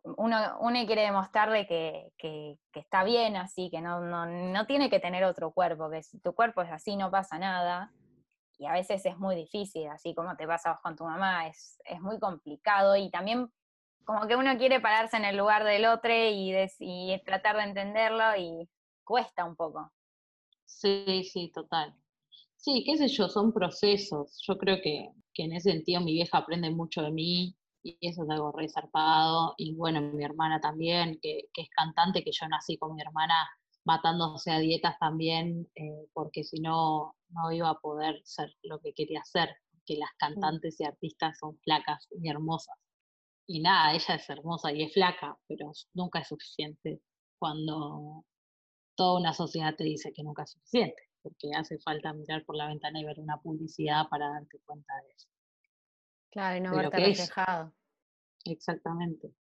Uno, 0.05 0.59
uno 0.61 0.87
quiere 0.87 1.03
demostrarle 1.03 1.66
que, 1.66 2.12
que- 2.18 2.59
está 2.75 3.05
bien 3.05 3.37
así, 3.37 3.70
que 3.70 3.81
no, 3.81 4.01
no, 4.01 4.27
no 4.27 4.66
tiene 4.66 4.90
que 4.90 5.01
tener 5.01 5.25
otro 5.25 5.53
cuerpo, 5.53 5.90
que 5.90 6.03
si 6.03 6.18
tu 6.20 6.35
cuerpo 6.35 6.62
es 6.62 6.70
así 6.70 6.96
no 6.96 7.11
pasa 7.11 7.38
nada. 7.38 7.92
Y 8.59 8.66
a 8.66 8.72
veces 8.72 9.05
es 9.07 9.18
muy 9.18 9.37
difícil, 9.37 9.88
así 9.88 10.14
como 10.14 10.37
te 10.37 10.46
pasa 10.46 10.79
con 10.83 10.96
tu 10.96 11.05
mamá, 11.05 11.49
es, 11.49 11.79
es 11.85 12.01
muy 12.01 12.18
complicado 12.20 12.96
y 12.96 13.11
también 13.11 13.51
como 14.05 14.27
que 14.29 14.37
uno 14.37 14.57
quiere 14.59 14.81
pararse 14.81 15.16
en 15.18 15.25
el 15.27 15.37
lugar 15.37 15.64
del 15.64 15.87
otro 15.87 16.12
y, 16.14 16.55
y 16.81 17.22
tratar 17.25 17.57
de 17.57 17.64
entenderlo 17.64 18.37
y 18.37 18.68
cuesta 19.05 19.44
un 19.44 19.57
poco. 19.57 19.92
Sí, 20.66 21.25
sí, 21.25 21.51
total. 21.55 21.94
Sí, 22.57 22.85
qué 22.87 22.96
sé 22.99 23.09
yo, 23.09 23.29
son 23.29 23.53
procesos. 23.53 24.40
Yo 24.46 24.59
creo 24.59 24.79
que, 24.83 25.11
que 25.35 25.44
en 25.44 25.55
ese 25.55 25.72
sentido 25.72 26.01
mi 26.03 26.12
vieja 26.14 26.38
aprende 26.38 26.70
mucho 26.70 27.03
de 27.03 27.12
mí 27.12 27.57
y 27.87 28.09
eso 28.09 28.25
es 28.25 28.31
algo 28.31 28.53
re 28.53 28.68
zarpado. 28.68 29.55
Y 29.57 29.75
bueno, 29.75 30.01
mi 30.01 30.25
hermana 30.25 30.61
también, 30.61 31.18
que, 31.22 31.49
que 31.53 31.62
es 31.62 31.68
cantante, 31.70 32.25
que 32.25 32.33
yo 32.33 32.49
nací 32.49 32.77
con 32.79 32.94
mi 32.94 33.03
hermana 33.03 33.35
matándose 33.87 34.51
a 34.51 34.59
dietas 34.59 34.99
también, 34.99 35.70
eh, 35.77 36.09
porque 36.12 36.42
si 36.42 36.61
no, 36.61 37.14
no 37.29 37.53
iba 37.53 37.70
a 37.70 37.79
poder 37.79 38.20
ser 38.25 38.53
lo 38.62 38.81
que 38.81 38.92
quería 38.92 39.22
ser, 39.25 39.49
que 39.87 39.96
las 39.96 40.11
cantantes 40.18 40.81
y 40.81 40.85
artistas 40.85 41.38
son 41.38 41.57
flacas 41.61 42.09
y 42.11 42.29
hermosas. 42.29 42.77
Y 43.46 43.61
nada, 43.61 43.94
ella 43.94 44.16
es 44.16 44.29
hermosa 44.29 44.72
y 44.72 44.83
es 44.83 44.92
flaca, 44.92 45.38
pero 45.46 45.70
nunca 45.94 46.18
es 46.18 46.29
suficiente 46.29 47.01
cuando 47.38 48.25
toda 48.96 49.20
una 49.20 49.33
sociedad 49.33 49.77
te 49.77 49.85
dice 49.85 50.12
que 50.12 50.25
nunca 50.25 50.42
es 50.42 50.51
suficiente, 50.51 51.03
porque 51.22 51.51
hace 51.55 51.79
falta 51.79 52.12
mirar 52.12 52.44
por 52.44 52.57
la 52.57 52.66
ventana 52.66 53.01
y 53.01 53.05
ver 53.05 53.20
una 53.20 53.40
publicidad 53.40 54.09
para 54.09 54.29
darte 54.31 54.59
cuenta 54.64 54.94
de 55.07 55.12
eso. 55.14 55.29
Claro, 56.37 56.59
y 56.59 56.61
no 56.61 56.77
verte 56.77 56.99
es. 56.99 57.18
reflejado. 57.18 57.72
Exactamente. 58.44 59.33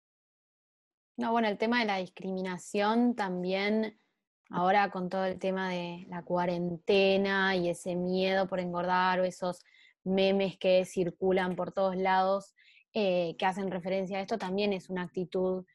No, 1.18 1.30
bueno, 1.30 1.46
el 1.48 1.58
tema 1.58 1.80
de 1.80 1.84
la 1.84 1.98
discriminación 1.98 3.14
también, 3.14 4.00
ahora 4.48 4.90
con 4.90 5.10
todo 5.10 5.26
el 5.26 5.38
tema 5.38 5.68
de 5.68 6.06
la 6.08 6.22
cuarentena 6.22 7.54
y 7.54 7.68
ese 7.68 7.96
miedo 7.96 8.48
por 8.48 8.60
engordar 8.60 9.20
o 9.20 9.24
esos 9.24 9.62
memes 10.04 10.56
que 10.56 10.86
circulan 10.86 11.54
por 11.54 11.72
todos 11.72 11.96
lados 11.96 12.54
eh, 12.94 13.36
que 13.38 13.44
hacen 13.44 13.70
referencia 13.70 14.16
a 14.16 14.20
esto, 14.22 14.38
también 14.38 14.72
es 14.72 14.88
una 14.88 15.02
actitud 15.02 15.66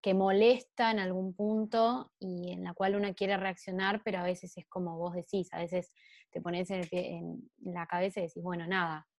que 0.00 0.14
molesta 0.14 0.90
en 0.90 0.98
algún 0.98 1.34
punto 1.34 2.10
y 2.18 2.52
en 2.52 2.64
la 2.64 2.72
cual 2.72 2.96
uno 2.96 3.14
quiere 3.14 3.36
reaccionar, 3.36 4.00
pero 4.02 4.20
a 4.20 4.22
veces 4.22 4.56
es 4.56 4.66
como 4.66 4.96
vos 4.96 5.12
decís, 5.12 5.52
a 5.52 5.58
veces 5.58 5.92
te 6.30 6.40
pones 6.40 6.70
en, 6.70 6.80
el 6.80 6.88
pie- 6.88 7.18
en 7.18 7.50
la 7.58 7.86
cabeza 7.86 8.20
y 8.20 8.28
decís, 8.28 8.42
bueno, 8.42 8.66
nada, 8.66 9.09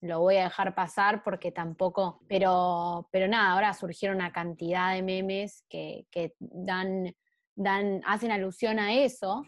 lo 0.00 0.20
voy 0.20 0.36
a 0.36 0.44
dejar 0.44 0.74
pasar 0.74 1.22
porque 1.22 1.50
tampoco, 1.52 2.20
pero, 2.28 3.08
pero 3.10 3.26
nada, 3.28 3.52
ahora 3.52 3.72
surgieron 3.74 4.16
una 4.16 4.32
cantidad 4.32 4.94
de 4.94 5.02
memes 5.02 5.64
que, 5.68 6.06
que 6.10 6.34
dan, 6.40 7.14
dan, 7.54 8.02
hacen 8.06 8.30
alusión 8.30 8.78
a 8.78 8.92
eso, 8.94 9.44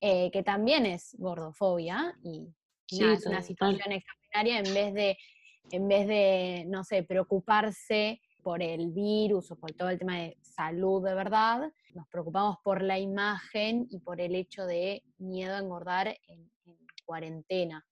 eh, 0.00 0.30
que 0.30 0.42
también 0.42 0.86
es 0.86 1.16
gordofobia 1.18 2.16
y, 2.22 2.46
y 2.88 2.96
Sí, 2.96 3.00
nada, 3.02 3.14
es 3.14 3.26
una 3.26 3.42
situación 3.42 3.92
extraordinaria 3.92 4.58
en 4.60 4.74
vez 4.74 4.94
de, 4.94 5.18
en 5.70 5.88
vez 5.88 6.06
de, 6.06 6.64
no 6.68 6.84
sé, 6.84 7.02
preocuparse 7.02 8.20
por 8.42 8.62
el 8.62 8.92
virus 8.92 9.50
o 9.50 9.56
por 9.58 9.72
todo 9.72 9.88
el 9.88 9.98
tema 9.98 10.18
de 10.18 10.38
salud 10.40 11.04
de 11.04 11.14
verdad, 11.14 11.72
nos 11.94 12.06
preocupamos 12.08 12.58
por 12.62 12.80
la 12.80 12.96
imagen 12.98 13.88
y 13.90 13.98
por 13.98 14.20
el 14.20 14.36
hecho 14.36 14.66
de 14.66 15.02
miedo 15.18 15.56
a 15.56 15.58
engordar 15.58 16.16
en- 16.28 16.48
en 16.64 16.76
cuarentena. 17.04 17.84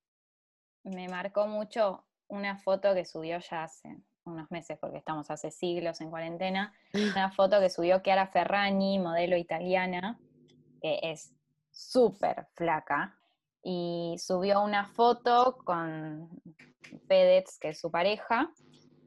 Me 0.84 1.08
marcó 1.08 1.46
mucho 1.46 2.04
una 2.28 2.58
foto 2.58 2.94
que 2.94 3.04
subió 3.04 3.38
ya 3.38 3.64
hace 3.64 3.98
unos 4.24 4.50
meses, 4.50 4.78
porque 4.80 4.98
estamos 4.98 5.30
hace 5.30 5.50
siglos 5.50 6.00
en 6.00 6.10
cuarentena, 6.10 6.72
una 6.94 7.30
foto 7.30 7.60
que 7.60 7.68
subió 7.68 8.00
Chiara 8.00 8.26
Ferragni, 8.28 8.98
modelo 8.98 9.36
italiana, 9.36 10.18
que 10.80 10.98
es 11.02 11.34
súper 11.70 12.46
flaca, 12.54 13.18
y 13.62 14.16
subió 14.18 14.62
una 14.62 14.86
foto 14.86 15.58
con 15.64 16.28
Fedez, 17.08 17.58
que 17.58 17.70
es 17.70 17.80
su 17.80 17.90
pareja, 17.90 18.50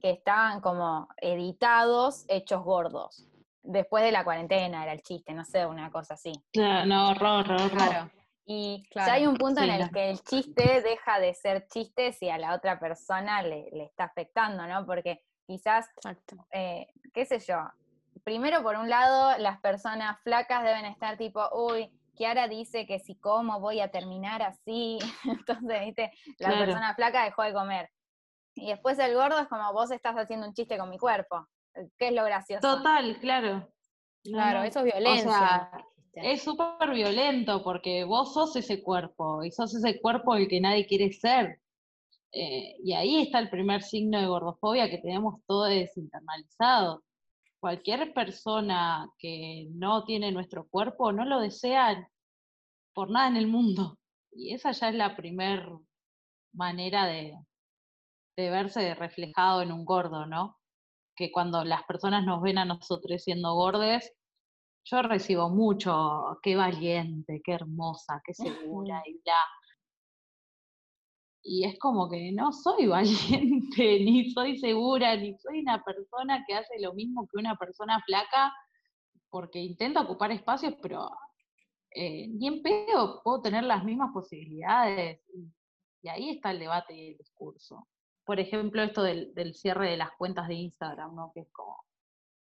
que 0.01 0.11
estaban 0.11 0.61
como 0.61 1.07
editados, 1.17 2.25
hechos 2.27 2.63
gordos. 2.63 3.27
Después 3.63 4.03
de 4.03 4.11
la 4.11 4.23
cuarentena 4.23 4.83
era 4.83 4.93
el 4.93 5.01
chiste, 5.01 5.33
no 5.33 5.45
sé, 5.45 5.65
una 5.65 5.91
cosa 5.91 6.13
así. 6.13 6.31
Claro, 6.51 6.85
no, 6.85 7.09
horror, 7.09 7.51
horror. 7.51 7.71
Claro. 7.71 8.16
Y 8.49 8.87
Claro, 8.91 9.07
ya 9.07 9.13
hay 9.15 9.27
un 9.27 9.35
punto 9.35 9.59
sí, 9.61 9.69
en 9.69 9.81
el 9.81 9.91
que 9.91 10.09
el 10.09 10.21
chiste 10.21 10.81
deja 10.81 11.19
de 11.19 11.33
ser 11.33 11.67
chiste 11.67 12.13
si 12.13 12.29
a 12.29 12.37
la 12.37 12.53
otra 12.55 12.79
persona 12.79 13.41
le, 13.41 13.69
le 13.73 13.83
está 13.83 14.05
afectando, 14.05 14.65
¿no? 14.65 14.85
Porque 14.85 15.21
quizás, 15.45 15.89
eh, 16.51 16.87
qué 17.13 17.25
sé 17.25 17.39
yo, 17.39 17.57
primero 18.23 18.63
por 18.63 18.77
un 18.77 18.89
lado, 18.89 19.37
las 19.37 19.59
personas 19.59 20.17
flacas 20.23 20.63
deben 20.63 20.85
estar 20.85 21.17
tipo, 21.17 21.41
uy, 21.51 21.91
Kiara 22.15 22.47
dice 22.47 22.87
que 22.87 22.99
si 22.99 23.15
como 23.19 23.59
voy 23.59 23.81
a 23.81 23.91
terminar 23.91 24.41
así, 24.41 24.97
entonces, 25.25 25.81
viste, 25.81 26.11
la 26.39 26.49
Claro. 26.49 26.65
persona 26.65 26.95
flaca 26.95 27.23
dejó 27.25 27.43
de 27.43 27.53
comer. 27.53 27.89
Y 28.55 28.69
después 28.69 28.97
el 28.97 29.13
gordo 29.13 29.39
es 29.39 29.47
como, 29.49 29.71
vos 29.73 29.91
estás 29.91 30.15
haciendo 30.15 30.47
un 30.47 30.53
chiste 30.53 30.77
con 30.77 30.89
mi 30.89 30.97
cuerpo. 30.97 31.45
¿Qué 31.97 32.07
es 32.07 32.13
lo 32.13 32.23
gracioso? 32.23 32.77
Total, 32.77 33.17
claro. 33.19 33.69
Claro, 34.23 34.63
eso 34.63 34.79
es 34.79 34.85
violencia. 34.85 35.29
sea, 35.31 35.71
dijiste. 35.73 35.96
Es 36.23 36.43
súper 36.43 36.91
violento 36.91 37.63
porque 37.63 38.03
vos 38.03 38.33
sos 38.33 38.55
ese 38.55 38.81
cuerpo 38.81 39.43
y 39.43 39.51
sos 39.51 39.75
ese 39.75 40.01
cuerpo 40.01 40.35
el 40.35 40.47
que 40.47 40.59
nadie 40.59 40.87
quiere 40.87 41.11
ser. 41.11 41.61
Eh, 42.31 42.75
y 42.83 42.93
ahí 42.93 43.21
está 43.21 43.39
el 43.39 43.49
primer 43.49 43.83
signo 43.83 44.19
de 44.19 44.27
gordofobia 44.27 44.89
que 44.89 44.97
tenemos 44.97 45.41
todo 45.45 45.65
desinternalizado. 45.65 47.03
Cualquier 47.59 48.13
persona 48.13 49.09
que 49.17 49.67
no 49.71 50.05
tiene 50.05 50.31
nuestro 50.31 50.67
cuerpo 50.67 51.11
no 51.11 51.25
lo 51.25 51.39
desea 51.39 52.09
por 52.93 53.09
nada 53.09 53.27
en 53.27 53.37
el 53.37 53.47
mundo. 53.47 53.97
Y 54.31 54.53
esa 54.53 54.71
ya 54.71 54.89
es 54.89 54.95
la 54.95 55.15
primera 55.15 55.69
manera 56.53 57.05
de, 57.05 57.37
de 58.35 58.49
verse 58.49 58.93
reflejado 58.95 59.61
en 59.61 59.71
un 59.71 59.85
gordo, 59.85 60.25
¿no? 60.25 60.57
Que 61.15 61.31
cuando 61.31 61.63
las 61.63 61.83
personas 61.83 62.25
nos 62.25 62.41
ven 62.41 62.57
a 62.57 62.65
nosotros 62.65 63.23
siendo 63.23 63.53
gordes, 63.53 64.13
yo 64.89 65.01
recibo 65.01 65.49
mucho, 65.49 66.39
qué 66.41 66.55
valiente, 66.55 67.41
qué 67.43 67.53
hermosa, 67.53 68.21
qué 68.25 68.33
segura 68.33 69.01
y 69.05 69.19
bla. 69.21 69.35
Y 71.43 71.65
es 71.65 71.79
como 71.79 72.09
que 72.09 72.31
no 72.31 72.51
soy 72.51 72.87
valiente, 72.87 73.99
ni 73.99 74.31
soy 74.31 74.57
segura, 74.59 75.15
ni 75.15 75.37
soy 75.37 75.61
una 75.61 75.83
persona 75.83 76.43
que 76.47 76.55
hace 76.55 76.79
lo 76.79 76.93
mismo 76.93 77.27
que 77.27 77.39
una 77.39 77.55
persona 77.55 78.01
flaca, 78.05 78.53
porque 79.29 79.59
intento 79.59 80.01
ocupar 80.01 80.31
espacios, 80.31 80.75
pero 80.81 81.09
eh, 81.91 82.27
ni 82.29 82.47
en 82.47 82.61
pedo 82.61 83.21
puedo 83.23 83.41
tener 83.41 83.63
las 83.63 83.83
mismas 83.83 84.11
posibilidades. 84.13 85.21
Y, 85.33 85.51
ahí 86.09 86.29
está 86.29 86.51
el 86.51 86.59
debate 86.59 86.95
y 86.95 87.09
el 87.09 87.17
discurso. 87.17 87.87
Por 88.25 88.39
ejemplo, 88.39 88.81
esto 88.81 89.03
del, 89.03 89.33
del 89.33 89.53
cierre 89.55 89.89
de 89.89 89.97
las 89.97 90.11
cuentas 90.17 90.47
de 90.47 90.53
Instagram, 90.55 91.13
¿no? 91.15 91.31
Que 91.33 91.41
es 91.41 91.51
como, 91.51 91.77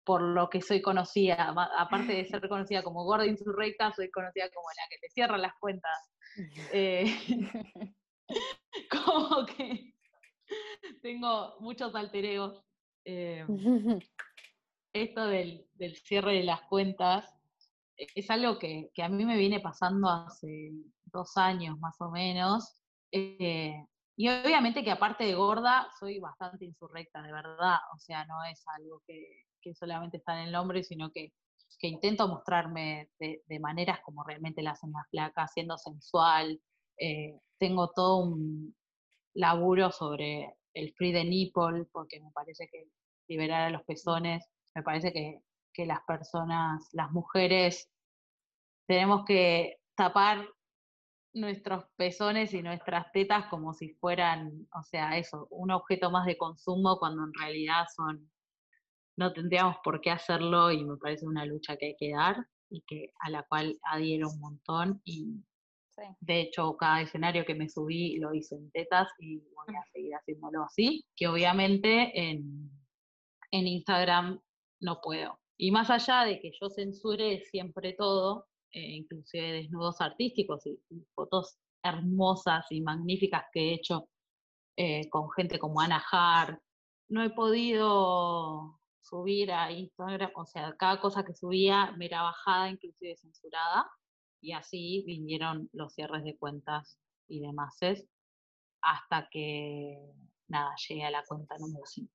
por 0.10 0.24
lo 0.24 0.50
que 0.50 0.60
soy 0.60 0.82
conocida, 0.82 1.54
aparte 1.78 2.14
de 2.14 2.26
ser 2.26 2.42
conocida 2.50 2.82
como 2.82 3.04
gorda 3.04 3.28
insurrecta, 3.28 3.94
soy 3.94 4.10
conocida 4.10 4.50
como 4.50 4.68
la 4.70 4.88
que 4.90 4.98
te 4.98 5.10
cierra 5.14 5.38
las 5.38 5.54
cuentas. 5.60 6.10
Eh, 6.74 7.06
como 8.92 9.46
que 9.46 9.94
tengo 11.04 11.58
muchos 11.60 11.94
altereos. 11.94 12.60
Eh, 13.06 13.46
esto 14.94 15.28
del, 15.28 15.68
cierre 16.04 16.38
de 16.38 16.44
las 16.44 16.62
cuentas 16.64 17.32
es 17.96 18.32
algo 18.32 18.58
que, 18.58 18.90
a 19.04 19.10
mí 19.10 19.26
me 19.26 19.38
viene 19.38 19.60
pasando 19.60 20.10
hace 20.10 20.72
dos 21.06 21.38
años 21.38 21.78
más 21.78 22.02
o 22.02 22.10
menos. 22.10 22.82
Eh, 23.12 23.76
y 24.18 24.28
obviamente 24.28 24.84
que 24.84 24.90
aparte 24.90 25.26
de 25.26 25.36
gorda, 25.36 25.88
soy 26.00 26.18
bastante 26.18 26.66
insurrecta, 26.66 27.22
de 27.22 27.32
verdad. 27.32 27.78
O 27.94 28.00
sea, 28.00 28.26
no 28.26 28.44
es 28.46 28.64
algo 28.76 29.04
que, 29.06 29.49
que 29.62 29.74
solamente 29.76 30.18
está 30.18 30.40
en 30.40 30.48
el 30.48 30.52
nombre, 30.52 30.84
sino 30.84 31.12
que, 31.12 31.34
intento 31.82 32.28
mostrarme 32.28 33.10
de, 33.20 33.60
maneras 33.60 34.00
como 34.02 34.24
realmente 34.24 34.62
la 34.62 34.72
hacen 34.72 34.92
las 34.92 35.08
placas, 35.12 35.54
siendo 35.54 35.78
sensual. 35.78 36.60
Eh, 36.98 37.40
tengo 37.58 37.92
todo 37.92 38.18
un 38.18 38.76
laburo 39.34 39.92
sobre 39.92 40.54
el 40.74 40.94
free 40.94 41.14
de 41.14 41.24
nipple, 41.24 41.86
porque 41.92 42.20
me 42.20 42.32
parece 42.32 42.68
que 42.68 42.86
liberar 43.28 43.68
a 43.68 43.70
los 43.70 43.84
pezones, 43.84 44.46
me 44.76 44.84
parece 44.84 45.14
que, 45.14 45.42
que 45.74 45.86
las 45.86 46.02
personas, 46.02 46.90
las 46.92 47.12
mujeres, 47.12 47.90
tenemos 48.86 49.24
que 49.26 49.78
tapar 49.96 50.46
nuestros 51.34 51.86
pezones 51.96 52.54
y 52.54 52.62
nuestras 52.62 53.12
tetas 53.12 53.46
como 53.46 53.74
si 53.74 53.94
fueran, 53.96 54.68
o 54.74 54.84
sea, 54.84 55.18
eso, 55.18 55.48
un 55.52 55.72
objeto 55.72 56.12
más 56.12 56.26
de 56.26 56.38
consumo 56.38 56.98
cuando 56.98 57.24
en 57.24 57.34
realidad 57.34 57.86
son 57.96 58.30
no 59.20 59.34
tendríamos 59.34 59.76
por 59.84 60.00
qué 60.00 60.12
hacerlo 60.12 60.72
y 60.72 60.86
me 60.86 60.96
parece 60.96 61.26
una 61.26 61.46
lucha 61.46 61.76
que 61.76 61.88
hay 61.88 61.96
que 62.00 62.12
dar 62.12 62.38
y 62.70 62.82
que 62.88 63.12
a 63.20 63.30
la 63.30 63.44
cual 63.44 63.78
adhiero 63.84 64.30
un 64.30 64.40
montón 64.40 65.02
y 65.04 65.44
de 66.22 66.40
hecho 66.40 66.78
cada 66.78 67.02
escenario 67.02 67.46
que 67.46 67.54
me 67.54 67.68
subí 67.68 68.18
lo 68.18 68.34
hice 68.34 68.56
en 68.56 68.72
tetas 68.72 69.10
y 69.20 69.40
voy 69.40 69.76
a 69.76 69.84
seguir 69.92 70.14
haciéndolo 70.16 70.64
así, 70.64 71.06
que 71.18 71.28
obviamente 71.28 72.18
en, 72.18 72.72
en 73.52 73.68
Instagram 73.68 74.40
no 74.80 75.02
puedo. 75.02 75.38
Y 75.58 75.72
más 75.72 75.90
allá 75.90 76.24
de 76.24 76.40
que 76.40 76.52
yo 76.58 76.70
censure 76.70 77.44
siempre 77.52 77.92
todo, 77.98 78.48
eh, 78.72 78.80
inclusive 78.80 79.52
desnudos 79.52 80.00
artísticos 80.00 80.66
y, 80.66 80.80
fotos 81.14 81.58
hermosas 81.84 82.66
y 82.70 82.80
magníficas 82.80 83.44
que 83.52 83.60
he 83.60 83.74
hecho 83.74 84.08
eh, 84.78 85.10
con 85.10 85.30
gente 85.32 85.60
como 85.60 85.82
Ana 85.82 86.02
Hart, 86.10 86.62
no 87.10 87.22
he 87.22 87.32
podido 87.32 88.79
subir 89.10 89.52
a 89.52 89.72
Instagram, 89.72 90.32
o 90.36 90.46
sea, 90.46 90.76
cada 90.78 91.00
cosa 91.00 91.24
que 91.24 91.34
subía 91.34 91.94
me 91.98 92.06
era 92.06 92.22
bajada, 92.22 92.70
inclusive 92.70 93.16
censurada, 93.18 93.90
y 94.42 94.54
así 94.54 95.04
vinieron 95.06 95.70
los 95.74 95.94
cierres 95.94 96.24
de 96.24 96.38
cuentas 96.38 96.98
y 97.28 97.42
demás, 97.42 97.78
hasta 98.82 99.28
que, 99.30 99.98
nada, 100.48 100.74
llegué 100.88 101.06
a 101.06 101.12
la 101.12 101.24
cuenta 101.26 101.58
número 101.58 101.86
5, 101.86 102.12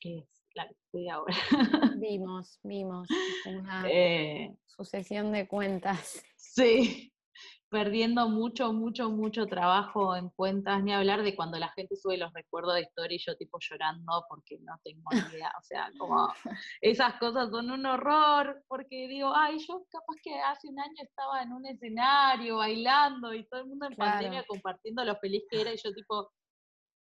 que 0.00 0.18
es 0.18 0.28
la 0.54 0.66
que 0.66 0.74
estoy 0.74 1.08
ahora. 1.08 1.34
Vimos, 2.00 2.58
vimos 2.62 3.08
una 3.46 3.84
eh, 3.88 4.56
sucesión 4.66 5.32
de 5.32 5.46
cuentas. 5.46 6.22
Sí, 6.36 7.12
perdiendo 7.68 8.28
mucho, 8.28 8.72
mucho, 8.72 9.10
mucho 9.10 9.46
trabajo 9.46 10.14
en 10.14 10.30
cuentas, 10.30 10.82
ni 10.82 10.92
hablar 10.92 11.22
de 11.22 11.34
cuando 11.34 11.58
la 11.58 11.68
gente 11.70 11.96
sube 11.96 12.16
los 12.16 12.32
recuerdos 12.32 12.74
de 12.74 12.82
historia 12.82 13.16
y 13.16 13.22
yo 13.24 13.36
tipo 13.36 13.58
llorando 13.60 14.24
porque 14.28 14.58
no 14.60 14.78
tengo 14.84 15.02
ni 15.10 15.18
idea, 15.36 15.52
o 15.58 15.62
sea, 15.62 15.90
como 15.98 16.28
esas 16.80 17.14
cosas 17.14 17.50
son 17.50 17.70
un 17.70 17.84
horror, 17.86 18.62
porque 18.68 19.08
digo, 19.08 19.32
ay, 19.34 19.58
yo 19.58 19.84
capaz 19.90 20.16
que 20.22 20.38
hace 20.40 20.68
un 20.68 20.78
año 20.78 21.02
estaba 21.02 21.42
en 21.42 21.52
un 21.52 21.66
escenario 21.66 22.58
bailando 22.58 23.34
y 23.34 23.46
todo 23.48 23.60
el 23.60 23.66
mundo 23.66 23.86
en 23.86 23.96
pandemia 23.96 24.44
compartiendo 24.46 25.04
lo 25.04 25.16
feliz 25.16 25.42
que 25.50 25.60
era 25.60 25.72
y 25.72 25.76
yo 25.76 25.92
tipo... 25.92 26.30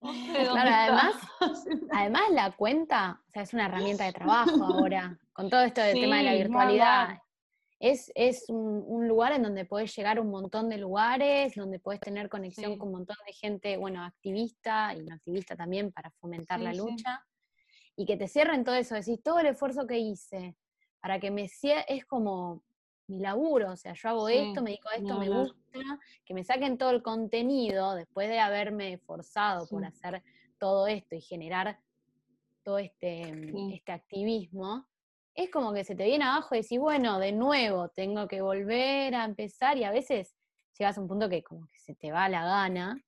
No 0.00 0.12
sé 0.12 0.18
dónde 0.44 0.62
claro, 0.62 0.70
además, 0.70 1.14
además 1.92 2.22
la 2.30 2.52
cuenta, 2.52 3.20
o 3.28 3.30
sea, 3.32 3.42
es 3.42 3.52
una 3.52 3.66
herramienta 3.66 4.04
de 4.04 4.12
trabajo 4.12 4.64
ahora, 4.64 5.18
con 5.32 5.50
todo 5.50 5.62
esto 5.62 5.82
del 5.82 6.00
tema 6.00 6.18
de 6.18 6.22
la 6.22 6.34
virtualidad 6.34 7.18
es, 7.80 8.44
un, 8.48 9.06
lugar 9.06 9.32
en 9.32 9.42
donde 9.42 9.64
puedes 9.64 9.94
llegar 9.94 10.18
a 10.18 10.20
un 10.20 10.30
montón 10.30 10.68
de 10.68 10.78
lugares, 10.78 11.54
donde 11.54 11.78
puedes 11.78 12.00
tener 12.00 12.28
conexión 12.28 12.76
con 12.76 12.88
un 12.88 12.94
montón 12.94 13.16
de 13.26 13.32
gente, 13.32 13.76
bueno, 13.76 14.02
activista 14.02 14.94
y 14.94 15.02
no 15.02 15.14
activista 15.14 15.56
también 15.56 15.92
para 15.92 16.10
fomentar 16.10 16.60
la 16.60 16.72
lucha. 16.72 17.24
Y 17.96 18.06
que 18.06 18.16
te 18.16 18.28
cierren 18.28 18.64
todo 18.64 18.74
eso, 18.74 18.94
decís, 18.94 19.22
todo 19.22 19.38
el 19.40 19.46
esfuerzo 19.46 19.86
que 19.86 19.98
hice 19.98 20.56
para 21.00 21.20
que 21.20 21.30
me 21.30 21.48
cierre, 21.48 21.84
es 21.88 22.04
como 22.04 22.62
mi 23.06 23.20
laburo, 23.20 23.72
o 23.72 23.76
sea, 23.76 23.94
yo 23.94 24.08
hago 24.08 24.28
esto, 24.28 24.62
me 24.62 24.70
dedico 24.70 24.88
a 24.88 24.96
esto, 24.96 25.18
me 25.18 25.28
gusta, 25.30 25.56
que 26.24 26.34
me 26.34 26.44
saquen 26.44 26.76
todo 26.76 26.90
el 26.90 27.02
contenido 27.02 27.94
después 27.94 28.28
de 28.28 28.38
haberme 28.38 28.98
forzado 28.98 29.66
por 29.66 29.84
hacer 29.84 30.22
todo 30.58 30.86
esto 30.86 31.14
y 31.14 31.20
generar 31.20 31.80
todo 32.62 32.78
este, 32.78 33.22
este 33.72 33.92
activismo, 33.92 34.86
es 35.38 35.50
como 35.50 35.72
que 35.72 35.84
se 35.84 35.94
te 35.94 36.04
viene 36.04 36.24
abajo 36.24 36.56
y 36.56 36.62
decís, 36.62 36.80
bueno, 36.80 37.20
de 37.20 37.30
nuevo, 37.30 37.90
tengo 37.90 38.26
que 38.26 38.40
volver 38.40 39.14
a 39.14 39.24
empezar 39.24 39.78
y 39.78 39.84
a 39.84 39.92
veces 39.92 40.34
llegas 40.76 40.98
a 40.98 41.00
un 41.00 41.06
punto 41.06 41.28
que 41.28 41.44
como 41.44 41.68
que 41.68 41.78
se 41.78 41.94
te 41.94 42.10
va 42.10 42.28
la 42.28 42.44
gana, 42.44 43.00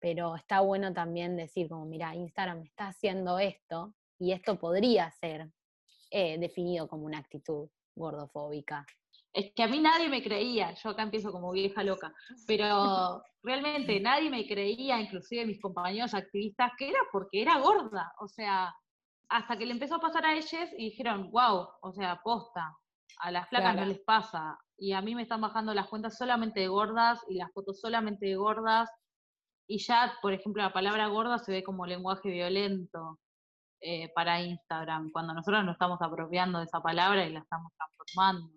pero 0.00 0.34
está 0.34 0.60
bueno 0.60 0.94
también 0.94 1.36
decir 1.36 1.68
como, 1.68 1.84
mira, 1.84 2.14
Instagram 2.14 2.62
está 2.62 2.88
haciendo 2.88 3.38
esto 3.38 3.92
y 4.18 4.32
esto 4.32 4.58
podría 4.58 5.10
ser 5.10 5.50
eh, 6.10 6.38
definido 6.38 6.88
como 6.88 7.04
una 7.04 7.18
actitud 7.18 7.68
gordofóbica. 7.94 8.86
Es 9.34 9.52
que 9.54 9.62
a 9.62 9.68
mí 9.68 9.78
nadie 9.78 10.08
me 10.08 10.22
creía, 10.22 10.72
yo 10.72 10.88
acá 10.88 11.02
empiezo 11.02 11.30
como 11.32 11.52
vieja 11.52 11.84
loca, 11.84 12.14
pero 12.46 13.22
realmente 13.42 14.00
nadie 14.00 14.30
me 14.30 14.46
creía, 14.46 14.98
inclusive 14.98 15.44
mis 15.44 15.60
compañeros 15.60 16.14
activistas, 16.14 16.72
que 16.78 16.88
era 16.88 17.00
porque 17.12 17.42
era 17.42 17.58
gorda, 17.58 18.10
o 18.20 18.26
sea, 18.26 18.74
hasta 19.28 19.56
que 19.56 19.66
le 19.66 19.72
empezó 19.72 19.96
a 19.96 20.00
pasar 20.00 20.24
a 20.24 20.34
ellos 20.34 20.70
y 20.76 20.90
dijeron, 20.90 21.30
wow, 21.30 21.68
o 21.82 21.92
sea, 21.92 22.20
posta, 22.22 22.76
a 23.20 23.30
las 23.30 23.48
flacas 23.48 23.76
no 23.76 23.84
les 23.84 24.00
pasa. 24.00 24.58
Y 24.78 24.92
a 24.92 25.00
mí 25.00 25.14
me 25.14 25.22
están 25.22 25.40
bajando 25.40 25.74
las 25.74 25.88
cuentas 25.88 26.16
solamente 26.16 26.60
de 26.60 26.68
gordas 26.68 27.20
y 27.28 27.34
las 27.34 27.52
fotos 27.52 27.80
solamente 27.80 28.26
de 28.26 28.36
gordas. 28.36 28.90
Y 29.66 29.78
ya, 29.78 30.14
por 30.22 30.32
ejemplo, 30.32 30.62
la 30.62 30.72
palabra 30.72 31.08
gorda 31.08 31.38
se 31.38 31.52
ve 31.52 31.62
como 31.62 31.84
lenguaje 31.84 32.30
violento 32.30 33.18
eh, 33.80 34.10
para 34.14 34.40
Instagram, 34.40 35.10
cuando 35.12 35.34
nosotros 35.34 35.64
nos 35.64 35.74
estamos 35.74 36.00
apropiando 36.00 36.58
de 36.58 36.64
esa 36.64 36.80
palabra 36.80 37.26
y 37.26 37.32
la 37.32 37.40
estamos 37.40 37.72
transformando. 37.76 38.50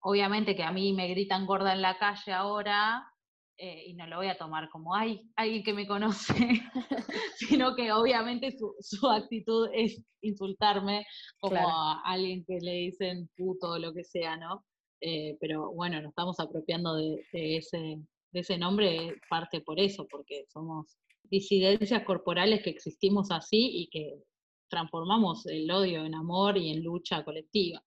Obviamente 0.00 0.56
que 0.56 0.64
a 0.64 0.72
mí 0.72 0.92
me 0.94 1.08
gritan 1.08 1.46
gorda 1.46 1.72
en 1.72 1.82
la 1.82 1.98
calle 1.98 2.32
ahora, 2.32 3.12
eh, 3.60 3.86
y 3.88 3.94
no 3.94 4.06
lo 4.06 4.18
voy 4.18 4.28
a 4.28 4.38
tomar 4.38 4.68
como, 4.70 4.94
ay, 4.94 5.20
alguien 5.34 5.64
que 5.64 5.74
me 5.74 5.86
conoce, 5.86 6.32
sino 7.36 7.74
que 7.74 7.90
obviamente 7.92 8.56
su, 8.80 9.08
actitud 9.08 9.68
es 9.74 10.00
insultarme 10.22 11.04
como 11.40 11.68
a 11.68 12.00
alguien 12.04 12.44
que 12.44 12.58
le 12.60 12.72
dicen 12.72 13.28
puto 13.36 13.72
o 13.72 13.78
lo 13.78 13.92
que 13.92 14.04
sea, 14.04 14.36
¿no? 14.36 14.64
Eh, 15.00 15.36
pero 15.40 15.72
bueno, 15.72 16.00
nos 16.00 16.10
estamos 16.10 16.38
apropiando 16.38 16.94
de, 16.94 17.20
ese, 17.32 17.98
de 18.32 18.40
ese 18.40 18.58
nombre 18.58 19.16
parte 19.28 19.60
por 19.60 19.80
eso, 19.80 20.06
porque 20.08 20.44
somos 20.52 20.96
disidencias 21.24 22.04
corporales 22.04 22.62
que 22.62 22.70
existimos 22.70 23.32
así 23.32 23.70
y 23.74 23.88
que 23.88 24.22
transformamos 24.68 25.46
el 25.46 25.68
odio 25.68 26.04
en 26.04 26.14
amor 26.14 26.56
y 26.56 26.70
en 26.70 26.84
lucha 26.84 27.24
colectiva. 27.24 27.82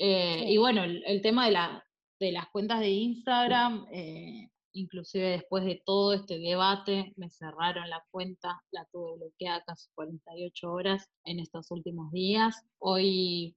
Eh, 0.00 0.46
y 0.48 0.58
bueno, 0.58 0.82
el, 0.82 1.22
tema 1.22 1.46
de 1.46 1.52
la, 1.52 1.84
de 2.22 2.30
las 2.30 2.48
cuentas 2.50 2.78
de 2.78 2.90
Instagram, 2.90 3.84
eh, 3.90 4.48
inclusive 4.74 5.28
después 5.30 5.64
de 5.64 5.82
todo 5.84 6.12
este 6.12 6.38
debate, 6.38 7.12
me 7.16 7.28
cerraron 7.28 7.90
la 7.90 8.00
cuenta, 8.12 8.62
la 8.70 8.86
tuve 8.92 9.16
bloqueada 9.16 9.64
casi 9.66 9.90
48 9.96 10.70
horas 10.70 11.10
en 11.24 11.40
estos 11.40 11.72
últimos 11.72 12.12
días. 12.12 12.62
Hoy 12.78 13.56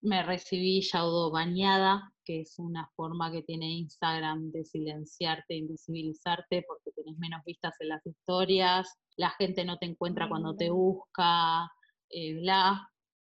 me 0.00 0.22
recibí 0.22 0.80
Yaudo 0.80 1.30
bañada, 1.30 2.10
que 2.24 2.40
es 2.40 2.58
una 2.58 2.88
forma 2.96 3.30
que 3.30 3.42
tiene 3.42 3.70
Instagram 3.70 4.50
de 4.50 4.64
silenciarte, 4.64 5.54
invisibilizarte, 5.54 6.64
porque 6.66 6.92
tenés 6.92 7.18
menos 7.18 7.44
vistas 7.44 7.74
en 7.80 7.88
las 7.90 8.06
historias, 8.06 8.88
la 9.16 9.28
gente 9.30 9.62
no 9.66 9.76
te 9.76 9.84
encuentra 9.86 10.26
cuando 10.28 10.56
te 10.56 10.70
busca, 10.70 11.70
eh, 12.08 12.32
bla. 12.40 12.88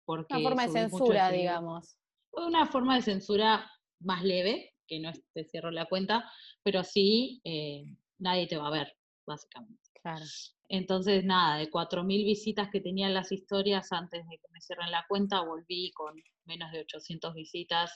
Porque 0.06 0.36
Una 0.36 0.50
forma 0.50 0.64
de 0.68 0.70
censura, 0.90 1.28
ese- 1.30 1.38
digamos. 1.38 1.96
Una 2.34 2.66
forma 2.66 2.96
de 2.96 3.02
censura 3.02 3.70
más 4.02 4.22
leve, 4.24 4.73
que 4.94 5.00
no 5.00 5.10
es 5.10 5.24
te 5.34 5.44
cierro 5.46 5.72
la 5.72 5.86
cuenta, 5.86 6.30
pero 6.64 6.84
sí 6.84 7.42
eh, 7.44 7.84
nadie 8.20 8.48
te 8.48 8.58
va 8.58 8.68
a 8.68 8.72
ver, 8.72 8.94
básicamente. 9.26 9.80
Claro. 10.02 10.26
Entonces, 10.70 11.24
nada, 11.24 11.58
de 11.58 11.70
4.000 11.70 12.26
visitas 12.26 12.70
que 12.72 12.82
tenían 12.82 13.14
las 13.14 13.32
historias 13.32 13.92
antes 13.92 14.28
de 14.28 14.38
que 14.38 14.48
me 14.52 14.60
cierren 14.62 14.92
la 14.92 15.06
cuenta, 15.08 15.42
volví 15.42 15.92
con 15.94 16.14
menos 16.46 16.72
de 16.72 16.82
800 16.82 17.34
visitas, 17.34 17.92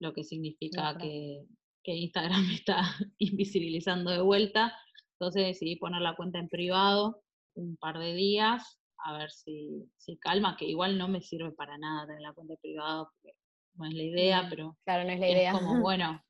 lo 0.00 0.12
que 0.12 0.24
significa 0.24 0.96
que, 0.98 1.44
que 1.82 1.92
Instagram 1.94 2.46
me 2.46 2.54
está 2.62 2.82
invisibilizando 3.18 4.10
de 4.10 4.20
vuelta. 4.20 4.76
Entonces 5.12 5.46
decidí 5.46 5.76
poner 5.76 6.02
la 6.02 6.14
cuenta 6.16 6.38
en 6.38 6.48
privado 6.48 7.22
un 7.54 7.76
par 7.76 7.98
de 7.98 8.14
días, 8.14 8.78
a 9.04 9.16
ver 9.18 9.30
si, 9.30 9.90
si 9.96 10.16
calma, 10.18 10.56
que 10.56 10.66
igual 10.66 10.96
no 10.98 11.08
me 11.08 11.20
sirve 11.22 11.52
para 11.52 11.76
nada 11.78 12.06
tener 12.06 12.20
la 12.22 12.32
cuenta 12.32 12.54
en 12.54 12.60
privado, 12.60 13.10
porque 13.12 13.36
no 13.74 13.86
es 13.86 13.94
la 13.94 14.02
idea, 14.02 14.42
Mm, 14.42 14.50
pero 14.50 14.78
Claro, 14.84 15.04
no 15.04 15.10
es 15.10 15.20
la 15.20 15.26
es 15.26 15.32
idea. 15.32 15.52
como, 15.52 15.80
bueno, 15.82 16.22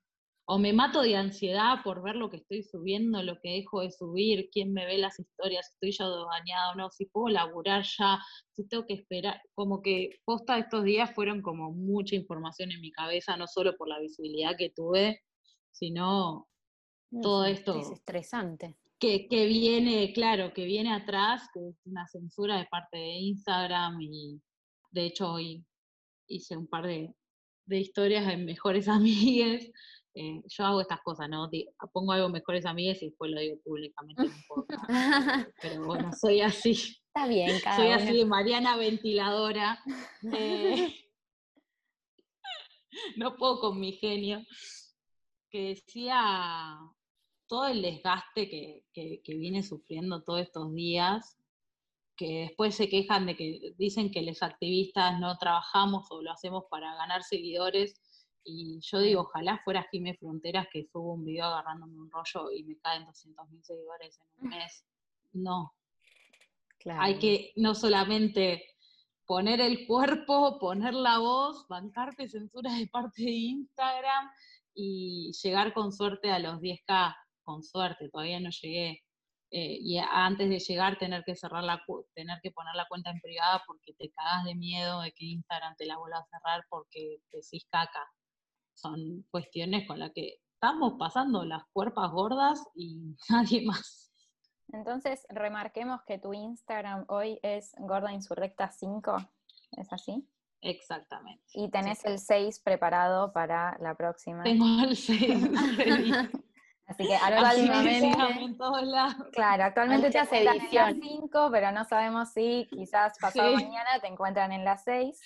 o 0.51 0.59
me 0.59 0.73
mato 0.73 1.03
de 1.03 1.15
ansiedad 1.15 1.83
por 1.85 2.03
ver 2.03 2.17
lo 2.17 2.31
que 2.31 2.39
estoy 2.39 2.63
subiendo, 2.63 3.23
lo 3.23 3.39
que 3.43 3.51
dejo 3.51 3.83
de 3.83 3.91
subir, 3.91 4.49
quién 4.51 4.73
me 4.73 4.87
ve 4.87 4.97
las 4.97 5.19
historias, 5.21 5.69
estoy 5.75 5.93
ya 5.93 6.07
bañado 6.09 6.73
o 6.73 6.75
no, 6.77 6.91
si 6.91 7.05
puedo 7.05 7.29
laburar 7.29 7.85
ya, 7.99 8.19
si 8.53 8.67
tengo 8.67 8.87
que 8.87 8.95
esperar, 8.95 9.43
como 9.55 9.83
que 9.83 10.11
posta 10.25 10.59
estos 10.59 10.85
días 10.85 11.15
fueron 11.15 11.43
como 11.43 11.71
mucha 11.73 12.17
información 12.17 12.73
en 12.73 12.81
mi 12.81 12.91
cabeza, 12.93 13.37
no 13.37 13.47
solo 13.47 13.77
por 13.77 13.89
la 13.89 14.01
visibilidad 14.01 14.57
que 14.57 14.71
tuve, 14.71 15.21
sino 15.71 16.49
todo 17.23 17.45
esto- 17.45 17.79
Es 17.79 17.91
estresante. 17.91 18.79
que, 18.99 19.29
que 19.29 19.45
viene, 19.47 20.13
claro, 20.15 20.55
que 20.55 20.65
viene 20.65 20.95
atrás, 20.95 21.43
que 21.53 21.61
es 21.69 21.77
una 21.85 22.07
censura 22.07 22.57
de 22.57 22.65
parte 22.67 22.97
de 22.97 23.13
Instagram 23.19 24.01
y 24.01 24.41
de 24.93 25.05
hecho 25.07 25.31
hoy 25.33 25.63
hice 26.27 26.57
un 26.57 26.67
par 26.67 26.87
de, 26.87 27.15
de 27.67 27.79
historias 27.81 28.27
en 28.33 28.47
Mejores 28.47 28.89
Amigues. 28.89 29.71
Eh, 30.15 30.43
yo 30.47 30.65
hago 30.65 30.81
estas 30.81 31.01
cosas, 31.03 31.29
¿no? 31.29 31.51
Pongo 31.93 32.13
algo 32.13 32.29
Mejores 32.29 32.67
Amigues 32.67 33.03
y 33.03 33.07
después 33.07 33.31
lo 33.31 33.41
digo 33.41 33.57
públicamente, 33.63 34.25
no. 34.25 34.67
Pero 35.63 35.85
bueno, 35.85 36.11
soy 36.13 36.41
así, 36.41 36.73
Está 36.73 37.27
bien, 37.27 37.59
cada 37.65 37.77
soy 37.77 37.89
así 37.89 38.17
de 38.19 38.25
Mariana 38.25 38.77
Ventiladora. 38.77 39.83
eh, 40.33 40.95
no 43.17 43.37
puedo 43.37 43.61
con 43.61 43.81
mi 43.81 43.93
genio. 43.93 44.43
Que 45.51 45.69
decía 45.69 46.79
todo 47.47 47.69
el 47.69 47.81
desgaste 47.81 48.51
que, 48.51 48.85
que, 48.93 49.23
que 49.25 49.35
viene 49.35 49.63
sufriendo 49.63 50.23
todos 50.23 50.43
estos 50.43 50.75
días, 50.75 51.39
que 52.17 52.41
después 52.41 52.75
se 52.75 52.89
quejan 52.89 53.25
de 53.27 53.37
que 53.37 53.73
dicen 53.79 54.11
que 54.11 54.23
los 54.23 54.43
activistas 54.43 55.19
no 55.21 55.39
trabajamos 55.39 56.11
o 56.11 56.21
lo 56.21 56.33
hacemos 56.33 56.65
para 56.71 56.95
ganar 56.97 57.23
seguidores. 57.23 58.01
Y 58.45 58.81
yo 58.81 59.01
digo, 59.01 59.23
ojalá 59.23 59.61
fuera 59.65 59.87
Jimé 59.91 60.17
Fronteras 60.17 60.67
que 60.73 60.87
subo 60.87 61.15
un 61.15 61.25
video 61.25 61.45
agarrándome 61.47 61.99
un 61.99 62.11
rollo 62.11 62.51
y 62.51 62.65
me 62.65 62.79
caen 62.79 63.05
200 63.05 63.49
mil 63.51 63.63
seguidores 63.65 64.19
en 64.21 64.45
un 64.45 64.49
mes. 64.51 64.85
No, 65.33 65.75
Claro. 66.79 67.03
hay 67.03 67.19
que 67.19 67.53
no 67.57 67.75
solamente 67.75 68.65
poner 69.27 69.61
el 69.61 69.87
cuerpo, 69.87 70.59
poner 70.59 70.95
la 70.95 71.19
voz, 71.19 71.67
bancarte 71.69 72.29
censura 72.29 72.73
de 72.73 72.87
parte 72.87 73.23
de 73.23 73.31
Instagram 73.31 74.31
y 74.75 75.33
llegar 75.43 75.75
con 75.75 75.93
suerte 75.93 76.31
a 76.31 76.39
los 76.39 76.61
10k, 76.61 77.15
con 77.43 77.63
suerte, 77.63 78.09
todavía 78.09 78.41
no 78.41 78.51
llegué. 78.51 79.03
Eh, 79.51 79.79
y 79.81 79.99
antes 79.99 80.49
de 80.51 80.59
llegar 80.59 80.99
tener 80.99 81.25
que 81.25 81.35
cerrar 81.35 81.65
la 81.65 81.83
tener 82.15 82.39
que 82.43 82.51
poner 82.51 82.75
la 82.75 82.87
cuenta 82.87 83.11
en 83.11 83.21
privada 83.21 83.63
porque 83.67 83.95
te 83.95 84.11
cagas 84.11 84.45
de 84.45 84.55
miedo 84.55 85.01
de 85.01 85.13
que 85.13 85.25
Instagram 85.25 85.75
te 85.77 85.87
la 85.87 85.97
vuelva 85.97 86.19
a 86.19 86.27
cerrar 86.27 86.65
porque 86.69 87.19
decís 87.33 87.67
caca. 87.71 88.07
Son 88.79 89.25
cuestiones 89.31 89.87
con 89.87 89.99
las 89.99 90.13
que 90.13 90.41
estamos 90.55 90.95
pasando 90.99 91.45
las 91.45 91.65
cuerpas 91.73 92.11
gordas 92.13 92.63
y 92.75 93.17
nadie 93.29 93.67
más. 93.67 94.13
Entonces, 94.73 95.27
remarquemos 95.31 96.03
que 96.07 96.19
tu 96.19 96.33
Instagram 96.35 97.07
hoy 97.09 97.41
es 97.43 97.73
Gorda 97.79 98.13
Insurrecta 98.13 98.71
5, 98.71 99.17
¿es 99.73 99.93
así? 99.93 100.29
Exactamente. 100.61 101.43
Y 101.55 101.71
tenés 101.71 102.05
el 102.05 102.19
6 102.19 102.61
preparado 102.61 103.33
para 103.33 103.79
la 103.81 103.95
próxima. 103.95 104.43
Tengo 104.43 104.67
el 104.85 104.97
6 104.97 105.77
ready. 105.77 106.13
Así 106.89 107.07
que 107.07 107.19
todos 108.57 108.83
lados. 108.83 109.27
claro, 109.33 109.65
actualmente 109.65 110.11
te 110.11 110.45
la 110.45 110.53
ediciones. 110.53 110.97
5, 111.03 111.49
pero 111.53 111.71
no 111.71 111.85
sabemos 111.85 112.33
si 112.33 112.67
quizás 112.71 113.19
pasado 113.21 113.59
Sí. 113.59 113.65
mañana 113.67 114.01
te 114.01 114.07
encuentran 114.07 114.53
en 114.53 114.65
la 114.65 114.79
6. 114.79 115.21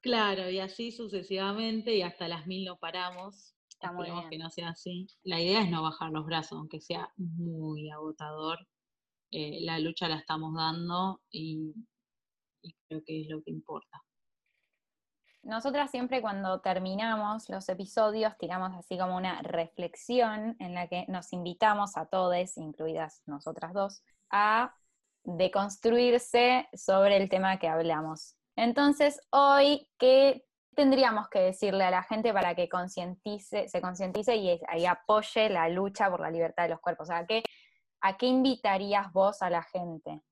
Claro, 0.00 0.48
y 0.48 0.60
así 0.60 0.92
sucesivamente, 0.92 1.94
y 1.94 2.02
hasta 2.02 2.28
las 2.28 2.46
mil 2.46 2.64
no 2.64 2.76
paramos. 2.78 3.54
Está 3.68 3.92
muy 3.92 4.04
Esperemos 4.06 4.28
bien. 4.28 4.30
que 4.30 4.44
no 4.44 4.50
sea 4.50 4.68
así. 4.70 5.06
La 5.22 5.40
idea 5.40 5.62
es 5.62 5.70
no 5.70 5.82
bajar 5.82 6.10
los 6.10 6.24
brazos, 6.24 6.58
aunque 6.58 6.80
sea 6.80 7.12
muy 7.16 7.90
agotador. 7.90 8.58
Eh, 9.30 9.58
la 9.62 9.78
lucha 9.78 10.08
la 10.08 10.16
estamos 10.16 10.54
dando 10.54 11.20
y, 11.30 11.74
y 12.62 12.74
creo 12.88 13.02
que 13.04 13.22
es 13.22 13.28
lo 13.28 13.42
que 13.42 13.50
importa. 13.50 14.02
Nosotras 15.42 15.90
siempre 15.90 16.20
cuando 16.20 16.60
terminamos 16.60 17.48
los 17.48 17.68
episodios 17.68 18.36
tiramos 18.38 18.72
así 18.76 18.98
como 18.98 19.16
una 19.16 19.40
reflexión 19.42 20.56
en 20.58 20.74
la 20.74 20.88
que 20.88 21.04
nos 21.08 21.32
invitamos 21.32 21.96
a 21.96 22.06
todos, 22.06 22.56
incluidas 22.56 23.22
nosotras 23.26 23.72
dos, 23.72 24.02
a 24.30 24.74
deconstruirse 25.24 26.68
sobre 26.74 27.16
el 27.16 27.28
tema 27.28 27.58
que 27.58 27.68
hablamos. 27.68 28.37
Entonces, 28.58 29.20
hoy, 29.30 29.88
¿qué 30.00 30.44
tendríamos 30.74 31.28
que 31.28 31.38
decirle 31.38 31.84
a 31.84 31.92
la 31.92 32.02
gente 32.02 32.32
para 32.32 32.56
que 32.56 32.68
se 32.68 33.80
concientice 33.80 34.36
y, 34.36 34.60
y 34.76 34.84
apoye 34.84 35.48
la 35.48 35.68
lucha 35.68 36.10
por 36.10 36.18
la 36.18 36.30
libertad 36.32 36.64
de 36.64 36.70
los 36.70 36.80
cuerpos? 36.80 37.08
O 37.08 37.12
sea, 37.12 37.24
¿qué, 37.24 37.44
¿a 38.00 38.16
qué 38.16 38.26
invitarías 38.26 39.12
vos 39.12 39.42
a 39.42 39.50
la 39.50 39.62
gente? 39.62 40.24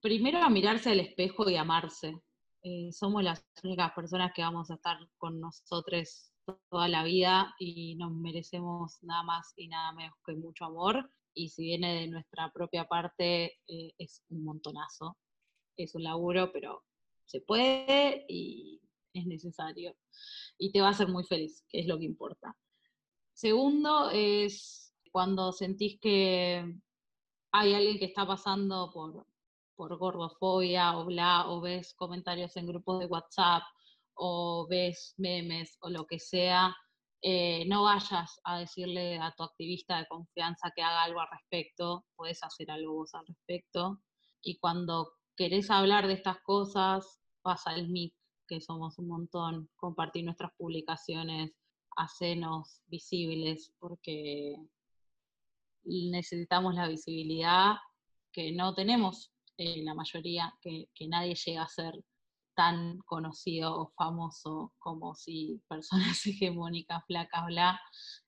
Primero 0.00 0.38
a 0.38 0.48
mirarse 0.48 0.92
al 0.92 1.00
espejo 1.00 1.50
y 1.50 1.56
amarse. 1.56 2.22
Eh, 2.62 2.92
somos 2.92 3.24
las 3.24 3.44
únicas 3.64 3.90
personas 3.94 4.32
que 4.32 4.42
vamos 4.42 4.70
a 4.70 4.74
estar 4.74 4.96
con 5.16 5.40
nosotros 5.40 6.30
toda 6.70 6.86
la 6.86 7.02
vida 7.02 7.52
y 7.58 7.96
nos 7.96 8.12
merecemos 8.12 9.02
nada 9.02 9.24
más 9.24 9.54
y 9.56 9.66
nada 9.66 9.90
menos 9.90 10.14
que 10.24 10.34
mucho 10.34 10.66
amor. 10.66 11.10
Y 11.34 11.48
si 11.48 11.64
viene 11.64 11.94
de 11.94 12.06
nuestra 12.06 12.52
propia 12.52 12.84
parte, 12.84 13.58
eh, 13.66 13.92
es 13.98 14.22
un 14.28 14.44
montonazo. 14.44 15.16
Es 15.76 15.96
un 15.96 16.04
laburo, 16.04 16.52
pero 16.52 16.84
se 17.28 17.40
puede 17.40 18.24
y 18.28 18.80
es 19.12 19.26
necesario. 19.26 19.94
Y 20.58 20.72
te 20.72 20.80
va 20.80 20.88
a 20.88 20.90
hacer 20.90 21.08
muy 21.08 21.24
feliz, 21.24 21.64
que 21.68 21.80
es 21.80 21.86
lo 21.86 21.98
que 21.98 22.04
importa. 22.04 22.56
Segundo 23.32 24.10
es 24.10 24.92
cuando 25.12 25.52
sentís 25.52 26.00
que 26.00 26.74
hay 27.52 27.74
alguien 27.74 27.98
que 27.98 28.06
está 28.06 28.26
pasando 28.26 28.90
por, 28.92 29.26
por 29.76 29.96
gordofobia 29.96 30.98
o 30.98 31.04
bla, 31.04 31.48
o 31.48 31.60
ves 31.60 31.94
comentarios 31.94 32.56
en 32.56 32.66
grupos 32.66 32.98
de 33.00 33.06
WhatsApp, 33.06 33.62
o 34.14 34.66
ves 34.68 35.14
memes 35.16 35.76
o 35.80 35.90
lo 35.90 36.06
que 36.06 36.18
sea, 36.18 36.74
eh, 37.20 37.64
no 37.66 37.82
vayas 37.84 38.40
a 38.44 38.58
decirle 38.58 39.18
a 39.18 39.34
tu 39.36 39.42
activista 39.42 39.98
de 39.98 40.06
confianza 40.06 40.72
que 40.74 40.82
haga 40.82 41.02
algo 41.02 41.20
al 41.20 41.28
respecto, 41.30 42.06
puedes 42.16 42.42
hacer 42.42 42.70
algo 42.70 43.04
al 43.12 43.26
respecto. 43.26 44.00
Y 44.40 44.58
cuando 44.58 45.17
querés 45.38 45.70
hablar 45.70 46.08
de 46.08 46.14
estas 46.14 46.40
cosas, 46.40 47.20
pasa 47.42 47.72
el 47.74 47.88
MIC, 47.88 48.12
que 48.48 48.60
somos 48.60 48.98
un 48.98 49.06
montón, 49.06 49.70
compartir 49.76 50.24
nuestras 50.24 50.50
publicaciones, 50.58 51.52
hacernos 51.96 52.82
visibles, 52.88 53.72
porque 53.78 54.56
necesitamos 55.84 56.74
la 56.74 56.88
visibilidad 56.88 57.76
que 58.32 58.50
no 58.50 58.74
tenemos 58.74 59.32
eh, 59.58 59.82
la 59.84 59.94
mayoría, 59.94 60.52
que, 60.60 60.88
que, 60.92 61.06
nadie 61.06 61.36
llega 61.36 61.62
a 61.62 61.68
ser 61.68 62.04
tan 62.54 62.98
conocido 63.06 63.80
o 63.80 63.92
famoso 63.96 64.72
como 64.78 65.14
si 65.14 65.62
personas 65.68 66.20
hegemónicas, 66.26 67.04
flacas, 67.06 67.46
bla, 67.46 67.80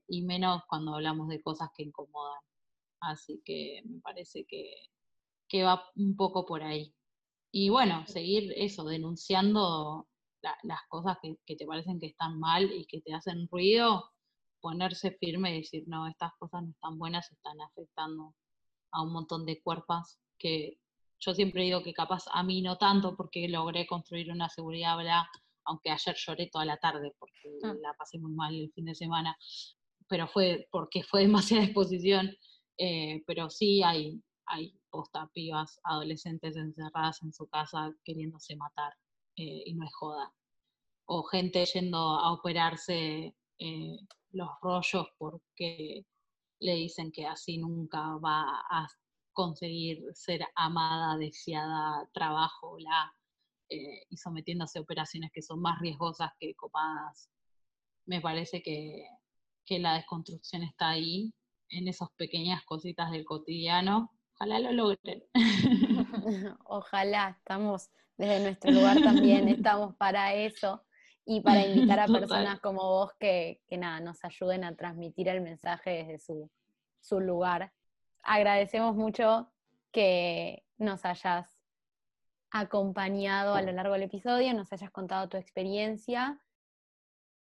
y 0.06 0.22
menos 0.22 0.62
cuando 0.68 0.94
hablamos 0.94 1.28
de 1.28 1.42
cosas 1.42 1.70
que 1.76 1.82
incomodan. 1.82 2.40
Así 3.00 3.42
que 3.44 3.82
me 3.84 4.00
parece 4.00 4.44
que, 4.46 4.70
que 5.48 5.64
va 5.64 5.84
un 5.96 6.16
poco 6.16 6.46
por 6.46 6.62
ahí. 6.62 6.94
Y 7.52 7.68
bueno, 7.68 8.06
seguir 8.06 8.52
eso, 8.56 8.84
denunciando 8.84 10.08
la, 10.42 10.56
las 10.62 10.80
cosas 10.88 11.18
que, 11.22 11.36
que, 11.44 11.56
te 11.56 11.66
parecen 11.66 11.98
que 12.00 12.06
están 12.06 12.38
mal 12.38 12.70
y 12.72 12.86
que 12.86 13.00
te 13.00 13.12
hacen 13.12 13.48
ruido, 13.50 14.10
ponerse 14.60 15.12
firme 15.12 15.54
y 15.54 15.60
decir, 15.60 15.84
no, 15.86 16.06
estas 16.06 16.32
cosas 16.38 16.62
no 16.62 16.70
están 16.70 16.98
buenas, 16.98 17.30
están 17.32 17.60
afectando 17.60 18.34
a 18.92 19.02
un 19.02 19.12
montón 19.12 19.44
de 19.46 19.60
cuerpos 19.62 20.18
que 20.38 20.78
yo 21.18 21.34
siempre 21.34 21.64
digo 21.64 21.82
que 21.82 21.92
capaz 21.92 22.24
a 22.32 22.42
mí 22.42 22.62
no 22.62 22.78
tanto 22.78 23.14
porque 23.16 23.48
logré 23.48 23.86
construir 23.86 24.30
una 24.30 24.48
seguridad, 24.48 24.96
aunque 25.64 25.90
ayer 25.90 26.16
lloré 26.16 26.48
toda 26.50 26.64
la 26.64 26.78
tarde 26.78 27.14
porque 27.18 27.40
Ah. 27.62 27.74
la 27.80 27.94
pasé 27.94 28.18
muy 28.18 28.32
mal 28.32 28.54
el 28.54 28.72
fin 28.72 28.86
de 28.86 28.94
semana, 28.94 29.36
pero 30.08 30.26
fue 30.28 30.66
porque 30.70 31.02
fue 31.02 31.22
demasiada 31.58 31.64
exposición, 31.64 32.30
eh, 32.78 33.22
pero 33.26 33.50
sí 33.50 33.82
hay, 33.82 34.22
hay 34.46 34.79
posta 34.90 35.30
adolescentes 35.84 36.56
encerradas 36.56 37.22
en 37.22 37.32
su 37.32 37.46
casa 37.46 37.92
queriéndose 38.04 38.56
matar, 38.56 38.92
eh, 39.36 39.62
y 39.66 39.74
no 39.74 39.84
es 39.84 39.94
joda. 39.94 40.32
O 41.06 41.22
gente 41.24 41.64
yendo 41.64 41.98
a 41.98 42.32
operarse 42.32 43.34
eh, 43.58 43.98
los 44.32 44.48
rollos 44.62 45.06
porque 45.18 46.04
le 46.60 46.74
dicen 46.74 47.10
que 47.12 47.26
así 47.26 47.58
nunca 47.58 48.16
va 48.16 48.42
a 48.70 48.88
conseguir 49.32 50.04
ser 50.14 50.46
amada, 50.54 51.16
deseada, 51.16 52.08
trabajo, 52.12 52.78
la, 52.78 53.14
eh, 53.68 54.06
y 54.08 54.16
sometiéndose 54.16 54.78
a 54.78 54.82
operaciones 54.82 55.30
que 55.32 55.42
son 55.42 55.60
más 55.60 55.80
riesgosas 55.80 56.30
que 56.38 56.54
copadas. 56.54 57.30
Me 58.06 58.20
parece 58.20 58.62
que, 58.62 59.06
que 59.64 59.78
la 59.78 59.94
desconstrucción 59.94 60.62
está 60.62 60.90
ahí, 60.90 61.32
en 61.70 61.88
esas 61.88 62.10
pequeñas 62.16 62.64
cositas 62.64 63.10
del 63.10 63.24
cotidiano. 63.24 64.10
Ojalá 64.40 64.58
lo 64.58 64.72
logren. 64.72 65.22
Ojalá, 66.64 67.36
estamos 67.38 67.90
desde 68.16 68.40
nuestro 68.40 68.70
lugar 68.70 69.02
también, 69.02 69.48
estamos 69.48 69.94
para 69.96 70.32
eso 70.32 70.82
y 71.26 71.42
para 71.42 71.66
invitar 71.66 72.00
a 72.00 72.06
Total. 72.06 72.20
personas 72.20 72.60
como 72.60 72.80
vos 72.80 73.12
que, 73.20 73.60
que 73.66 73.76
nada, 73.76 74.00
nos 74.00 74.24
ayuden 74.24 74.64
a 74.64 74.74
transmitir 74.74 75.28
el 75.28 75.42
mensaje 75.42 75.90
desde 75.90 76.18
su, 76.20 76.50
su 77.00 77.20
lugar. 77.20 77.72
Agradecemos 78.22 78.96
mucho 78.96 79.52
que 79.92 80.64
nos 80.78 81.04
hayas 81.04 81.46
acompañado 82.50 83.54
a 83.54 83.60
lo 83.60 83.72
largo 83.72 83.92
del 83.92 84.04
episodio, 84.04 84.54
nos 84.54 84.72
hayas 84.72 84.90
contado 84.90 85.28
tu 85.28 85.36
experiencia. 85.36 86.40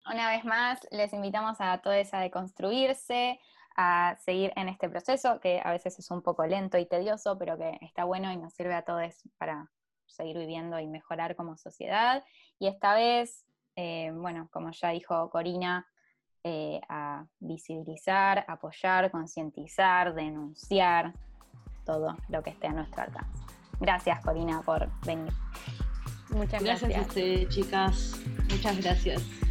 Una 0.05 0.28
vez 0.28 0.45
más, 0.45 0.87
les 0.91 1.14
invitamos 1.14 1.62
a 1.62 1.78
todos 1.78 2.12
a 2.12 2.20
deconstruirse, 2.20 3.41
a 3.77 4.16
seguir 4.20 4.53
en 4.57 4.68
este 4.68 4.89
proceso, 4.89 5.41
que 5.41 5.61
a 5.62 5.70
veces 5.70 5.99
es 5.99 6.11
un 6.11 6.22
poco 6.22 6.47
lento 6.47 6.79
y 6.79 6.87
tedioso, 6.87 7.37
pero 7.39 7.59
que 7.59 7.79
está 7.81 8.05
bueno 8.05 8.33
y 8.33 8.37
nos 8.37 8.55
sirve 8.55 8.75
a 8.75 8.83
todos 8.83 9.22
para 9.39 9.70
seguir 10.07 10.39
viviendo 10.39 10.79
y 10.79 10.87
mejorar 10.87 11.35
como 11.37 11.57
sociedad. 11.57 12.25
Y 12.59 12.68
esta 12.68 12.95
vez, 12.95 13.45
eh, 13.77 14.12
bueno, 14.14 14.49
como 14.53 14.70
ya 14.70 14.91
dijo 14.91 15.29
Corina, 15.31 15.87
eh, 16.45 16.81
a 16.89 17.25
visibilizar, 17.41 18.45
apoyar, 18.49 19.11
concientizar, 19.11 20.14
denunciar, 20.14 21.14
todo 21.85 22.16
lo 22.29 22.43
que 22.43 22.51
esté 22.51 22.66
a 22.66 22.72
nuestro 22.72 23.03
alcance. 23.03 23.43
Gracias, 23.81 24.22
Corina, 24.25 24.62
por 24.62 24.89
venir. 25.05 25.33
Muchas 26.31 26.62
Gracias 26.62 26.83
a 26.83 26.87
gracias. 26.89 27.09
ustedes, 27.09 27.49
chicas. 27.49 28.20
Muchas 28.51 28.83
gracias. 28.83 29.44